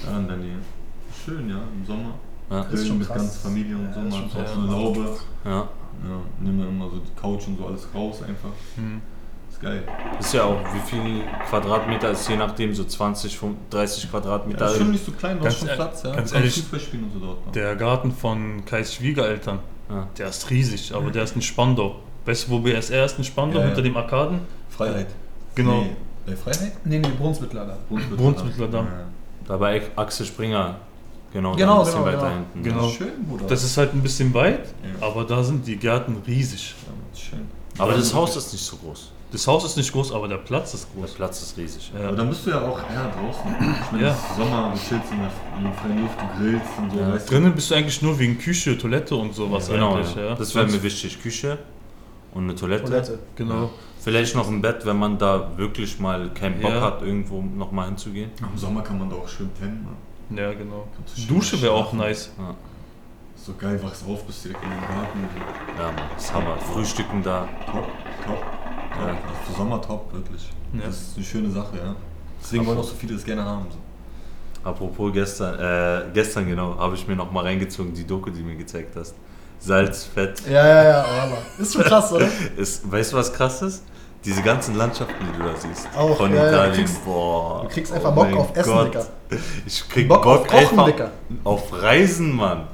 Da 0.05 0.17
in 0.19 0.27
der 0.27 0.37
Nähe. 0.37 0.57
Schön, 1.25 1.49
ja, 1.49 1.59
im 1.73 1.85
Sommer. 1.85 2.13
Ja. 2.49 2.61
ist 2.63 2.87
schon 2.87 2.97
mit 2.97 3.07
krass. 3.07 3.17
ganzer 3.17 3.39
Familie 3.39 3.75
und 3.77 3.93
so. 3.93 3.99
Ja, 3.99 4.05
ist 4.07 4.11
man 4.13 4.23
hat 4.23 4.31
schon 4.31 4.41
auch 4.43 4.47
so 4.47 4.59
eine 4.61 4.71
Laube. 4.71 5.17
ja. 5.45 5.69
Ja, 6.03 6.19
nehmen 6.39 6.57
wir 6.59 6.67
immer 6.67 6.89
so 6.89 6.97
die 6.97 7.13
Couch 7.21 7.47
und 7.47 7.57
so 7.59 7.67
alles 7.67 7.87
raus 7.93 8.23
einfach. 8.23 8.49
Hm. 8.75 9.01
Ist 9.61 9.67
geil. 9.67 9.83
Ist 10.19 10.33
ja 10.33 10.43
auch, 10.45 10.59
wie 10.73 10.79
viel 10.89 11.21
Quadratmeter 11.49 12.11
ist 12.11 12.27
je 12.29 12.35
nachdem, 12.35 12.73
so 12.73 12.83
20, 12.83 13.39
30 13.69 14.09
Quadratmeter. 14.09 14.65
Ja, 14.65 14.71
ist 14.71 14.77
schon 14.77 14.91
nicht 14.91 15.05
so 15.05 15.11
klein, 15.11 15.37
du 15.37 15.43
Ganz 15.43 15.55
hast 15.55 15.67
schon 15.67 15.75
Platz, 15.75 16.03
ja. 16.03 16.15
ganz 16.15 16.33
ehrlich, 16.33 16.53
Fußball 16.55 16.79
spielen 16.79 17.03
und 17.05 17.13
so 17.13 17.19
dort. 17.19 17.45
ne? 17.45 17.51
Der 17.53 17.75
Garten 17.75 18.11
von 18.11 18.65
Kais 18.65 18.93
Schwiegereltern, 18.95 19.59
Ja. 19.89 20.07
der 20.17 20.27
ist 20.29 20.49
riesig, 20.49 20.93
aber 20.95 21.11
der 21.11 21.23
ist 21.23 21.35
in 21.35 21.41
Spandau. 21.41 21.97
Weißt 22.25 22.47
du, 22.47 22.51
wo 22.51 22.59
BSR 22.59 23.05
ist 23.05 23.17
in 23.17 23.23
Spandau, 23.23 23.57
Ja, 23.57 23.61
ja. 23.61 23.67
hinter 23.67 23.81
dem 23.81 23.97
Arkaden? 23.97 24.39
Freiheit. 24.69 25.07
Genau. 25.55 25.81
Nee, 25.81 25.95
bei 26.25 26.35
Freiheit? 26.35 26.73
Nee, 26.85 26.99
nee, 26.99 27.09
Brunswickler 27.19 27.65
da. 27.65 27.77
Brunswickler. 27.89 28.17
Brunswickler 28.17 28.67
Damm. 28.67 28.85
Ja. 28.85 29.05
Da 29.47 29.57
bei 29.57 29.81
Axel 29.95 30.25
Springer. 30.25 30.75
Genau, 31.33 31.55
Genau, 31.55 31.79
ein 31.79 31.85
bisschen 31.85 32.03
genau, 32.03 32.05
weiter 32.05 32.17
genau. 32.17 32.29
hinten. 32.53 32.63
Genau. 32.63 32.89
Schön, 32.89 33.25
Bruder. 33.27 33.45
Das 33.47 33.63
ist 33.63 33.77
halt 33.77 33.93
ein 33.93 34.01
bisschen 34.01 34.33
weit, 34.33 34.65
Ja. 34.99 35.07
aber 35.07 35.23
da 35.23 35.41
sind 35.43 35.65
die 35.65 35.77
Gärten 35.77 36.17
riesig. 36.27 36.75
Ja, 36.85 36.93
ist 37.13 37.21
schön. 37.21 37.47
Aber 37.77 37.93
das 37.93 38.13
Haus 38.13 38.35
ist 38.35 38.51
nicht 38.51 38.63
so 38.65 38.75
groß. 38.77 39.11
Das 39.31 39.47
Haus 39.47 39.63
ist 39.63 39.77
nicht 39.77 39.91
groß, 39.93 40.11
aber 40.11 40.27
der 40.27 40.37
Platz 40.37 40.73
ist 40.73 40.87
Der 40.93 41.01
groß. 41.03 41.13
Platz 41.13 41.41
ist 41.41 41.57
riesig. 41.57 41.91
Ja. 41.97 42.07
Aber 42.09 42.17
dann 42.17 42.27
bist 42.29 42.45
du 42.45 42.49
ja 42.49 42.61
auch 42.67 42.77
eher 42.79 43.09
draußen. 43.11 43.55
Ich 43.85 43.91
meine, 43.93 44.03
Ja. 44.05 44.11
es 44.11 44.17
ist 44.19 44.35
Sommer, 44.35 44.71
du 44.73 44.77
chillst 44.79 45.11
in 45.11 45.19
der, 45.19 45.31
der 45.63 45.73
freien 45.79 46.01
Luft, 46.01 46.15
du 46.21 46.37
grillst 46.43 46.65
und 46.77 46.91
so. 46.91 46.99
Ja. 46.99 47.13
weißt 47.13 47.29
du? 47.29 47.33
Drinnen 47.33 47.53
bist 47.55 47.71
du 47.71 47.75
eigentlich 47.75 48.01
nur 48.01 48.19
wegen 48.19 48.37
Küche, 48.37 48.77
Toilette 48.77 49.15
und 49.15 49.33
sowas 49.33 49.69
Genau, 49.69 49.95
eigentlich. 49.95 50.15
ja. 50.15 50.21
Ja. 50.25 50.35
das 50.35 50.53
wäre 50.53 50.67
mir 50.67 50.83
wichtig. 50.83 51.21
Küche 51.21 51.57
und 52.33 52.43
eine 52.43 52.55
Toilette. 52.55 52.83
Toilette. 52.83 53.19
Genau. 53.37 53.69
Vielleicht 54.01 54.35
noch 54.35 54.47
ein 54.49 54.61
Bett, 54.61 54.85
wenn 54.85 54.97
man 54.97 55.17
da 55.17 55.51
wirklich 55.57 55.97
mal 55.99 56.29
keinen 56.33 56.59
Bock 56.59 56.71
Ja. 56.71 56.81
hat, 56.81 57.01
irgendwo 57.01 57.41
nochmal 57.41 57.85
hinzugehen. 57.85 58.31
Im 58.51 58.57
Sommer 58.57 58.81
kann 58.81 58.99
man 58.99 59.09
da 59.09 59.15
auch 59.15 59.27
schön 59.29 59.49
pennen. 59.57 59.85
Man. 60.29 60.37
Ja, 60.37 60.51
genau. 60.53 60.87
Du 61.27 61.35
Dusche 61.35 61.61
wäre 61.61 61.71
auch 61.73 61.93
nice. 61.93 62.31
Ja, 62.37 62.53
so 63.35 63.53
geil, 63.57 63.79
wachst 63.83 64.03
auf, 64.07 64.23
bist 64.25 64.43
direkt 64.43 64.61
in 64.63 64.69
den 64.69 64.79
Garten. 64.81 65.19
ja 65.77 65.85
Mann, 65.85 65.95
das 66.15 66.23
ist 66.25 66.33
Hammer. 66.33 66.57
Frühstücken 66.57 67.23
da. 67.23 67.47
Top, 67.71 67.87
top. 68.25 68.43
Ja. 69.01 69.07
Ja. 69.07 69.17
Für 69.47 69.53
Sommer 69.57 69.81
top, 69.81 70.13
wirklich. 70.13 70.49
Ja. 70.73 70.85
Das 70.87 70.95
ist 71.01 71.17
eine 71.17 71.25
schöne 71.25 71.51
Sache, 71.51 71.77
ja. 71.77 71.95
Deswegen 72.41 72.65
wollen 72.65 72.77
auch 72.77 72.83
so 72.83 72.95
viele 72.95 73.13
das 73.15 73.23
gerne 73.23 73.43
haben. 73.43 73.65
So. 73.69 73.77
Apropos 74.69 75.11
gestern, 75.13 75.59
äh, 75.59 76.03
gestern 76.13 76.47
genau, 76.47 76.77
habe 76.77 76.95
ich 76.95 77.07
mir 77.07 77.15
noch 77.15 77.31
mal 77.31 77.43
reingezogen, 77.43 77.93
die 77.93 78.05
Doku, 78.05 78.29
die 78.29 78.39
du 78.41 78.45
mir 78.45 78.55
gezeigt 78.55 78.95
hast. 78.95 79.15
Salz, 79.59 80.05
Fett. 80.05 80.41
Ja, 80.47 80.67
ja, 80.67 80.83
ja, 80.83 81.03
aber 81.05 81.37
ist 81.59 81.73
schon 81.73 81.83
krass, 81.83 82.11
oder? 82.13 82.27
Ist, 82.57 82.89
weißt 82.91 83.13
du, 83.13 83.17
was 83.17 83.31
krass 83.31 83.61
ist? 83.61 83.83
Diese 84.25 84.41
ganzen 84.43 84.75
Landschaften, 84.75 85.13
die 85.31 85.37
du 85.37 85.43
da 85.47 85.55
siehst. 85.55 85.87
Auch, 85.95 86.15
von 86.17 86.31
ja, 86.31 86.37
ja, 86.37 86.43
du 86.43 86.49
Italien. 86.55 86.73
kriegst- 86.75 87.05
Boah. 87.05 87.61
Du 87.63 87.67
kriegst 87.69 87.91
oh 87.91 87.95
einfach 87.95 88.13
Bock 88.13 88.23
mein 88.25 88.37
auf 88.37 88.55
Essen, 88.57 88.71
Gott. 88.73 88.87
Digga. 88.87 89.05
Ich 89.65 89.89
krieg 89.89 90.07
Bock 90.07 90.23
Bock, 90.23 90.41
auf 90.41 90.47
Kochen, 90.47 90.57
einfach 90.79 90.85
Digga. 90.85 91.11
auf 91.43 91.81
Reisen, 91.81 92.35
Mann. 92.35 92.67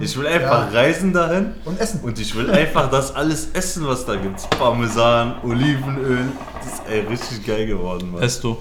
Ich 0.00 0.16
will 0.18 0.26
einfach 0.26 0.72
Ja. 0.72 0.80
reisen 0.80 1.12
dahin 1.12 1.52
Und 1.64 1.80
Essen. 1.80 2.00
und 2.02 2.18
ich 2.18 2.34
will 2.34 2.50
einfach 2.50 2.90
das 2.90 3.14
alles 3.14 3.50
essen, 3.52 3.86
was 3.86 4.04
da 4.04 4.16
gibt. 4.16 4.48
Parmesan, 4.50 5.36
Olivenöl. 5.42 6.24
Das 6.58 6.72
ist 6.74 6.82
ey, 6.88 7.00
richtig 7.00 7.46
geil 7.46 7.66
geworden, 7.66 8.10
Mann. 8.10 8.20
Pesto. 8.20 8.58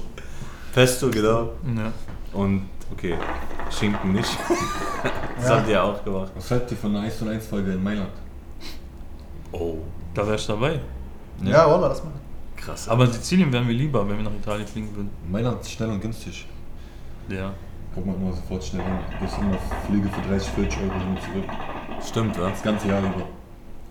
Pesto, 0.73 1.09
genau. 1.09 1.51
Ja. 1.75 1.91
Und, 2.33 2.67
okay, 2.91 3.15
Schinken 3.71 4.13
nicht. 4.13 4.29
das 5.37 5.49
Ja. 5.49 5.55
habt 5.57 5.69
ihr 5.69 5.83
auch 5.83 6.03
gemacht. 6.03 6.31
Was 6.35 6.51
haltet 6.51 6.71
ihr 6.71 6.77
von 6.77 6.91
einer 6.95 7.05
1 7.05 7.17
zu 7.17 7.27
1 7.27 7.47
Folge 7.47 7.71
in 7.73 7.83
Mailand? 7.83 8.09
Oh, 9.51 9.77
Da 10.13 10.25
wäre 10.25 10.35
ich 10.35 10.45
dabei. 10.47 10.79
Ja, 11.43 11.69
Wallah, 11.69 11.89
das 11.89 12.03
mal. 12.03 12.11
krass. 12.55 12.87
Aber 12.89 13.07
Sizilien 13.07 13.51
wären 13.51 13.67
wir 13.67 13.75
lieber, 13.75 14.07
wenn 14.07 14.17
wir 14.17 14.23
nach 14.23 14.33
Italien 14.33 14.67
fliegen 14.67 14.95
würden. 14.95 15.09
Mailand 15.31 15.61
ist 15.61 15.71
schnell 15.71 15.89
und 15.89 16.01
günstig. 16.01 16.45
Ja. 17.29 17.53
Kommt 17.97 18.05
man 18.05 18.15
immer 18.17 18.31
sofort 18.31 18.63
schnell 18.63 18.83
hin. 18.83 18.99
Du 19.11 19.25
gehst 19.25 19.39
immer 19.39 19.57
Flüge 19.87 20.07
für 20.07 20.29
30, 20.29 20.49
40 20.51 20.79
Euro 20.81 20.99
hin 20.99 21.09
und 21.09 21.19
zurück. 21.19 21.49
Stimmt, 22.07 22.39
wa? 22.39 22.49
Das 22.51 22.61
ganze 22.61 22.87
Jahr 22.89 22.99
über. 22.99 23.25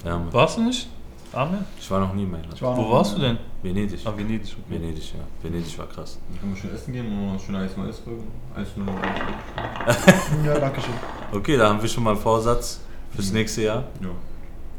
Ja, 0.04 0.16
Mann. 0.16 0.32
Warst 0.32 0.58
du 0.58 0.62
nicht? 0.62 0.88
Amen? 1.32 1.64
Ich 1.76 1.90
war 1.90 1.98
noch 1.98 2.14
nie 2.14 2.22
in 2.22 2.30
Mailand. 2.30 2.62
War 2.62 2.76
Wo 2.76 2.88
warst 2.92 3.16
du 3.16 3.20
denn? 3.20 3.36
Venedig. 3.64 4.06
Ah, 4.06 4.12
Venedig. 4.16 4.56
Okay. 4.56 4.78
Venedig, 4.78 5.12
ja. 5.12 5.18
Venedig 5.42 5.76
war 5.76 5.86
krass. 5.86 6.20
Dann 6.30 6.38
können 6.38 6.54
wir 6.54 6.60
schön 6.60 6.72
essen 6.72 6.92
gehen 6.92 7.06
und 7.06 7.32
noch 7.32 7.40
schön 7.40 7.56
Eis 7.56 7.76
mal 7.76 7.92
Folge. 7.92 8.22
Eis 8.54 8.68
nur 8.76 8.86
Ja, 10.46 10.60
danke 10.60 10.80
schön. 10.80 10.94
Okay, 11.32 11.56
da 11.56 11.68
haben 11.70 11.82
wir 11.82 11.88
schon 11.88 12.04
mal 12.04 12.10
einen 12.12 12.20
Vorsatz 12.20 12.80
fürs 13.10 13.32
nächste 13.32 13.62
Jahr. 13.62 13.82
Ja. 14.00 14.10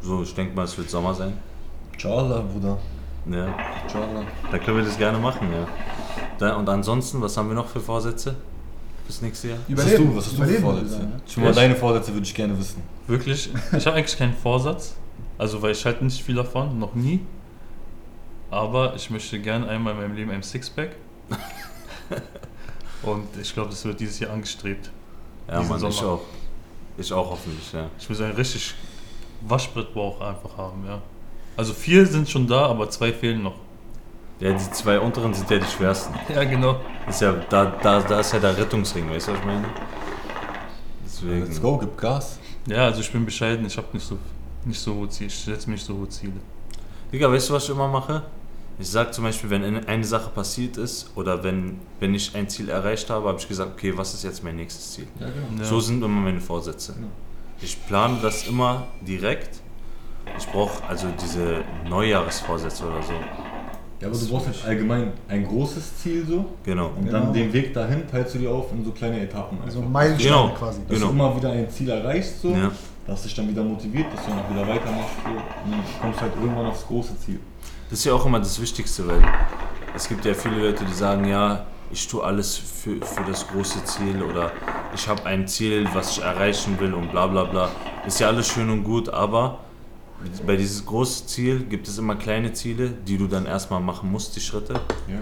So, 0.04 0.24
ich 0.24 0.34
denke 0.34 0.56
mal, 0.56 0.64
es 0.64 0.78
wird 0.78 0.90
Sommer 0.90 1.14
sein. 1.14 1.34
Inshallah, 1.92 2.46
Bruder. 2.54 2.78
Ja, 3.30 3.54
Inshallah. 3.84 4.24
da 4.50 4.58
können 4.58 4.78
wir 4.78 4.86
das 4.86 4.98
gerne 4.98 5.18
machen, 5.18 5.50
ja. 5.52 5.68
Da, 6.38 6.56
und 6.56 6.70
ansonsten, 6.70 7.20
was 7.22 7.36
haben 7.36 7.50
wir 7.50 7.56
noch 7.56 7.68
für 7.68 7.82
Vorsätze 7.82 8.38
fürs 9.08 9.22
nächste 9.22 9.48
Jahr? 9.50 9.58
Was 9.70 9.86
hast 9.86 9.98
du, 9.98 10.16
was 10.16 10.26
hast 10.28 10.38
du 10.38 10.44
für 10.44 10.54
ich 10.54 10.60
Vorsätze? 10.62 11.00
ne? 11.00 11.22
Schon 11.28 11.44
mal 11.44 11.50
Ich- 11.50 11.56
deine 11.56 11.76
Vorsätze 11.76 12.14
würde 12.14 12.26
ich 12.26 12.36
gerne 12.36 12.58
wissen. 12.60 12.84
Wirklich? 13.08 13.50
Ich 13.76 13.86
habe 13.88 13.96
eigentlich 13.98 14.18
keinen 14.18 14.34
Vorsatz. 14.36 14.96
Also, 15.40 15.62
weil 15.62 15.72
ich 15.72 15.84
halte 15.86 16.04
nicht 16.04 16.22
viel 16.22 16.36
davon, 16.36 16.78
noch 16.78 16.94
nie. 16.94 17.22
Aber 18.52 18.96
ich 18.96 19.10
möchte 19.10 19.40
gerne 19.40 19.68
einmal 19.68 19.94
in 19.94 20.00
meinem 20.00 20.16
Leben 20.16 20.32
ein 20.32 20.44
Sixpack. 20.44 20.92
Und 23.04 23.28
ich 23.42 23.54
glaube, 23.54 23.70
das 23.70 23.84
wird 23.86 24.00
dieses 24.00 24.20
Jahr 24.20 24.32
angestrebt. 24.32 24.92
Ja, 25.48 25.62
Mann, 25.64 25.84
ich 25.86 25.96
Sommer. 25.96 26.12
auch. 26.14 26.22
Ich 26.98 27.14
auch 27.14 27.30
hoffentlich, 27.32 27.72
ja. 27.74 27.90
Ich 28.00 28.10
will 28.10 28.16
so 28.16 28.24
einen 28.24 28.34
richtig 28.36 28.74
Waschbrettbauch 29.48 30.20
einfach 30.22 30.58
haben, 30.58 30.84
ja. 30.86 31.02
Also 31.56 31.74
vier 31.74 32.06
sind 32.06 32.30
schon 32.30 32.48
da, 32.48 32.66
aber 32.66 32.90
zwei 32.90 33.14
fehlen 33.14 33.44
noch. 33.44 33.56
Ja, 34.40 34.52
die 34.54 34.72
zwei 34.72 35.00
unteren 35.00 35.34
sind 35.34 35.50
ja 35.50 35.58
die 35.58 35.66
schwersten. 35.66 36.14
Ja, 36.34 36.44
genau. 36.44 36.80
Ist 37.08 37.22
ja, 37.22 37.34
da, 37.50 37.66
da, 37.82 38.02
da 38.02 38.20
ist 38.20 38.34
ja 38.34 38.40
der 38.40 38.56
Rettungsring, 38.58 39.10
weißt 39.10 39.28
du, 39.30 39.32
was 39.34 39.40
ich 39.40 39.46
meine? 39.46 39.66
Deswegen. 41.06 41.46
Let's 41.46 41.62
go, 41.62 41.78
gib 41.78 41.98
Gas. 41.98 42.40
Ja, 42.68 42.86
also 42.86 43.00
ich 43.02 43.12
bin 43.12 43.26
bescheiden, 43.26 43.66
ich 43.66 43.78
habe 43.78 43.88
nicht 43.94 44.06
so, 44.06 44.18
nicht 44.66 44.80
so 44.80 44.94
hohe 44.96 45.10
Ziele, 45.10 45.28
ich 45.28 45.36
setze 45.40 45.68
mir 45.70 45.76
nicht 45.76 45.86
so 45.86 45.96
hohe 45.98 46.10
Ziele. 46.10 46.34
Digga, 47.12 47.32
weißt 47.32 47.50
du, 47.50 47.54
was 47.54 47.64
ich 47.64 47.70
immer 47.70 47.88
mache? 47.88 48.24
Ich 48.80 48.90
sag 48.90 49.12
zum 49.14 49.24
Beispiel, 49.24 49.50
wenn 49.50 49.64
eine- 49.64 49.88
eine 49.88 50.04
Sache 50.04 50.30
passiert 50.30 50.78
ist 50.78 51.10
oder 51.16 51.44
wenn, 51.44 51.80
wenn 52.00 52.14
ich 52.14 52.36
ein 52.36 52.48
Ziel 52.48 52.70
erreicht 52.70 53.10
habe, 53.10 53.28
habe 53.30 53.40
ich 53.40 53.48
gesagt, 53.48 53.72
okay, 53.74 53.98
was 53.98 54.14
ist 54.14 54.24
jetzt 54.24 54.44
mein 54.44 54.56
nächstes 54.58 54.92
Ziel? 54.94 55.08
Ja, 55.20 55.26
genau. 55.28 55.62
Ja. 55.62 55.66
So 55.68 55.80
sind 55.80 56.04
immer 56.04 56.22
meine 56.22 56.42
Vorsätze. 56.42 56.92
Ja. 57.00 57.08
Ich 57.60 57.84
plane 57.88 58.20
das 58.22 58.46
immer 58.48 58.86
direkt. 59.02 59.62
Ich 60.38 60.46
brauche 60.48 60.84
also 60.88 61.08
diese 61.20 61.64
Neujahresvorsätze 61.90 62.86
oder 62.86 63.02
so. 63.02 63.14
Ja, 64.00 64.08
aber 64.10 64.18
du 64.18 64.28
brauchst 64.28 64.48
jetzt 64.48 64.64
allgemein 64.66 65.12
ein 65.28 65.48
großes 65.48 65.98
Ziel 65.98 66.26
so 66.28 66.46
Genau. 66.64 66.92
und 66.98 67.06
Genau. 67.06 67.20
dann 67.20 67.34
den 67.34 67.52
Weg 67.52 67.74
dahin 67.74 68.08
teilst 68.10 68.36
du 68.36 68.40
dir 68.40 68.52
auf 68.52 68.72
in 68.72 68.86
so 68.86 68.92
kleine 68.92 69.20
Etappen. 69.22 69.58
Also. 69.66 69.82
Meilensteine 69.82 70.36
Genau. 70.36 70.50
quasi. 70.50 70.82
dass 70.88 70.98
genau. 70.98 71.08
du 71.08 71.14
immer 71.14 71.36
wieder 71.36 71.52
ein 71.52 71.70
Ziel 71.70 71.90
erreichst, 71.90 72.42
so, 72.42 72.50
Ja. 72.52 72.72
dass 73.08 73.24
dich 73.24 73.34
dann 73.34 73.50
wieder 73.50 73.64
motiviert, 73.64 74.06
dass 74.14 74.24
du 74.26 74.30
dann 74.32 74.40
auch 74.42 74.50
wieder 74.52 74.68
weitermachst 74.68 75.16
so, 75.24 75.30
und 75.32 75.72
dann 75.72 75.82
kommst 76.02 76.20
du 76.20 76.22
halt 76.22 76.34
irgendwann 76.40 76.66
aufs 76.68 76.86
große 76.86 77.18
Ziel. 77.20 77.40
Das 77.90 78.00
ist 78.00 78.06
ja 78.06 78.14
auch 78.14 78.26
immer 78.26 78.40
das 78.40 78.62
Wichtigste, 78.62 79.08
weil 79.08 79.22
es 79.96 80.08
gibt 80.08 80.26
ja 80.26 80.34
viele 80.36 80.58
Leute, 80.68 80.86
die 80.86 80.94
sagen, 80.94 81.26
ja, 81.28 81.66
ich 81.90 82.06
tue 82.08 82.22
alles 82.24 82.58
für, 82.58 82.98
für 83.04 83.24
das 83.24 83.48
große 83.48 83.84
Ziel 83.86 84.22
oder 84.22 84.52
ich 84.94 85.08
habe 85.08 85.26
ein 85.26 85.48
Ziel, 85.48 85.88
was 85.94 86.18
ich 86.18 86.24
erreichen 86.24 86.78
will 86.80 86.94
und 86.94 87.10
bla 87.12 87.26
bla 87.28 87.46
bla. 87.46 87.70
Ist 88.06 88.20
ja 88.20 88.28
alles 88.28 88.48
schön 88.50 88.70
und 88.70 88.84
gut, 88.84 89.08
aber 89.10 89.60
bei 90.46 90.56
dieses 90.56 90.86
große 90.86 91.26
Ziel 91.28 91.60
gibt 91.62 91.88
es 91.88 91.98
immer 91.98 92.16
kleine 92.16 92.54
Ziele, 92.54 92.90
die 93.08 93.18
du 93.18 93.28
dann 93.28 93.46
erstmal 93.46 93.80
machen 93.82 94.12
musst, 94.12 94.36
die 94.36 94.40
Schritte, 94.42 94.74
Ja. 95.08 95.20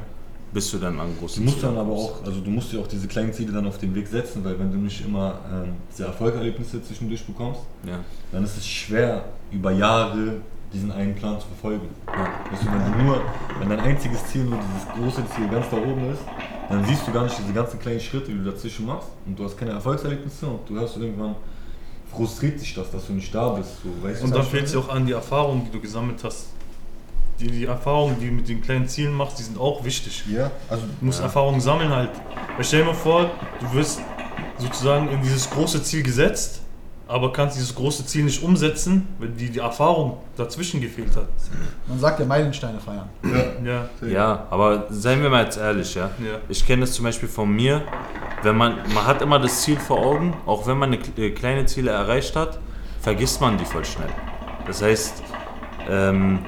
bis 0.53 0.71
du 0.71 0.77
dann 0.77 0.99
an 0.99 1.09
Du 1.15 1.19
große 1.21 1.41
musst 1.41 1.55
Ziele 1.59 1.67
dann 1.73 1.77
aber 1.77 1.95
kommst. 1.95 2.09
auch, 2.21 2.25
also 2.25 2.39
du 2.41 2.49
musst 2.49 2.71
dir 2.71 2.79
auch 2.79 2.87
diese 2.87 3.07
kleinen 3.07 3.33
Ziele 3.33 3.51
dann 3.51 3.67
auf 3.67 3.77
den 3.77 3.93
Weg 3.93 4.07
setzen, 4.07 4.43
weil 4.45 4.57
wenn 4.59 4.71
du 4.71 4.77
nicht 4.77 5.05
immer 5.05 5.39
ähm, 5.51 5.73
diese 5.91 6.05
Erfolgserlebnisse 6.05 6.81
zwischendurch 6.83 7.25
bekommst, 7.25 7.61
Ja. 7.85 7.99
dann 8.31 8.43
ist 8.43 8.57
es 8.57 8.65
schwer, 8.67 9.25
über 9.51 9.71
Jahre 9.71 10.37
diesen 10.73 10.91
einen 10.91 11.13
Plan 11.15 11.39
zu 11.39 11.47
verfolgen. 11.47 11.87
Ja. 12.07 12.27
Weißt 12.51 12.63
du, 12.63 12.67
wenn 12.67 12.91
du 12.97 13.03
nur, 13.03 13.21
wenn 13.59 13.69
dein 13.69 13.79
einziges 13.79 14.25
Ziel 14.27 14.43
nur 14.45 14.59
dieses 14.59 14.87
große 14.93 15.23
Ziel 15.35 15.47
ganz 15.49 15.69
da 15.69 15.77
oben 15.77 16.11
ist, 16.11 16.21
dann 16.69 16.83
siehst 16.85 17.07
du 17.07 17.11
gar 17.11 17.23
nicht 17.25 17.37
diese 17.37 17.53
ganzen 17.53 17.79
kleinen 17.79 17.99
Schritte, 17.99 18.31
die 18.31 18.37
du 18.37 18.43
dazwischen 18.51 18.85
machst 18.87 19.09
und 19.25 19.37
du 19.37 19.43
hast 19.43 19.55
keine 19.57 19.71
Erfolgserlebnisse 19.71 20.47
und 20.47 20.67
du 20.67 20.73
hörst 20.75 20.97
irgendwann, 20.97 21.35
frustriert 22.15 22.59
sich 22.59 22.73
das, 22.73 22.89
dass 22.91 23.07
du 23.07 23.13
nicht 23.13 23.33
da 23.33 23.49
bist. 23.49 23.69
So, 23.83 23.89
weißt 24.07 24.23
Und 24.23 24.35
ich 24.35 24.43
fehlt 24.45 24.65
es 24.65 24.73
meine? 24.73 24.85
auch 24.85 24.89
an 24.89 25.05
die 25.05 25.13
Erfahrungen, 25.13 25.65
die 25.65 25.71
du 25.71 25.79
gesammelt 25.79 26.23
hast. 26.23 26.47
Die, 27.39 27.47
die 27.47 27.65
Erfahrungen, 27.65 28.17
die 28.19 28.27
du 28.27 28.33
mit 28.33 28.47
den 28.47 28.61
kleinen 28.61 28.87
Zielen 28.87 29.13
machst, 29.13 29.37
die 29.39 29.43
sind 29.43 29.59
auch 29.59 29.83
wichtig. 29.83 30.23
Ja, 30.31 30.51
also 30.69 30.83
Du 30.99 31.05
musst 31.05 31.19
Ja. 31.19 31.25
Erfahrungen 31.25 31.59
sammeln 31.59 31.89
halt. 31.89 32.11
Weil 32.55 32.63
stell 32.63 32.79
dir 32.81 32.85
mal 32.87 32.93
vor, 32.93 33.29
du 33.59 33.73
wirst 33.73 33.99
sozusagen 34.57 35.09
in 35.09 35.21
dieses 35.21 35.49
große 35.49 35.83
Ziel 35.83 36.01
gesetzt, 36.03 36.61
aber 37.07 37.31
kannst 37.31 37.55
dieses 37.55 37.75
große 37.75 38.05
Ziel 38.05 38.23
nicht 38.25 38.41
umsetzen, 38.41 39.07
weil 39.19 39.29
die, 39.29 39.49
die 39.49 39.59
Erfahrung 39.59 40.17
dazwischen 40.35 40.81
gefehlt 40.81 41.15
hat. 41.15 41.27
Man 41.87 41.99
sagt 41.99 42.19
ja 42.19 42.25
Meilensteine 42.25 42.79
feiern. 42.79 43.07
Ja, 43.63 43.89
ja, 44.07 44.47
aber 44.49 44.87
seien 44.89 45.21
wir 45.21 45.29
mal 45.29 45.43
jetzt 45.43 45.57
ehrlich, 45.57 45.93
ja. 45.93 46.09
ja. 46.19 46.39
Ich 46.49 46.65
kenne 46.65 46.81
das 46.81 46.93
zum 46.93 47.05
Beispiel 47.05 47.29
von 47.29 47.49
mir, 47.51 47.83
wenn 48.41 48.57
man, 48.57 48.77
man 48.93 49.05
hat 49.05 49.21
immer 49.21 49.39
das 49.39 49.61
Ziel 49.61 49.77
vor 49.77 49.99
Augen, 49.99 50.33
auch 50.45 50.65
wenn 50.67 50.77
man 50.77 50.93
eine 50.93 51.01
kle- 51.01 51.31
kleine 51.33 51.65
Ziele 51.67 51.91
erreicht 51.91 52.35
hat, 52.35 52.59
vergisst 53.01 53.39
man 53.39 53.57
die 53.57 53.65
voll 53.65 53.85
schnell. 53.85 54.09
Das 54.65 54.81
heißt, 54.81 55.21
ähm, 55.87 56.39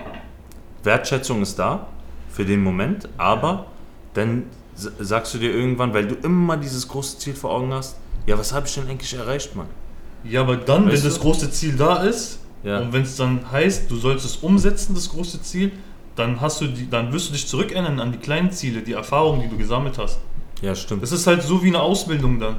Wertschätzung 0.83 1.43
ist 1.43 1.59
da 1.59 1.87
für 2.31 2.45
den 2.45 2.63
Moment, 2.63 3.07
aber 3.17 3.67
dann 4.15 4.43
sagst 4.75 5.33
du 5.35 5.37
dir 5.37 5.53
irgendwann, 5.53 5.93
weil 5.93 6.07
du 6.07 6.15
immer 6.15 6.57
dieses 6.57 6.87
große 6.87 7.19
Ziel 7.19 7.35
vor 7.35 7.51
Augen 7.51 7.71
hast, 7.73 7.97
ja, 8.25 8.37
was 8.37 8.53
habe 8.53 8.65
ich 8.65 8.73
denn 8.73 8.87
eigentlich 8.87 9.13
erreicht, 9.13 9.55
Mann? 9.55 9.67
Ja, 10.29 10.41
aber 10.41 10.57
dann, 10.57 10.85
Weißt 10.85 10.95
wenn 10.97 11.03
das 11.09 11.15
du? 11.15 11.21
große 11.21 11.51
Ziel 11.51 11.75
da 11.75 11.97
ist 12.03 12.39
Ja. 12.63 12.79
und 12.79 12.91
wenn 12.93 13.03
es 13.03 13.15
dann 13.15 13.49
heißt, 13.51 13.89
du 13.89 13.95
sollst 13.97 14.25
es 14.25 14.37
umsetzen, 14.37 14.93
das 14.95 15.09
große 15.09 15.41
Ziel, 15.41 15.71
dann 16.15 16.41
hast 16.41 16.61
du 16.61 16.67
die, 16.67 16.89
dann 16.89 17.13
wirst 17.13 17.29
du 17.29 17.33
dich 17.33 17.47
zurückerinnern 17.47 17.99
an 17.99 18.11
die 18.11 18.17
kleinen 18.17 18.51
Ziele, 18.51 18.81
die 18.81 18.93
Erfahrungen, 18.93 19.41
die 19.41 19.47
du 19.49 19.57
gesammelt 19.57 19.97
hast. 19.97 20.19
Ja, 20.61 20.73
stimmt. 20.73 21.03
Das 21.03 21.11
ist 21.11 21.27
halt 21.27 21.43
so 21.43 21.63
wie 21.63 21.67
eine 21.67 21.79
Ausbildung 21.81 22.39
dann. 22.39 22.55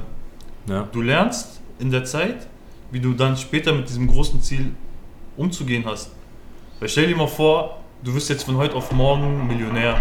Ja. 0.67 0.87
Du 0.91 1.01
lernst 1.01 1.59
in 1.79 1.91
der 1.91 2.05
Zeit, 2.05 2.47
wie 2.91 2.99
du 3.01 3.13
dann 3.13 3.35
später 3.35 3.73
mit 3.73 3.89
diesem 3.89 4.07
großen 4.07 4.41
Ziel 4.41 4.71
umzugehen 5.35 5.83
hast. 5.85 6.11
Weil 6.79 6.87
stell 6.89 7.07
dir 7.07 7.15
mal 7.17 7.27
vor, 7.27 7.81
du 8.03 8.13
wirst 8.13 8.29
jetzt 8.29 8.43
von 8.43 8.55
heute 8.55 8.75
auf 8.75 8.91
morgen 8.93 9.47
Millionär. 9.47 9.97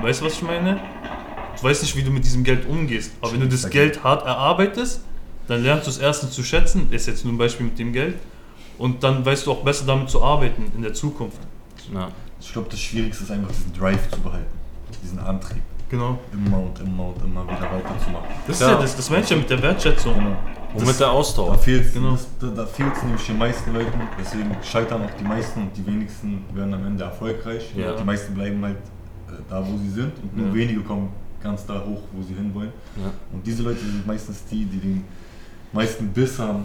Weißt 0.00 0.22
du, 0.22 0.24
was 0.24 0.32
ich 0.34 0.42
meine? 0.42 0.80
Du 1.58 1.62
weißt 1.62 1.82
nicht, 1.82 1.94
wie 1.96 2.02
du 2.02 2.10
mit 2.10 2.24
diesem 2.24 2.42
Geld 2.42 2.66
umgehst. 2.66 3.12
Aber 3.20 3.32
wenn 3.32 3.40
du 3.40 3.48
das 3.48 3.68
Geld 3.68 4.02
hart 4.02 4.24
erarbeitest, 4.24 5.04
dann 5.50 5.62
lernst 5.62 5.86
du 5.86 5.90
es 5.90 5.98
erstens 5.98 6.30
zu 6.32 6.42
schätzen, 6.42 6.88
ist 6.90 7.06
jetzt 7.06 7.24
nur 7.24 7.34
ein 7.34 7.38
Beispiel 7.38 7.66
mit 7.66 7.78
dem 7.78 7.92
Geld, 7.92 8.16
und 8.78 9.02
dann 9.02 9.24
weißt 9.26 9.46
du 9.46 9.52
auch 9.52 9.62
besser 9.62 9.84
damit 9.86 10.08
zu 10.08 10.22
arbeiten 10.22 10.70
in 10.74 10.82
der 10.82 10.94
Zukunft. 10.94 11.38
Ja. 11.92 12.08
ich 12.40 12.52
glaube, 12.52 12.68
das 12.70 12.80
Schwierigste 12.80 13.24
ist 13.24 13.30
einfach 13.30 13.50
diesen 13.50 13.72
Drive 13.74 14.08
zu 14.10 14.20
behalten, 14.20 14.46
diesen 15.02 15.18
Antrieb, 15.18 15.62
Genau. 15.90 16.18
immer 16.32 16.58
und 16.58 16.78
immer 16.80 17.06
und 17.08 17.22
immer 17.24 17.44
wieder 17.44 17.60
weiterzumachen. 17.62 18.28
Das 18.46 18.58
Klar. 18.58 18.70
ist 18.70 18.76
ja 18.76 18.80
das, 18.82 18.96
das 18.96 19.10
meine 19.10 19.24
ich 19.24 19.30
ja 19.30 19.36
mit 19.36 19.50
der 19.50 19.60
Wertschätzung. 19.60 20.14
Genau. 20.14 20.36
Und 20.72 20.86
mit 20.86 21.00
der 21.00 21.08
Da 21.08 21.12
Ausdauer. 21.12 21.58
fehlt 21.58 21.92
Genau. 21.92 22.14
es 22.14 22.28
da, 22.38 22.46
da 22.46 22.64
fehlt's 22.64 23.02
nämlich 23.02 23.26
den 23.26 23.38
meisten 23.38 23.74
Leuten, 23.74 23.98
deswegen 24.18 24.56
scheitern 24.62 25.02
auch 25.02 25.10
die 25.18 25.24
meisten 25.24 25.62
und 25.62 25.76
die 25.76 25.84
wenigsten 25.84 26.44
werden 26.54 26.72
am 26.74 26.86
Ende 26.86 27.02
erfolgreich. 27.04 27.72
Ja. 27.76 27.96
Die 27.96 28.04
meisten 28.04 28.34
bleiben 28.34 28.62
halt 28.64 28.76
äh, 28.76 29.32
da, 29.50 29.66
wo 29.66 29.76
sie 29.78 29.90
sind 29.90 30.12
und 30.22 30.36
nur 30.36 30.46
Ja. 30.46 30.54
wenige 30.54 30.80
kommen 30.82 31.08
ganz 31.42 31.66
da 31.66 31.74
hoch, 31.84 32.02
wo 32.12 32.22
sie 32.22 32.34
hinwollen. 32.34 32.72
Ja. 32.96 33.10
Und 33.32 33.44
diese 33.44 33.64
Leute 33.64 33.80
sind 33.80 34.06
meistens 34.06 34.44
die, 34.50 34.64
die 34.64 34.78
den 34.78 35.04
meisten 35.72 36.08
Biss 36.08 36.38
haben, 36.38 36.64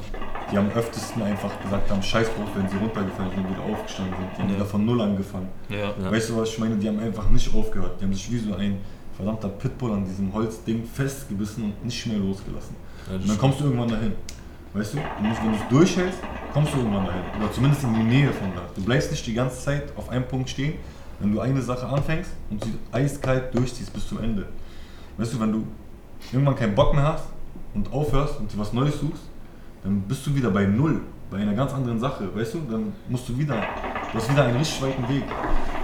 die 0.51 0.57
am 0.57 0.69
öftesten 0.71 1.21
einfach 1.21 1.51
gesagt 1.61 1.89
haben, 1.91 2.01
scheiß 2.01 2.27
drauf, 2.27 2.47
wenn 2.55 2.67
sie 2.67 2.77
runtergefallen 2.77 3.31
sind 3.31 3.45
und 3.45 3.51
wieder 3.51 3.63
aufgestanden 3.73 4.15
sind. 4.15 4.29
Die 4.37 4.41
haben 4.41 4.49
Ja. 4.49 4.55
wieder 4.55 4.65
von 4.65 4.85
Null 4.85 5.01
angefangen. 5.01 5.49
Ja. 5.69 5.93
Weißt 6.11 6.29
du, 6.29 6.37
was 6.37 6.49
ich 6.49 6.59
meine? 6.59 6.75
Die 6.75 6.87
haben 6.87 6.99
einfach 6.99 7.29
nicht 7.29 7.53
aufgehört. 7.53 7.99
Die 7.99 8.05
haben 8.05 8.13
sich 8.13 8.31
wie 8.31 8.39
so 8.39 8.55
ein 8.55 8.77
verdammter 9.15 9.49
Pitbull 9.49 9.91
an 9.93 10.05
diesem 10.05 10.33
Holzding 10.33 10.83
festgebissen 10.85 11.65
und 11.65 11.85
nicht 11.85 12.05
mehr 12.07 12.17
losgelassen. 12.17 12.75
Ja, 13.09 13.15
Und 13.15 13.29
dann 13.29 13.37
kommst 13.37 13.59
du 13.59 13.65
irgendwann 13.65 13.89
dahin. 13.89 14.13
Weißt 14.73 14.93
du? 14.93 14.97
du 14.97 15.23
musst, 15.23 15.41
wenn 15.41 15.51
du 15.51 15.57
es 15.57 15.69
durchhältst, 15.69 16.19
kommst 16.53 16.73
du 16.73 16.77
irgendwann 16.79 17.05
dahin. 17.05 17.21
Oder 17.39 17.51
zumindest 17.53 17.83
in 17.83 17.93
die 17.93 18.03
Nähe 18.03 18.31
von 18.33 18.49
da. 18.53 18.61
Du 18.75 18.83
bleibst 18.83 19.09
nicht 19.11 19.25
die 19.25 19.33
ganze 19.33 19.57
Zeit 19.63 19.83
auf 19.95 20.09
einem 20.09 20.27
Punkt 20.27 20.49
stehen, 20.49 20.73
wenn 21.19 21.31
du 21.31 21.39
eine 21.39 21.61
Sache 21.61 21.87
anfängst 21.87 22.31
und 22.49 22.61
sie 22.63 22.73
eiskalt 22.91 23.55
durchziehst 23.55 23.93
bis 23.93 24.05
zum 24.09 24.21
Ende. 24.21 24.47
Weißt 25.17 25.33
du, 25.33 25.39
wenn 25.39 25.51
du 25.53 25.63
irgendwann 26.33 26.55
keinen 26.57 26.75
Bock 26.75 26.93
mehr 26.93 27.03
hast 27.03 27.23
und 27.75 27.91
aufhörst 27.93 28.39
und 28.39 28.51
dir 28.51 28.57
was 28.57 28.73
Neues 28.73 28.99
suchst, 28.99 29.23
dann 29.83 30.01
bist 30.01 30.25
du 30.25 30.33
wieder 30.33 30.49
bei 30.49 30.65
Null, 30.65 31.01
bei 31.29 31.37
einer 31.37 31.53
ganz 31.53 31.73
anderen 31.73 31.99
Sache, 31.99 32.33
weißt 32.33 32.55
du? 32.55 32.61
Dann 32.69 32.93
musst 33.09 33.29
du 33.29 33.37
wieder, 33.37 33.55
du 34.11 34.17
hast 34.17 34.31
wieder 34.31 34.45
einen 34.45 34.57
richtig 34.57 34.81
weiten 34.81 35.07
Weg. 35.07 35.23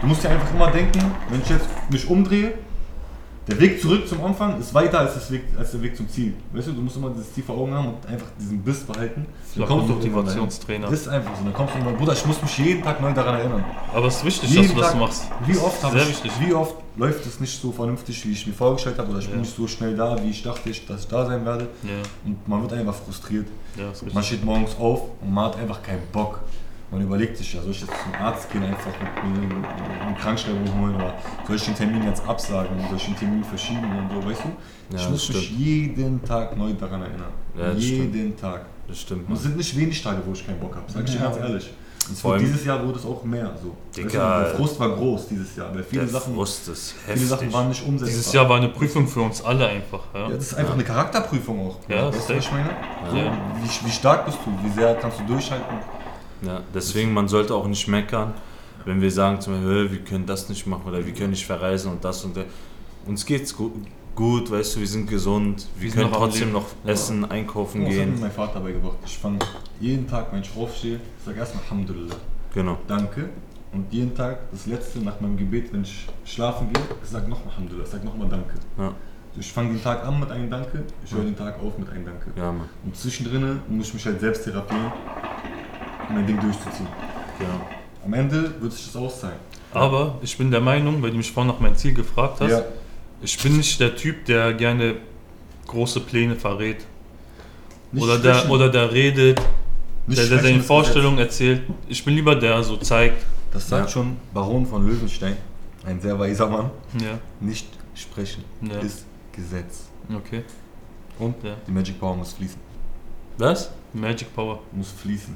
Du 0.01 0.07
musst 0.07 0.23
dir 0.23 0.29
einfach 0.29 0.51
immer 0.53 0.71
denken, 0.71 0.99
wenn 1.29 1.41
ich 1.41 1.49
jetzt 1.49 1.67
mich 1.91 2.09
umdrehe, 2.09 2.53
der 3.51 3.59
Weg 3.59 3.81
zurück 3.81 4.07
zum 4.07 4.23
Anfang 4.23 4.59
ist 4.59 4.73
weiter 4.73 4.99
als, 4.99 5.13
das 5.15 5.31
Weg, 5.31 5.43
als 5.57 5.71
der 5.71 5.81
Weg 5.81 5.95
zum 5.95 6.07
Ziel. 6.09 6.33
Weißt 6.53 6.67
du, 6.67 6.73
du 6.73 6.81
musst 6.81 6.97
immer 6.97 7.09
dieses 7.09 7.33
Ziel 7.33 7.43
vor 7.43 7.57
Augen 7.57 7.73
haben 7.73 7.87
und 7.89 8.05
einfach 8.07 8.27
diesen 8.39 8.61
Biss 8.61 8.79
behalten. 8.83 9.25
Dann 9.55 9.67
kommst 9.67 9.89
du. 9.89 9.93
Motivationstrainer. 9.93 10.89
Ist 10.91 11.07
einfach 11.07 11.35
so. 11.37 11.43
Dann 11.43 11.53
kommst 11.53 11.73
du 11.73 11.77
irgendwann, 11.79 11.97
Bruder, 11.97 12.13
ich 12.13 12.25
muss 12.25 12.41
mich 12.41 12.57
jeden 12.57 12.81
Tag 12.83 13.01
neu 13.01 13.13
daran 13.13 13.35
erinnern. 13.35 13.63
Aber 13.93 14.07
es 14.07 14.17
ist 14.17 14.25
wichtig, 14.25 14.49
Jeden 14.49 14.63
dass 14.63 14.73
du 14.73 14.79
das 14.79 14.91
Tag, 14.91 14.99
machst. 14.99 15.23
Wie 15.45 15.57
oft, 15.57 15.81
Sehr 15.81 15.95
ich, 16.01 16.07
wichtig. 16.09 16.31
wie 16.39 16.53
oft 16.53 16.75
läuft 16.97 17.25
es 17.25 17.39
nicht 17.39 17.61
so 17.61 17.71
vernünftig, 17.71 18.25
wie 18.25 18.31
ich 18.31 18.45
mir 18.47 18.53
vorgestellt 18.53 18.97
habe, 18.97 19.09
oder 19.11 19.19
ich 19.19 19.25
bin 19.27 19.35
Ja. 19.35 19.41
nicht 19.41 19.55
so 19.55 19.67
schnell 19.67 19.95
da, 19.95 20.21
wie 20.23 20.29
ich 20.29 20.43
dachte, 20.43 20.69
dass 20.87 21.01
ich 21.01 21.07
da 21.07 21.25
sein 21.25 21.45
werde. 21.45 21.67
Ja, 21.83 21.89
Und 22.25 22.47
man 22.47 22.61
wird 22.61 22.73
einfach 22.73 22.95
frustriert. 22.95 23.47
ja, 23.77 23.85
Man 24.13 24.23
steht 24.23 24.43
morgens 24.43 24.75
auf 24.79 25.01
und 25.21 25.33
man 25.33 25.45
hat 25.45 25.57
einfach 25.57 25.81
keinen 25.81 26.01
Bock. 26.11 26.39
Man 26.91 27.01
überlegt 27.01 27.37
sich, 27.37 27.53
ja, 27.53 27.61
soll 27.61 27.71
ich 27.71 27.79
jetzt 27.81 27.93
zum 28.03 28.13
Arzt 28.21 28.51
gehen, 28.51 28.63
einfach 28.63 28.91
mit 28.99 29.39
mir 29.49 29.55
eine 30.05 30.15
Krankschreibung 30.17 30.67
holen 30.81 30.95
oder 30.95 31.13
soll 31.47 31.55
ich 31.55 31.63
den 31.63 31.75
Termin 31.75 32.03
jetzt 32.03 32.27
absagen, 32.27 32.77
soll 32.89 32.97
ich 32.97 33.05
den 33.05 33.15
Termin 33.15 33.43
verschieben 33.45 33.85
und 33.97 34.09
so, 34.21 34.29
weißt 34.29 34.41
du? 34.43 34.95
Ja, 34.97 35.03
ich 35.03 35.09
muss 35.09 35.29
mich 35.29 35.45
stimmt. 35.45 35.59
jeden 35.59 36.21
Tag 36.25 36.57
neu 36.57 36.73
daran 36.73 37.01
erinnern. 37.03 37.31
Ja, 37.57 37.71
jeden 37.71 38.35
Tag. 38.35 38.65
Das 38.89 38.99
stimmt. 38.99 39.29
Und 39.29 39.35
es 39.35 39.43
sind 39.43 39.55
nicht 39.55 39.77
wenig 39.77 40.01
Tage, 40.03 40.21
wo 40.25 40.33
ich 40.33 40.45
keinen 40.45 40.59
Bock 40.59 40.75
habe, 40.75 40.83
sag 40.91 41.05
ich 41.05 41.11
dir 41.11 41.17
Ja. 41.19 41.23
ganz 41.29 41.37
ehrlich. 41.37 41.73
Und 42.09 42.17
Vor 42.17 42.31
zwar 42.31 42.39
dieses 42.39 42.65
Jahr 42.65 42.85
wurde 42.85 42.97
es 42.99 43.05
auch 43.05 43.23
mehr 43.23 43.51
so. 43.61 43.73
Digga. 43.95 44.09
Weißt 44.09 44.15
du, 44.15 44.49
der 44.49 44.55
Frust 44.57 44.79
war 44.79 44.89
groß 44.89 45.27
dieses 45.29 45.55
Jahr, 45.55 45.73
weil 45.73 45.83
viele 45.83 46.01
Der 46.01 46.11
Sachen, 46.11 46.33
Frust 46.35 46.67
ist 46.67 46.95
viele 47.05 47.19
Sachen 47.19 47.39
heftig. 47.43 47.53
waren 47.53 47.69
nicht 47.69 47.83
umsetzbar. 47.87 48.07
Dieses 48.09 48.33
Jahr 48.33 48.49
war 48.49 48.57
eine 48.57 48.69
Prüfung 48.69 49.07
für 49.07 49.21
uns 49.21 49.41
alle 49.45 49.67
einfach. 49.67 50.01
Ja, 50.13 50.21
Ja, 50.27 50.29
das 50.35 50.43
ist 50.47 50.53
einfach 50.55 50.73
eine 50.73 50.83
Charakterprüfung 50.83 51.67
auch. 51.69 51.77
Ja, 51.87 52.07
weißt 52.13 52.29
du, 52.31 52.35
was 52.37 52.43
ich 52.45 52.51
meine? 52.51 52.69
Ja. 53.17 53.31
Wie, 53.63 53.85
wie 53.87 53.91
stark 53.91 54.25
bist 54.25 54.39
du? 54.43 54.51
Wie 54.67 54.71
sehr 54.73 54.95
kannst 54.95 55.19
du 55.21 55.23
durchhalten? 55.25 55.77
Ja, 56.41 56.61
deswegen, 56.73 57.13
man 57.13 57.27
sollte 57.27 57.53
auch 57.55 57.67
nicht 57.67 57.87
meckern, 57.87 58.33
wenn 58.85 58.99
wir 59.01 59.11
sagen 59.11 59.39
zum 59.41 59.53
Beispiel, 59.53 59.87
"Hä, 59.87 59.91
wir 59.91 59.99
können 59.99 60.25
das 60.25 60.49
nicht 60.49 60.65
machen 60.65 60.83
oder 60.87 61.05
wir 61.05 61.13
können 61.13 61.31
nicht 61.31 61.45
verreisen 61.45 61.91
und 61.91 62.03
das 62.03 62.23
und 62.25 62.35
das. 62.35 62.45
Uns 63.05 63.25
geht's 63.25 63.55
gut, 63.55 63.73
gut, 64.15 64.49
weißt 64.51 64.75
du, 64.75 64.79
wir 64.79 64.87
sind 64.87 65.07
gesund, 65.09 65.67
wir, 65.75 65.83
Wir 65.83 65.91
sind 65.91 66.01
können 66.01 66.13
trotzdem 66.13 66.51
noch 66.51 66.65
essen, 66.85 67.25
einkaufen 67.29 67.81
Das 67.81 67.89
hat 67.91 67.97
mir 67.97 68.05
gehen. 68.05 68.19
mein 68.21 68.31
Vater 68.31 68.59
beigebracht. 68.59 68.97
Ich 69.05 69.17
fange 69.17 69.39
jeden 69.79 70.07
Tag, 70.07 70.31
wenn 70.33 70.41
ich 70.41 70.49
aufstehe, 70.55 70.95
ich 71.17 71.25
sage 71.25 71.37
erstmal 71.39 71.63
Alhamdulillah, 71.65 72.15
Genau. 72.53 72.77
danke. 72.87 73.29
Und 73.73 73.85
jeden 73.93 74.13
Tag, 74.13 74.39
das 74.51 74.65
letzte 74.65 74.99
nach 74.99 75.19
meinem 75.21 75.37
Gebet, 75.37 75.71
wenn 75.71 75.83
ich 75.83 76.05
schlafen 76.25 76.73
gehe, 76.73 76.83
ich 77.03 77.09
sage 77.09 77.29
nochmal 77.29 77.49
Alhamdulillah, 77.53 77.85
ich 77.85 77.91
sage 77.91 78.05
nochmal 78.05 78.27
Danke. 78.29 78.53
Ja, 78.77 78.93
Ich 79.39 79.49
fange 79.53 79.69
den 79.69 79.81
Tag 79.81 80.05
an 80.05 80.19
mit 80.19 80.29
einem 80.29 80.49
Danke, 80.49 80.83
ich 81.05 81.11
höre 81.13 81.23
den 81.23 81.37
Tag 81.37 81.57
auf 81.63 81.77
mit 81.77 81.89
einem 81.89 82.03
Danke. 82.05 82.31
ja 82.35 82.51
Mann. 82.51 82.67
Und 82.83 82.95
zwischendrin 82.97 83.61
muss 83.69 83.87
ich 83.87 83.93
mich 83.93 84.05
halt 84.05 84.19
selbst 84.19 84.43
therapieren, 84.43 84.91
mein 86.13 86.27
Ding 86.27 86.39
durchzuziehen. 86.39 86.87
Genau. 87.39 87.61
Am 88.05 88.13
Ende 88.13 88.59
wird 88.61 88.73
sich 88.73 88.85
das 88.87 88.95
auszahlen. 88.95 89.37
Aber 89.73 90.17
ich 90.21 90.37
bin 90.37 90.51
der 90.51 90.61
Meinung, 90.61 91.01
weil 91.01 91.11
du 91.11 91.17
mich 91.17 91.31
vorhin 91.31 91.51
nach 91.53 91.59
mein 91.59 91.75
Ziel 91.75 91.93
gefragt 91.93 92.41
hast, 92.41 92.49
Ja, 92.51 92.63
ich 93.21 93.37
bin 93.41 93.57
nicht 93.57 93.79
der 93.79 93.95
Typ, 93.95 94.25
der 94.25 94.53
gerne 94.53 94.95
große 95.67 95.99
Pläne 96.01 96.35
verrät. 96.35 96.85
nicht 97.91 98.03
Oder 98.03 98.17
der, 98.17 98.49
oder 98.49 98.69
der 98.69 98.91
redet, 98.91 99.39
Nicht 100.07 100.19
der, 100.21 100.27
der 100.29 100.39
seine 100.39 100.61
Vorstellungen 100.61 101.19
erzählt. 101.19 101.61
Ich 101.87 102.03
bin 102.03 102.15
lieber 102.15 102.35
der 102.35 102.61
so 102.63 102.77
zeigt. 102.77 103.23
Das 103.53 103.67
sagt 103.69 103.85
Ja. 103.87 103.91
schon 103.91 104.17
Baron 104.33 104.65
von 104.65 104.85
Löwenstein, 104.87 105.37
ein 105.85 105.99
sehr 106.01 106.17
weiser 106.17 106.47
Mann. 106.49 106.71
Ja, 106.99 107.19
Nicht 107.39 107.67
sprechen 107.95 108.43
Ja. 108.61 108.79
ist 108.79 109.05
Gesetz. 109.31 109.85
okay. 110.13 110.43
Und 111.19 111.35
die 111.67 111.71
Magic 111.71 111.99
Power 111.99 112.15
muss 112.15 112.33
fließen. 112.33 112.59
Was? 113.37 113.71
Magic 113.93 114.33
Power. 114.33 114.59
Muss 114.71 114.89
fließen. 114.91 115.35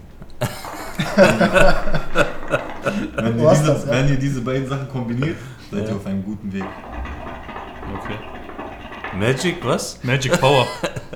Wenn, 3.15 3.39
ihr 3.39 3.49
diese, 3.49 3.65
das, 3.65 3.86
ja. 3.86 3.91
wenn 3.91 4.09
ihr 4.09 4.17
diese 4.17 4.41
beiden 4.41 4.67
Sachen 4.67 4.88
kombiniert, 4.89 5.38
seid 5.71 5.84
Ja. 5.84 5.89
ihr 5.89 5.95
auf 5.95 6.05
einem 6.05 6.23
guten 6.23 6.51
Weg. 6.53 6.63
Okay. 8.03 8.15
Magic, 9.19 9.57
was? 9.63 9.97
Magic 10.03 10.39
Power. 10.39 10.67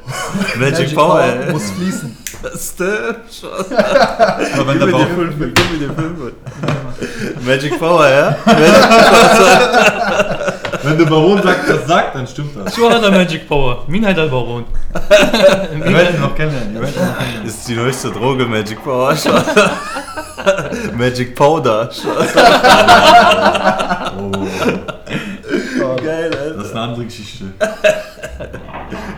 Magic, 0.59 0.95
Power, 0.95 1.21
ey. 1.21 1.51
muss 1.51 1.69
fließen. 1.71 2.17
Was 2.41 2.75
denn? 2.77 3.15
Spaß. 3.29 3.71
Aber 4.53 4.67
wenn 4.67 4.79
der 4.79 4.85
Bauch, 4.87 5.09
mir 5.09 5.27
die 5.27 5.89
fünf. 5.93 6.33
Magic 7.45 7.77
Power, 7.77 8.07
ja? 8.07 8.37
Wenn 10.83 10.97
der 10.97 11.05
Baron 11.05 11.41
sagt, 11.41 11.69
das 11.69 11.87
sagt, 11.87 12.15
dann 12.15 12.27
stimmt 12.27 12.55
das. 12.55 12.73
Sure 12.73 12.93
hat 12.93 13.03
er 13.03 13.11
Magic 13.11 13.47
Power. 13.47 13.83
Min 13.87 14.05
hat 14.05 14.17
er 14.17 14.27
Baron. 14.27 14.65
Wir 15.73 15.93
werden 15.93 16.21
noch 16.21 16.35
kennenlernen. 16.35 16.93
Ist 17.45 17.67
die 17.67 17.75
neueste 17.75 18.11
Droge 18.11 18.45
Magic 18.45 18.83
Power. 18.83 19.15
Magic 20.97 21.35
Powder. 21.35 21.89
oh. 24.17 24.31
Geil, 25.97 26.31
Alter. 26.33 26.53
Das 26.55 26.65
ist 26.65 26.71
eine 26.71 26.81
andere 26.81 27.05
Geschichte. 27.05 27.45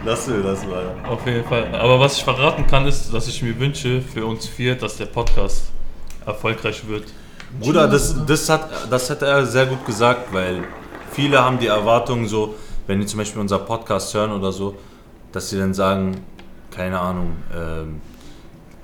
Lass 0.03 0.27
mir 0.27 0.41
das 0.41 0.65
mal. 0.65 0.83
Auf 1.07 1.25
jeden 1.25 1.45
Fall. 1.45 1.67
Aber 1.73 1.99
was 1.99 2.17
ich 2.17 2.23
verraten 2.23 2.65
kann, 2.67 2.87
ist, 2.87 3.13
dass 3.13 3.27
ich 3.27 3.41
mir 3.43 3.57
wünsche 3.59 4.01
für 4.01 4.25
uns 4.25 4.47
vier, 4.47 4.75
dass 4.75 4.97
der 4.97 5.05
Podcast 5.05 5.65
erfolgreich 6.25 6.87
wird. 6.87 7.05
Bruder, 7.59 7.87
das, 7.87 8.15
das, 8.25 8.49
hat, 8.49 8.69
das 8.89 9.09
hat 9.09 9.21
er 9.21 9.45
sehr 9.45 9.65
gut 9.65 9.85
gesagt, 9.85 10.33
weil 10.33 10.63
viele 11.11 11.43
haben 11.43 11.59
die 11.59 11.67
Erwartung 11.67 12.27
so, 12.27 12.55
wenn 12.87 12.99
die 12.99 13.05
zum 13.05 13.19
Beispiel 13.19 13.41
unser 13.41 13.59
Podcast 13.59 14.13
hören 14.13 14.31
oder 14.31 14.51
so, 14.51 14.75
dass 15.31 15.49
sie 15.49 15.57
dann 15.57 15.73
sagen, 15.73 16.23
keine 16.71 16.99
Ahnung, 16.99 17.37
ähm, 17.55 18.01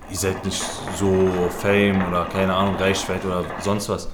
ihr 0.10 0.18
seid 0.18 0.46
nicht 0.46 0.64
so 0.96 1.30
Fame 1.60 2.08
oder 2.08 2.26
keine 2.26 2.54
Ahnung, 2.54 2.76
Reichweite 2.76 3.28
oder 3.28 3.46
sonst 3.60 3.90
was. 3.90 4.10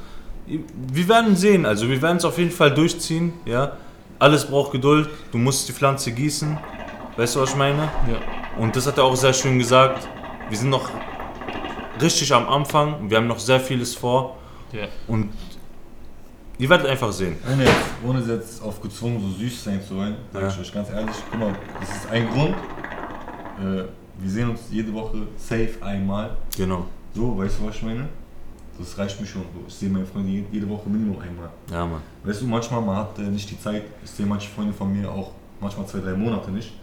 Wir 0.45 1.07
werden 1.07 1.36
sehen, 1.36 1.66
also 1.66 1.88
wir 1.88 2.01
werden 2.01 2.18
es 2.18 2.26
auf 2.26 2.38
jeden 2.38 2.51
Fall 2.51 2.74
durchziehen, 2.74 3.34
ja. 3.45 3.74
Alles 4.20 4.45
braucht 4.45 4.72
Geduld, 4.72 5.09
du 5.32 5.38
musst 5.38 5.68
die 5.68 5.74
Pflanze 5.74 6.11
gießen, 6.11 6.57
weißt 7.18 7.36
du, 7.36 7.41
was 7.41 7.51
ich 7.51 7.55
meine? 7.55 7.84
Ja. 7.84 8.59
Und 8.59 8.76
das 8.76 8.88
hat 8.88 8.97
er 8.97 9.03
auch 9.03 9.16
sehr 9.16 9.34
schön 9.34 9.57
gesagt. 9.57 10.07
Wir 10.49 10.57
sind 10.57 10.70
noch 10.70 10.89
richtig 12.01 12.34
am 12.34 12.47
Anfang 12.47 13.09
wir 13.09 13.18
haben 13.18 13.28
noch 13.28 13.39
sehr 13.39 13.59
vieles 13.59 13.95
vor. 13.95 14.38
Ja. 14.72 14.88
Und 15.07 15.30
ihr 16.60 16.70
werdet 16.70 16.88
einfach 16.88 17.12
sehen. 17.12 17.36
Ohne 17.51 17.64
jetzt, 17.64 17.86
ohne 18.06 18.20
jetzt 18.22 18.62
auf 18.64 18.82
gezwungen 18.82 19.20
so 19.22 19.30
süß 19.43 19.64
sein 19.64 19.82
zu 19.82 19.95
wollen, 19.97 20.16
sag 20.32 20.41
Ja. 20.43 20.47
ich 20.49 20.60
euch 20.60 20.74
ganz 20.74 20.89
ehrlich, 20.89 21.16
guck 21.30 21.39
mal, 21.39 21.56
das 21.80 21.89
ist 21.89 22.10
ein 22.10 22.30
Grund. 22.30 22.56
Äh, 23.60 23.84
wir 24.20 24.30
sehen 24.30 24.49
uns 24.49 24.62
jede 24.72 24.93
Woche 24.93 25.18
safe 25.38 25.74
einmal. 25.82 26.38
Genau. 26.56 26.86
So, 27.14 27.38
weißt 27.38 27.60
du, 27.60 27.68
was 27.68 27.76
ich 27.76 27.84
meine? 27.84 28.08
Das 28.78 28.97
reicht 28.97 29.20
mir 29.22 29.28
schon. 29.28 29.43
Ich 29.68 29.74
sehe 29.74 29.89
meine 29.89 30.06
Freunde 30.06 30.30
jede- 30.51 30.68
Woche 30.70 30.89
Minimum 30.89 31.20
einmal. 31.20 31.49
Ja, 31.72 31.86
Mann. 31.86 32.01
Weißt 32.24 32.41
du, 32.41 32.45
manchmal 32.47 32.82
man 32.82 32.95
hat 32.97 33.18
äh, 33.20 33.22
nicht 33.24 33.49
die 33.51 33.60
Zeit. 33.60 33.84
Ich 34.04 34.10
sehe 34.10 34.26
manche 34.26 34.49
Freunde 34.49 34.74
von 34.74 34.91
mir 34.91 35.10
auch 35.12 35.32
manchmal 35.60 35.86
zwei, 35.88 35.99
drei 35.99 36.14
Monate 36.14 36.49
nicht. 36.51 36.74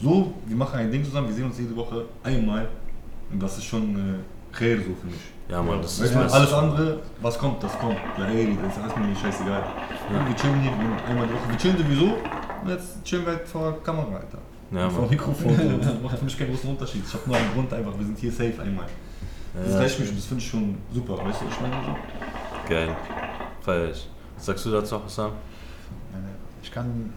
So, 0.00 0.34
wir 0.46 0.56
machen 0.56 0.78
ein 0.80 0.90
Ding 0.90 1.04
zusammen, 1.04 1.28
wir 1.28 1.34
sehen 1.34 1.44
uns 1.46 1.58
jede 1.58 1.74
Woche 1.76 2.04
einmal. 2.24 2.68
Und 3.30 3.40
das 3.42 3.58
ist 3.58 3.64
schon 3.64 3.94
äh, 3.96 4.56
Khair 4.56 4.76
so 4.78 4.94
für 5.00 5.06
mich. 5.06 5.20
Ja, 5.48 5.62
Mann, 5.62 5.80
das 5.80 6.00
Weißt 6.00 6.10
ist 6.10 6.14
du, 6.16 6.22
das. 6.22 6.32
alles 6.32 6.52
andere, 6.52 6.98
was 7.20 7.38
kommt, 7.38 7.62
das 7.62 7.78
kommt. 7.78 7.96
Ja, 8.18 8.24
ey, 8.26 8.58
das 8.62 8.76
ist 8.76 8.82
alles 8.82 8.96
mir 8.96 9.14
scheißegal. 9.14 9.62
Ja. 10.12 10.26
Wir 10.26 10.34
chillen 10.36 10.60
hier 10.60 10.72
einmal 11.08 11.26
die 11.28 11.34
Woche. 11.34 11.48
Wir 11.50 11.56
chillen 11.56 11.78
sowieso 11.78 12.04
und 12.62 12.68
jetzt 12.68 13.04
chillen 13.04 13.24
wir 13.24 13.32
halt 13.34 13.46
vor 13.48 13.80
Kamera, 13.82 14.16
Alter. 14.16 14.38
Ja, 14.72 14.90
vor 14.90 15.02
Mann. 15.02 15.10
Mikrofon. 15.10 15.80
Das 15.80 15.94
macht 16.02 16.18
für 16.18 16.24
mich 16.24 16.36
keinen 16.38 16.50
großen 16.50 16.70
Unterschied. 16.70 17.04
Ich 17.06 17.14
habe 17.14 17.22
nur 17.28 17.36
einen 17.36 17.52
Grund 17.52 17.72
einfach, 17.72 17.96
wir 17.96 18.04
sind 18.06 18.18
hier 18.18 18.32
safe 18.32 18.54
einmal. 18.60 18.86
Das 19.54 19.72
Ja, 19.72 19.78
reicht 19.78 20.00
mir 20.00 20.06
schon, 20.06 20.16
das 20.16 20.24
finde 20.26 20.42
ich 20.42 20.50
schon 20.50 20.78
super. 20.92 21.12
Weißt 21.24 21.40
du, 21.40 21.46
was 21.46 21.54
ich 21.54 21.60
meine? 21.60 21.74
So? 21.84 22.68
Geil. 22.68 22.96
Feier 23.60 23.90
ich. 23.90 24.08
Was 24.36 24.46
sagst 24.46 24.66
du 24.66 24.70
dazu, 24.72 25.02
Hassan? 25.02 25.30
Ich 26.62 26.72
kann, 26.72 27.12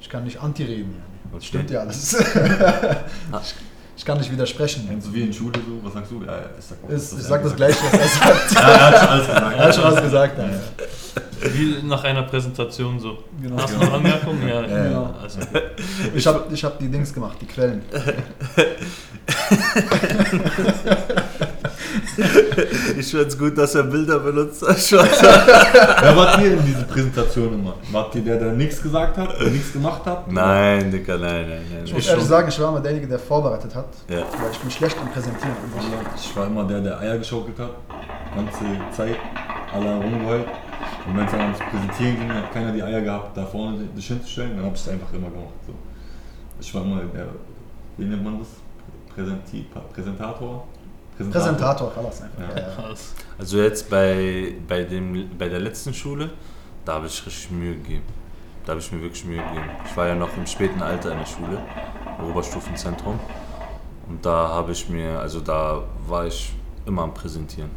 ich 0.00 0.08
kann 0.08 0.22
nicht 0.24 0.40
anti-reden. 0.40 1.02
Okay. 1.32 1.44
Stimmt 1.44 1.70
ja 1.72 1.80
alles. 1.80 2.16
ich, 3.96 4.04
kann 4.04 4.18
nicht 4.18 4.30
widersprechen. 4.30 4.86
Meinst 4.88 5.06
du 5.08 5.12
wie 5.14 5.22
in 5.22 5.32
Schule 5.32 5.52
so? 5.54 5.80
Was 5.84 5.92
sagst 5.94 6.10
du? 6.12 6.22
Ja, 6.24 6.38
ich 6.58 6.64
sag, 6.64 6.78
auch, 6.84 6.88
Ist, 6.90 7.12
was 7.14 7.20
ich 7.20 7.26
sag 7.26 7.42
das 7.42 7.56
gleiche, 7.56 7.78
was 7.84 7.92
er 7.92 8.08
sagt. 8.08 8.54
hat. 8.54 8.54
Ja, 8.54 8.68
er 8.70 8.78
hat 8.88 8.94
schon 8.94 9.04
alles 9.08 9.26
gesagt. 9.26 9.48
Er 9.56 9.64
hat 9.66 9.74
schon 9.74 9.84
was 9.84 10.02
gesagt. 10.02 10.38
Ja. 10.38 10.48
Wie 11.52 11.82
nach 11.86 12.02
einer 12.04 12.22
Präsentation 12.22 12.98
so. 12.98 13.18
Genau. 13.40 13.62
Hast 13.62 13.74
du 13.74 13.78
noch 13.78 13.92
Anmerkungen? 13.92 14.48
Ja, 14.48 14.62
Ja, 14.66 14.90
ja. 14.90 15.14
Also, 15.22 15.38
Ich 16.14 16.26
habe 16.26 16.44
ich 16.52 16.64
hab 16.64 16.78
die 16.78 16.88
Dings 16.88 17.12
gemacht, 17.12 17.36
die 17.40 17.46
Quellen. 17.46 17.82
Ich 22.98 23.10
finde 23.10 23.26
es 23.26 23.38
gut, 23.38 23.56
dass 23.56 23.74
er 23.74 23.84
Bilder 23.84 24.18
benutzt. 24.18 24.60
Spaß. 24.60 25.22
Wer 25.22 26.16
wart 26.16 26.40
ihr 26.40 26.52
in 26.54 26.64
dieser 26.64 26.82
Präsentation 26.84 27.54
immer? 27.54 27.74
Wart 27.92 28.14
ihr 28.14 28.22
der, 28.22 28.38
der 28.38 28.52
nichts 28.52 28.82
gesagt 28.82 29.16
hat, 29.16 29.40
der 29.40 29.48
nichts 29.48 29.72
gemacht 29.72 30.04
hat? 30.04 30.30
nein, 30.30 30.90
Dicker, 30.90 31.18
nein, 31.18 31.48
nein, 31.48 31.60
nein. 31.70 31.82
Ich 31.84 31.94
muss 31.94 32.06
ehrlich 32.06 32.24
sagen, 32.24 32.48
ich 32.48 32.60
war 32.60 32.70
immer 32.70 32.80
derjenige, 32.80 33.08
der 33.08 33.18
vorbereitet 33.18 33.74
hat. 33.74 33.88
Ja. 34.08 34.18
Weil 34.18 34.50
ich 34.52 34.58
bin 34.58 34.70
schlecht 34.70 34.96
im 35.00 35.08
Präsentieren. 35.08 35.56
Ich 36.16 36.36
war 36.36 36.46
immer 36.46 36.64
der, 36.64 36.80
der 36.80 37.00
Eier 37.00 37.18
geschaukelt 37.18 37.58
hat. 37.58 37.70
Ganze 38.34 38.64
Zeit. 38.96 39.16
Alle 39.72 39.96
rumgeheult. 39.96 40.46
Und 41.06 41.16
wenn 41.16 41.24
es 41.24 41.30
dann 41.30 41.40
ans 41.40 41.58
Präsentieren 41.58 42.18
ging, 42.18 42.32
hat 42.32 42.52
keiner 42.52 42.72
die 42.72 42.82
Eier 42.82 43.00
gehabt, 43.00 43.36
da 43.36 43.44
vorne 43.44 43.78
dich 43.96 44.06
hinzustellen. 44.06 44.56
Dann 44.56 44.66
habe 44.66 44.74
ich 44.74 44.82
es 44.82 44.88
einfach 44.88 45.12
immer 45.12 45.30
gemacht. 45.30 45.54
So. 45.66 45.72
Ich 46.60 46.74
war 46.74 46.82
immer 46.82 47.02
der, 47.14 47.26
wie 47.96 48.04
nennt 48.04 48.24
man 48.24 48.38
das? 48.38 48.48
Präsenti 49.14 49.66
Präsentator? 51.16 51.90
Präsentator, 51.90 51.92
alles 51.98 52.22
einfach. 52.22 52.56
Ja. 52.56 52.88
Ja. 52.90 52.94
Also 53.38 53.58
jetzt 53.58 53.88
bei, 53.90 54.54
bei, 54.68 54.82
dem, 54.84 55.30
bei 55.38 55.48
der 55.48 55.60
letzten 55.60 55.92
Schule, 55.94 56.30
da 56.84 56.94
habe 56.94 57.06
ich 57.06 57.24
richtig 57.26 57.50
Mühe 57.50 57.74
gegeben. 57.74 58.02
Da 58.64 58.70
habe 58.72 58.80
ich 58.80 58.90
mir 58.92 59.00
wirklich 59.02 59.24
Mühe 59.24 59.38
gegeben. 59.42 59.70
Ich 59.88 59.96
war 59.96 60.08
ja 60.08 60.14
noch 60.14 60.36
im 60.36 60.46
späten 60.46 60.82
Alter 60.82 61.12
in 61.12 61.18
der 61.18 61.26
Schule, 61.26 61.58
im 62.18 62.30
Oberstufenzentrum. 62.30 63.18
Und 64.08 64.24
da 64.24 64.48
habe 64.48 64.72
ich 64.72 64.88
mir, 64.88 65.18
also 65.20 65.40
da 65.40 65.82
war 66.06 66.26
ich 66.26 66.52
immer 66.86 67.02
am 67.02 67.14
Präsentieren. 67.14 67.70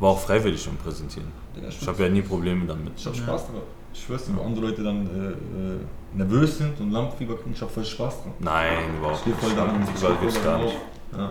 War 0.00 0.10
auch 0.10 0.18
freiwillig 0.20 0.66
am 0.68 0.76
Präsentieren. 0.76 1.30
Ja, 1.60 1.68
Ich 1.68 1.86
habe 1.86 2.02
ja 2.02 2.08
nie 2.08 2.22
Probleme 2.22 2.66
damit. 2.66 2.92
Ich 2.96 3.06
hab 3.06 3.14
Spaß 3.14 3.46
dran. 3.46 3.56
Ich 3.94 4.02
schwör's 4.04 4.24
dir, 4.24 4.34
wo 4.36 4.42
andere 4.42 4.66
Leute 4.66 4.82
dann 4.82 5.06
äh, 5.06 5.30
äh, 5.30 5.78
nervös 6.14 6.56
sind 6.58 6.80
und 6.80 6.90
Lampenfieber 6.92 7.36
kriegen, 7.36 7.52
ich 7.54 7.60
hab 7.60 7.70
voll 7.70 7.84
Spaß 7.84 8.22
dran. 8.22 8.32
Nein, 8.38 8.72
Ich 8.90 8.98
überhaupt 8.98 9.20
stehe 9.20 9.36
nicht. 9.36 9.44
voll 9.44 9.54
da 9.54 9.64
und 9.64 9.82
Ich 9.94 10.02
war 10.02 10.10
wirklich 10.22 10.44
gar 10.44 10.58
nicht. 10.58 10.76
Ja. 11.12 11.18
Ja. 11.18 11.30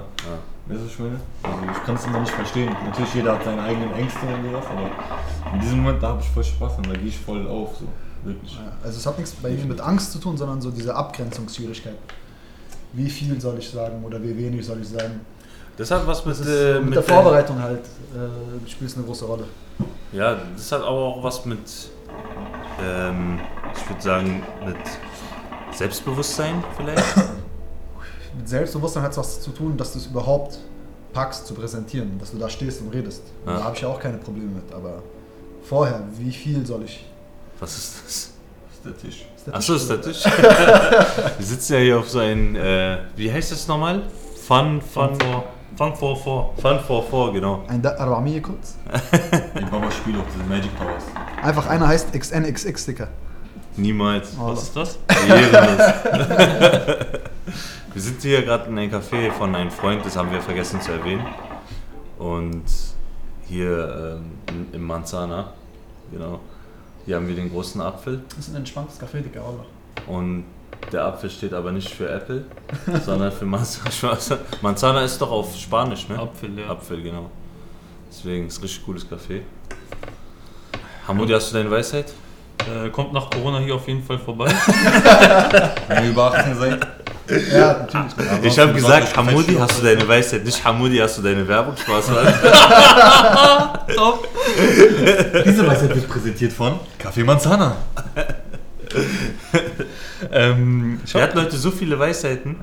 Weißt 0.67 0.79
du, 0.79 0.85
was 0.85 0.91
ich 0.91 0.99
meine? 0.99 1.19
Also 1.43 1.57
ich 1.71 1.85
kann 1.85 1.95
es 1.95 2.05
immer 2.05 2.19
nicht 2.19 2.31
verstehen. 2.31 2.75
Natürlich, 2.85 3.13
jeder 3.15 3.33
hat 3.33 3.43
seine 3.43 3.61
eigenen 3.61 3.93
Ängste 3.93 4.19
und 4.25 4.49
sowas, 4.49 4.65
aber 4.67 5.53
in 5.53 5.59
diesem 5.59 5.79
Moment, 5.81 6.01
da 6.03 6.09
habe 6.09 6.21
ich 6.21 6.29
voll 6.29 6.43
Spaß 6.43 6.75
dran, 6.75 6.85
da 6.89 6.93
gehe 6.93 7.07
ich 7.07 7.19
voll 7.19 7.47
auf, 7.47 7.77
so. 7.77 7.87
Wirklich. 8.23 8.59
Also 8.83 8.97
es 8.99 9.05
hat 9.05 9.17
nichts 9.17 9.33
bei 9.33 9.49
ihm 9.49 9.67
mit 9.67 9.81
Angst 9.81 10.11
zu 10.11 10.19
tun, 10.19 10.37
sondern 10.37 10.61
so 10.61 10.69
diese 10.69 10.93
Abgrenzungsschwierigkeit. 10.93 11.95
Wie 12.93 13.09
viel 13.09 13.39
soll 13.41 13.57
ich 13.57 13.69
sagen 13.69 14.03
oder 14.03 14.21
wie 14.21 14.37
wenig 14.37 14.65
soll 14.65 14.79
ich 14.81 14.89
sagen? 14.89 15.21
Das 15.77 15.89
hat 15.89 16.05
was 16.05 16.25
mit, 16.25 16.35
ist, 16.35 16.47
äh, 16.47 16.75
mit, 16.75 16.85
mit 16.85 16.95
der 16.95 17.03
Vorbereitung 17.03 17.59
halt 17.59 17.79
äh, 17.79 18.69
spielt 18.69 18.91
es 18.91 18.97
eine 18.97 19.05
große 19.05 19.25
Rolle. 19.25 19.45
Ja, 20.11 20.37
das 20.55 20.71
hat 20.71 20.81
aber 20.81 20.91
auch 20.91 21.23
was 21.23 21.45
mit, 21.45 21.59
ähm, 22.83 23.39
ich 23.75 23.89
würde 23.89 24.01
sagen, 24.01 24.43
mit 24.65 24.77
Selbstbewusstsein 25.75 26.63
vielleicht. 26.77 27.03
Mit 28.41 28.49
Selbstbewusstsein 28.49 29.03
hat 29.03 29.11
es 29.11 29.17
was 29.19 29.39
zu 29.39 29.51
tun, 29.51 29.77
dass 29.77 29.93
du 29.93 29.99
es 29.99 30.07
überhaupt 30.07 30.57
packst 31.13 31.45
zu 31.45 31.53
präsentieren, 31.53 32.17
dass 32.17 32.31
du 32.31 32.39
da 32.39 32.49
stehst 32.49 32.81
und 32.81 32.89
redest. 32.89 33.21
Ja. 33.45 33.57
Da 33.57 33.63
habe 33.65 33.75
ich 33.75 33.83
ja 33.83 33.87
auch 33.87 33.99
keine 33.99 34.17
Probleme 34.17 34.49
mit, 34.49 34.73
aber 34.73 35.03
vorher, 35.61 36.01
wie 36.17 36.31
viel 36.31 36.65
soll 36.65 36.81
ich? 36.83 37.05
Was 37.59 37.77
ist 37.77 38.01
das? 38.03 38.13
ist 38.15 38.33
der 38.83 38.97
Tisch. 38.97 39.25
Ist 39.37 39.45
der 39.45 39.53
Achso, 39.53 39.73
Tisch 39.73 39.81
ist 39.83 39.89
der? 39.91 40.01
Tisch. 40.01 40.25
Wir 41.37 41.45
sitzen 41.45 41.73
ja 41.73 41.79
hier 41.81 41.99
auf 41.99 42.09
so 42.09 42.17
ein, 42.17 42.55
äh, 42.55 42.97
wie 43.15 43.31
heißt 43.31 43.51
das 43.51 43.67
nochmal? 43.67 44.01
Fun, 44.47 44.81
Fun, 44.81 45.15
Fun 45.19 45.19
for, 45.19 45.43
Fun 45.77 45.95
for 45.95 46.15
Four. 46.17 46.53
Fun 46.57 46.79
for 46.79 47.03
Four, 47.03 47.33
genau. 47.33 47.63
Ein 47.67 47.83
400 47.83 48.41
kurz. 48.41 48.75
Ich 49.53 49.71
mach 49.71 49.79
mal 49.79 49.91
Spiel 49.91 50.17
auf 50.17 50.25
diese 50.33 50.49
Magic 50.49 50.75
Powers. 50.79 51.03
Einfach 51.43 51.67
einer 51.67 51.87
heißt 51.87 52.11
XNXX, 52.11 52.85
Dicker. 52.87 53.07
Niemals. 53.77 54.29
Oh, 54.39 54.47
Was 54.47 54.63
ist 54.63 54.75
das? 54.75 54.97
Ehrenlos. 55.27 55.85
wir 57.93 58.01
sind 58.01 58.21
hier 58.21 58.41
gerade 58.43 58.69
in 58.69 58.77
einem 58.77 58.91
Café 58.91 59.31
von 59.31 59.53
einem 59.55 59.71
Freund, 59.71 60.05
das 60.05 60.15
haben 60.15 60.31
wir 60.31 60.41
vergessen 60.41 60.81
zu 60.81 60.91
erwähnen. 60.91 61.25
Und 62.17 62.63
hier 63.47 64.17
ähm, 64.19 64.31
in- 64.49 64.73
im 64.73 64.87
Manzana, 64.87 65.53
genau. 66.11 66.39
Hier 67.05 67.15
haben 67.15 67.27
wir 67.27 67.35
den 67.35 67.51
großen 67.51 67.81
Apfel. 67.81 68.21
Das 68.29 68.39
ist 68.47 68.49
ein 68.49 68.57
entspanntes 68.57 68.99
Café, 69.01 69.21
Dicker, 69.21 69.41
Alter. 69.43 69.65
Und 70.07 70.45
der 70.91 71.05
Apfel 71.05 71.29
steht 71.29 71.53
aber 71.53 71.71
nicht 71.71 71.89
für 71.89 72.07
Apple, 72.09 72.45
sondern 73.05 73.31
für 73.31 73.45
Manzana. 73.45 74.17
Manzana 74.61 75.01
ist 75.01 75.19
doch 75.21 75.31
auf 75.31 75.55
Spanisch, 75.57 76.07
ne? 76.09 76.17
Apfel, 76.19 76.57
ja. 76.59 76.69
Apfel, 76.69 77.01
genau. 77.01 77.29
Deswegen 78.09 78.47
ist 78.47 78.59
ein 78.59 78.61
richtig 78.63 78.85
cooles 78.85 79.05
Café. 79.09 79.41
Hamudi, 81.07 81.33
hast 81.33 81.51
du 81.51 81.57
deine 81.57 81.71
Weisheit? 81.71 82.13
Äh, 82.69 82.89
kommt 82.89 83.11
nach 83.13 83.29
Corona 83.31 83.57
hier 83.59 83.73
auf 83.75 83.87
jeden 83.87 84.03
Fall 84.03 84.19
vorbei. 84.19 84.45
Wenn 85.87 86.03
ihr 86.03 86.09
über 86.11 86.31
18 86.35 86.55
seid, 86.55 86.87
Ja, 87.51 87.87
natürlich. 87.93 88.43
Ich 88.43 88.59
habe 88.59 88.73
gesagt, 88.73 89.15
Hamudi, 89.15 89.55
hast 89.55 89.79
du 89.79 89.83
deine 89.83 90.07
Weisheit? 90.07 90.43
Nicht 90.43 90.63
Hamudi, 90.63 90.97
hast 90.97 91.17
du 91.17 91.21
deine 91.21 91.47
Werbung? 91.47 91.75
Spaß. 91.77 92.07
Top. 93.95 94.27
Diese 95.45 95.67
Weisheit 95.67 95.95
wird 95.95 96.09
präsentiert 96.09 96.53
von 96.53 96.79
Kaffee 96.97 97.23
Manzana. 97.23 97.77
Ähm, 100.31 100.99
ich 101.03 101.13
Wir 101.13 101.23
hatten 101.23 101.39
heute 101.39 101.57
so 101.57 101.71
viele 101.71 101.97
Weisheiten. 101.97 102.57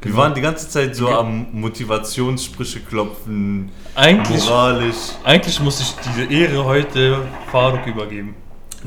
Wir 0.00 0.16
waren 0.16 0.34
die 0.34 0.40
ganze 0.40 0.68
Zeit 0.68 0.94
so 0.94 1.08
am 1.08 1.48
Motivationssprüche 1.52 2.80
klopfen, 2.80 3.70
eigentlich, 3.94 4.44
moralisch. 4.44 4.96
eigentlich 5.24 5.60
muss 5.60 5.80
ich 5.80 5.94
diese 6.06 6.24
Ehre 6.32 6.64
heute 6.64 7.18
Faruk 7.50 7.86
übergeben. 7.86 8.36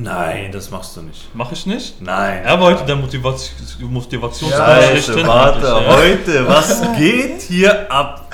Nein, 0.01 0.49
das 0.53 0.71
machst 0.71 0.95
du 0.95 1.01
nicht. 1.01 1.27
Mach 1.33 1.51
ich 1.51 1.65
nicht? 1.65 2.01
Nein. 2.01 2.41
Er 2.45 2.57
heute 2.57 2.85
der 2.85 2.95
Motivation, 2.95 3.91
Motivations 3.91 4.53
Scheiße, 4.53 5.27
warte, 5.27 5.67
ja. 5.67 5.87
heute, 5.87 6.47
was 6.47 6.81
geht 6.97 7.41
hier 7.41 7.91
ab? 7.91 8.33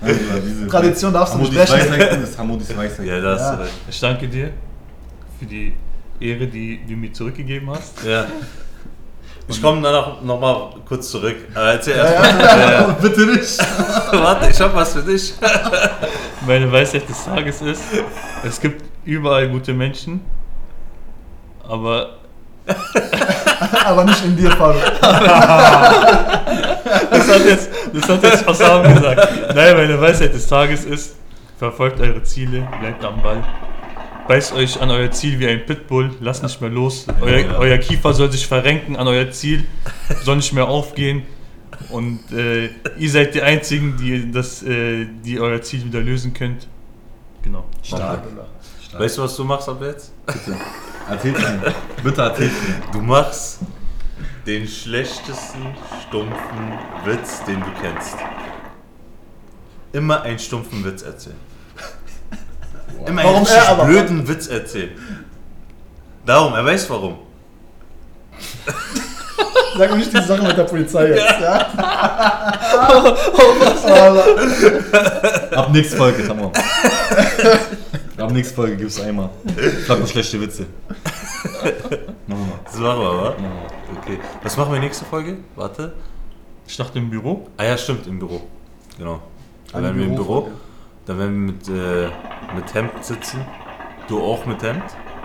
Also, 0.00 0.20
Tradition 0.70 1.12
darfst 1.12 1.34
du 1.34 1.38
nicht 1.38 1.52
brechen. 1.52 1.72
Weisheit 1.72 2.22
ist 2.22 2.38
Hamudis 2.38 2.76
Weisheit. 2.76 3.04
Ja, 3.04 3.20
das 3.20 3.40
Ja. 3.40 3.60
Ich 3.88 4.00
danke 4.00 4.28
dir 4.28 4.52
für 5.38 5.44
die 5.44 5.74
Ehre, 6.20 6.46
die 6.46 6.80
du 6.86 6.94
mir 6.94 7.12
zurückgegeben 7.12 7.68
hast. 7.70 8.02
Ja. 8.04 8.26
Ich 9.48 9.60
komme 9.60 9.82
danach 9.82 10.22
nochmal 10.22 10.70
kurz 10.86 11.10
zurück. 11.10 11.36
Aber 11.52 11.72
erzähl 11.72 11.96
erstmal. 11.96 12.92
Bitte 13.02 13.26
nicht. 13.26 13.58
Warte, 14.12 14.50
ich 14.50 14.60
hab 14.60 14.74
was 14.74 14.92
für 14.92 15.02
dich. 15.02 15.34
Meine 16.46 16.70
Weisheit 16.70 17.08
des 17.08 17.24
Tages 17.24 17.60
ist, 17.60 17.82
es 18.44 18.60
gibt 18.60 18.89
überall 19.04 19.48
gute 19.48 19.72
Menschen, 19.72 20.20
aber 21.66 22.20
Aber 23.84 24.04
nicht 24.04 24.24
in 24.24 24.36
dir, 24.36 24.50
Faruk. 24.52 24.80
das 25.00 25.14
hat 27.28 27.44
jetzt, 27.44 27.70
das 27.92 28.08
hat 28.08 28.22
jetzt 28.22 28.46
Hassam 28.46 28.94
gesagt. 28.94 29.54
Nein, 29.54 29.76
meine 29.76 30.00
Weisheit 30.00 30.32
des 30.32 30.46
Tages 30.46 30.84
ist, 30.84 31.16
verfolgt 31.58 32.00
eure 32.00 32.22
Ziele, 32.22 32.66
bleibt 32.80 33.04
am 33.04 33.20
Ball. 33.22 33.42
Beißt 34.28 34.54
euch 34.54 34.80
an 34.80 34.90
euer 34.90 35.10
Ziel 35.10 35.38
wie 35.40 35.48
ein 35.48 35.66
Pitbull, 35.66 36.10
lasst 36.20 36.42
nicht 36.42 36.60
mehr 36.60 36.70
los. 36.70 37.06
Euer, 37.20 37.58
euer 37.58 37.78
Kiefer 37.78 38.14
soll 38.14 38.30
sich 38.30 38.46
verrenken 38.46 38.96
an 38.96 39.08
euer 39.08 39.30
Ziel, 39.30 39.64
soll 40.22 40.36
nicht 40.36 40.52
mehr 40.52 40.68
aufgehen. 40.68 41.24
Und 41.90 42.20
äh, 42.32 42.68
ihr 42.98 43.10
seid 43.10 43.34
die 43.34 43.42
Einzigen, 43.42 43.96
die, 43.96 44.30
das, 44.30 44.62
äh, 44.62 45.06
die 45.24 45.40
euer 45.40 45.60
Ziel 45.62 45.84
wieder 45.84 46.00
lösen 46.00 46.32
könnt. 46.32 46.68
Genau. 47.42 47.64
Stark. 47.82 48.22
Weißt 48.92 49.18
du, 49.18 49.22
was 49.22 49.36
du 49.36 49.44
machst 49.44 49.68
ab 49.68 49.80
jetzt? 49.82 50.12
Bitte. 50.26 50.56
Erzähl's 51.08 51.38
mir. 51.38 51.74
Bitte 52.02 52.22
erzähl's 52.22 52.52
mir. 52.52 52.92
Du 52.92 53.00
machst 53.00 53.60
den 54.46 54.66
schlechtesten, 54.66 55.74
stumpfen 56.08 56.72
Witz, 57.04 57.44
den 57.44 57.60
du 57.60 57.66
kennst. 57.80 58.16
Immer 59.92 60.22
einen 60.22 60.38
stumpfen 60.38 60.84
Witz 60.84 61.02
erzählen. 61.02 61.36
Immer 63.06 63.24
Warum 63.24 63.46
einen 63.46 63.86
blöden 63.86 64.28
Witz 64.28 64.48
erzählen. 64.48 64.90
Darum, 66.26 66.54
er 66.54 66.64
weiß 66.64 66.90
warum. 66.90 67.18
Sag 69.78 69.90
mir 69.90 69.96
nicht 69.96 70.12
die 70.12 70.22
Sache 70.22 70.42
mit 70.42 70.56
der 70.56 70.64
Polizei 70.64 71.08
jetzt, 71.10 71.40
ja? 71.40 71.66
Aber 73.90 74.24
Ab 75.56 75.70
nächste 75.72 75.96
Folge, 75.96 76.26
tamam. 76.26 76.50
Ab 78.20 78.32
nächste 78.32 78.54
Folge 78.54 78.76
gibt's 78.76 79.00
einmal. 79.00 79.30
Frag 79.86 80.00
mal 80.00 80.06
schlechte 80.06 80.40
Witze. 80.40 80.66
Machen 82.26 82.46
wir. 82.48 82.60
Das 82.64 82.76
machen 82.78 83.00
wir, 83.00 83.22
wa? 83.22 83.34
Okay. 83.98 84.18
Was 84.42 84.56
machen 84.56 84.72
wir 84.72 84.80
nächste 84.80 85.04
Folge? 85.04 85.38
Warte. 85.56 85.92
Ich 86.66 86.76
dachte 86.76 86.98
im 86.98 87.10
Büro. 87.10 87.48
Ah 87.56 87.64
ja, 87.64 87.78
stimmt, 87.78 88.06
im 88.06 88.18
Büro. 88.18 88.42
Genau. 88.98 89.20
Dann 89.72 89.82
werden 89.82 89.98
wir 89.98 90.06
im 90.06 90.14
Büro. 90.14 90.50
Dann 91.06 91.18
werden 91.18 91.46
wir 91.46 91.52
mit, 91.52 91.68
äh, 91.68 92.08
mit 92.54 92.74
Hemd 92.74 93.04
sitzen. 93.04 93.40
Du 94.08 94.20
auch 94.22 94.44
mit 94.44 94.62
Hemd. 94.62 94.84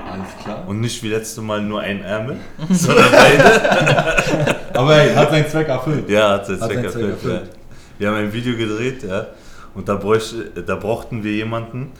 Alles 0.10 0.28
klar. 0.44 0.64
Und 0.68 0.80
nicht 0.80 1.02
wie 1.04 1.10
letztes 1.10 1.44
Mal 1.44 1.62
nur 1.62 1.82
ein 1.82 2.02
Ärmel, 2.04 2.38
sondern 2.70 3.12
beide. 3.12 4.56
Aber 4.74 4.96
hey, 4.96 5.14
hat 5.14 5.32
seinen 5.32 5.48
Zweck 5.48 5.68
erfüllt. 5.68 6.10
Ja, 6.10 6.32
hat 6.34 6.46
seinen 6.46 6.62
Hat 6.62 6.70
Zweck 6.70 6.78
seinen 6.78 6.92
Zweck 6.92 7.02
erfüllt. 7.10 7.24
Ja. 7.24 7.32
erfüllt. 7.40 7.52
Wir 7.98 8.08
haben 8.08 8.18
ein 8.18 8.34
Video 8.34 8.56
gedreht, 8.56 9.04
ja. 9.04 9.28
Und 9.76 9.90
da, 9.90 9.96
bräuchte, 9.96 10.46
da 10.66 10.76
brauchten 10.76 11.24
wir 11.24 11.34
jemanden, 11.34 11.92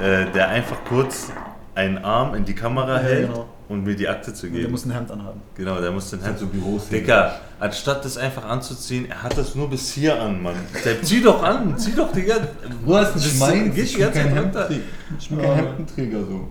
äh, 0.00 0.26
der 0.32 0.48
einfach 0.48 0.78
kurz 0.88 1.30
einen 1.76 1.98
Arm 1.98 2.34
in 2.34 2.44
die 2.44 2.54
Kamera 2.54 2.96
Ja, 2.96 3.02
hält, 3.02 3.28
genau. 3.28 3.46
um 3.68 3.84
mir 3.84 3.94
die 3.94 4.08
Akte 4.08 4.34
zu 4.34 4.48
der 4.48 4.60
geben. 4.62 4.72
muss 4.72 4.84
ein 4.84 4.90
Hemd 4.90 5.10
anhaben. 5.12 5.40
genau, 5.54 5.80
der 5.80 5.92
muss 5.92 6.10
den 6.10 6.18
Das 6.18 6.26
sind 6.28 6.40
Hand. 6.40 6.52
so 6.52 6.58
Büros. 6.58 6.88
Digga, 6.88 7.36
anstatt 7.60 8.04
das 8.04 8.18
einfach 8.18 8.44
anzuziehen, 8.44 9.06
er 9.08 9.22
hat 9.22 9.38
das 9.38 9.54
nur 9.54 9.70
bis 9.70 9.92
hier 9.92 10.20
an, 10.20 10.42
Mann. 10.42 10.56
Der, 10.84 11.00
zieh 11.02 11.22
doch 11.22 11.40
an, 11.42 11.78
zieh 11.78 11.94
doch, 11.94 12.10
Digga. 12.12 12.34
Du 12.84 12.96
hast 12.96 13.14
Das 13.14 13.24
nicht 13.24 13.38
mein, 13.38 13.72
ich 13.76 13.92
die 13.92 13.96
bin 13.98 14.00
ganze 14.06 14.18
kein 14.20 14.32
Zeit 14.34 14.42
runter. 14.44 14.60
Hemdträger. 14.68 14.82
Ich 15.18 15.28
bin 15.28 15.38
kein 15.40 15.54
Hemdenträger 15.54 16.18
so. 16.18 16.48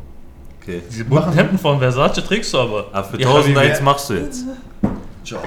Okay. 0.61 0.81
Diese 0.89 1.05
bunten 1.05 1.33
Hemden 1.33 1.57
von 1.57 1.79
Versace 1.79 2.23
trägst 2.25 2.53
du 2.53 2.57
aber. 2.59 2.85
Aber 2.93 3.03
für 3.03 3.19
Ja, 3.19 3.27
1000 3.27 3.55
wie- 3.55 3.59
Eins 3.59 3.81
machst 3.81 4.09
du 4.09 4.13
jetzt. 4.13 4.45
Ciao. 5.25 5.41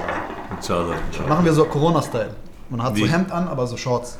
Ciao, 0.61 0.85
ciao. 1.11 1.27
Machen 1.27 1.45
wir 1.45 1.53
so 1.53 1.65
Corona-Style. 1.65 2.29
Man 2.69 2.83
hat 2.83 2.95
Wie? 2.95 3.01
so 3.01 3.07
Hemd 3.07 3.31
an, 3.31 3.47
aber 3.47 3.65
so 3.65 3.75
Shorts. 3.77 4.17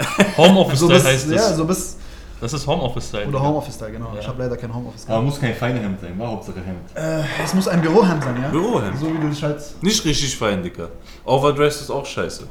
So 0.36 0.42
Homeoffice-Style 0.42 0.94
bis, 0.94 1.04
heißt 1.04 1.30
ja, 1.30 1.36
das. 1.36 1.56
so 1.56 1.64
bis, 1.64 1.96
Das 2.40 2.52
ist 2.52 2.66
Homeoffice-Style. 2.66 3.28
oder 3.28 3.42
Homeoffice-Style, 3.42 3.92
genau. 3.92 4.12
Ja. 4.14 4.20
Ich 4.20 4.28
habe 4.28 4.42
leider 4.42 4.56
kein 4.56 4.74
Homeoffice. 4.74 5.06
Aber 5.08 5.22
muss 5.22 5.40
kein 5.40 5.54
feiner 5.54 5.80
Hemd 5.80 6.00
sein, 6.00 6.18
war 6.18 6.28
Hauptsache 6.28 6.60
Hemd. 6.60 6.90
Äh, 6.94 7.24
es 7.44 7.54
muss 7.54 7.68
ein 7.68 7.80
Bürohemd 7.82 8.22
sein, 8.22 8.42
ja? 8.42 8.48
Bürohemd. 8.48 8.98
So 8.98 9.06
wie 9.12 9.18
du 9.18 9.28
dich 9.28 9.42
halt... 9.42 9.62
Nicht 9.82 10.04
richtig 10.04 10.36
fein, 10.36 10.62
Dicker. 10.62 10.88
Overdressed 11.24 11.82
ist 11.82 11.90
auch 11.90 12.06
scheiße. 12.06 12.44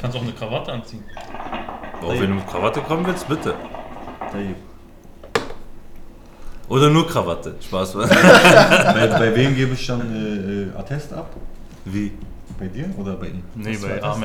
Kannst 0.00 0.16
auch 0.16 0.22
eine 0.22 0.32
Krawatte 0.32 0.72
anziehen. 0.72 1.04
Auch 2.02 2.12
wenn 2.12 2.30
du 2.30 2.36
mit 2.36 2.46
Krawatte 2.46 2.80
kommen 2.80 3.06
willst, 3.06 3.28
bitte. 3.28 3.54
Oder 6.70 6.88
nur 6.88 7.06
Krawatte. 7.06 7.56
Spaß. 7.60 7.92
bei, 7.94 9.06
bei 9.06 9.36
wem 9.36 9.54
gebe 9.54 9.74
ich 9.74 9.86
dann 9.86 10.00
äh, 10.00 10.62
äh, 10.62 10.78
Attest 10.78 11.12
ab? 11.12 11.30
Wie? 11.84 12.12
Bei 12.58 12.68
dir 12.68 12.88
oder 12.96 13.14
bei 13.14 13.26
ihm? 13.26 13.42
Nee, 13.54 13.76
bei 13.76 13.98
das? 13.98 14.18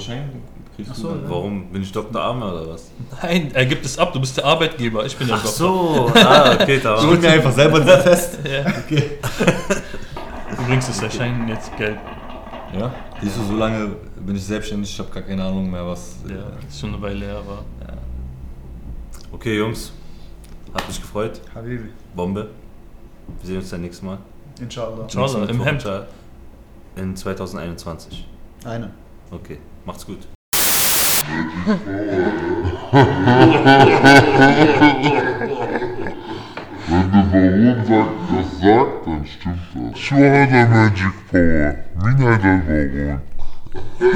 Schein 0.00 0.30
kriegst 0.74 0.92
Ach 0.92 0.96
so, 0.96 1.08
du 1.08 1.20
dann? 1.20 1.30
Warum? 1.30 1.66
Bin 1.70 1.82
ich 1.82 1.92
Dr. 1.92 2.20
Arme 2.20 2.52
oder 2.52 2.68
was? 2.70 2.90
Nein, 3.22 3.50
er 3.54 3.66
gibt 3.66 3.84
es 3.84 3.98
ab. 3.98 4.12
Du 4.12 4.20
bist 4.20 4.36
der 4.36 4.44
Arbeitgeber. 4.44 5.04
Ich 5.06 5.16
bin 5.16 5.26
der 5.26 5.36
Ach 5.36 5.44
Doktor. 5.44 6.12
so. 6.12 6.12
Ah, 6.14 6.54
okay, 6.60 6.80
da 6.82 6.96
Ich 6.96 7.02
war 7.02 7.10
hol 7.10 7.18
mir 7.18 7.30
einfach 7.30 7.52
selber 7.52 7.80
den 7.80 7.88
Attest. 7.88 8.38
Ja. 8.44 8.66
Okay. 8.66 9.18
Übrigens 10.62 10.88
ist 10.88 11.02
der 11.02 11.10
Schein 11.10 11.48
jetzt 11.48 11.76
gelb. 11.76 11.98
Ja? 12.78 12.92
Siehst 13.22 13.36
du, 13.36 13.42
so 13.44 13.56
lange 13.56 13.96
bin 14.26 14.36
ich 14.36 14.44
selbstständig, 14.44 14.90
ich 14.90 14.98
habe 14.98 15.10
gar 15.10 15.22
keine 15.22 15.44
Ahnung 15.44 15.70
mehr, 15.70 15.86
was. 15.86 16.16
Ja, 16.28 16.66
ist 16.66 16.80
schon 16.80 16.90
eine 16.94 17.02
Weile 17.02 17.26
her, 17.26 17.36
aber. 17.38 17.64
Okay, 19.32 19.58
Jungs. 19.58 19.92
Hat 20.72 20.86
mich 20.88 21.00
gefreut. 21.00 21.40
Habibi. 21.54 21.90
Bombe. 22.14 22.50
Wir 23.40 23.46
sehen 23.46 23.56
uns 23.58 23.70
dann 23.70 23.80
nächstes 23.82 24.02
Mal. 24.04 24.18
Inshallah. 24.60 25.06
Nächsten 25.12 25.48
im 25.48 25.62
Hemd. 25.62 25.86
In 26.96 27.16
2021. 27.16 28.26
Eine. 28.64 28.90
Okay, 29.30 29.58
Macht's 29.86 30.06
gut. 30.06 30.26
Wenn 36.86 37.10
der 37.12 37.24
Baron 37.30 37.84
sagt, 37.86 38.10
das 38.30 38.48
sagt, 38.60 39.06
dann 39.06 39.26
stimmt 39.26 39.58
das. 39.74 39.98
Schwager 39.98 40.46
der 40.46 40.66
Magic 40.68 41.12
Power. 41.30 41.74
Mina 42.02 42.36
der 42.38 42.58
Baron. 42.66 43.20
Wir 43.98 44.08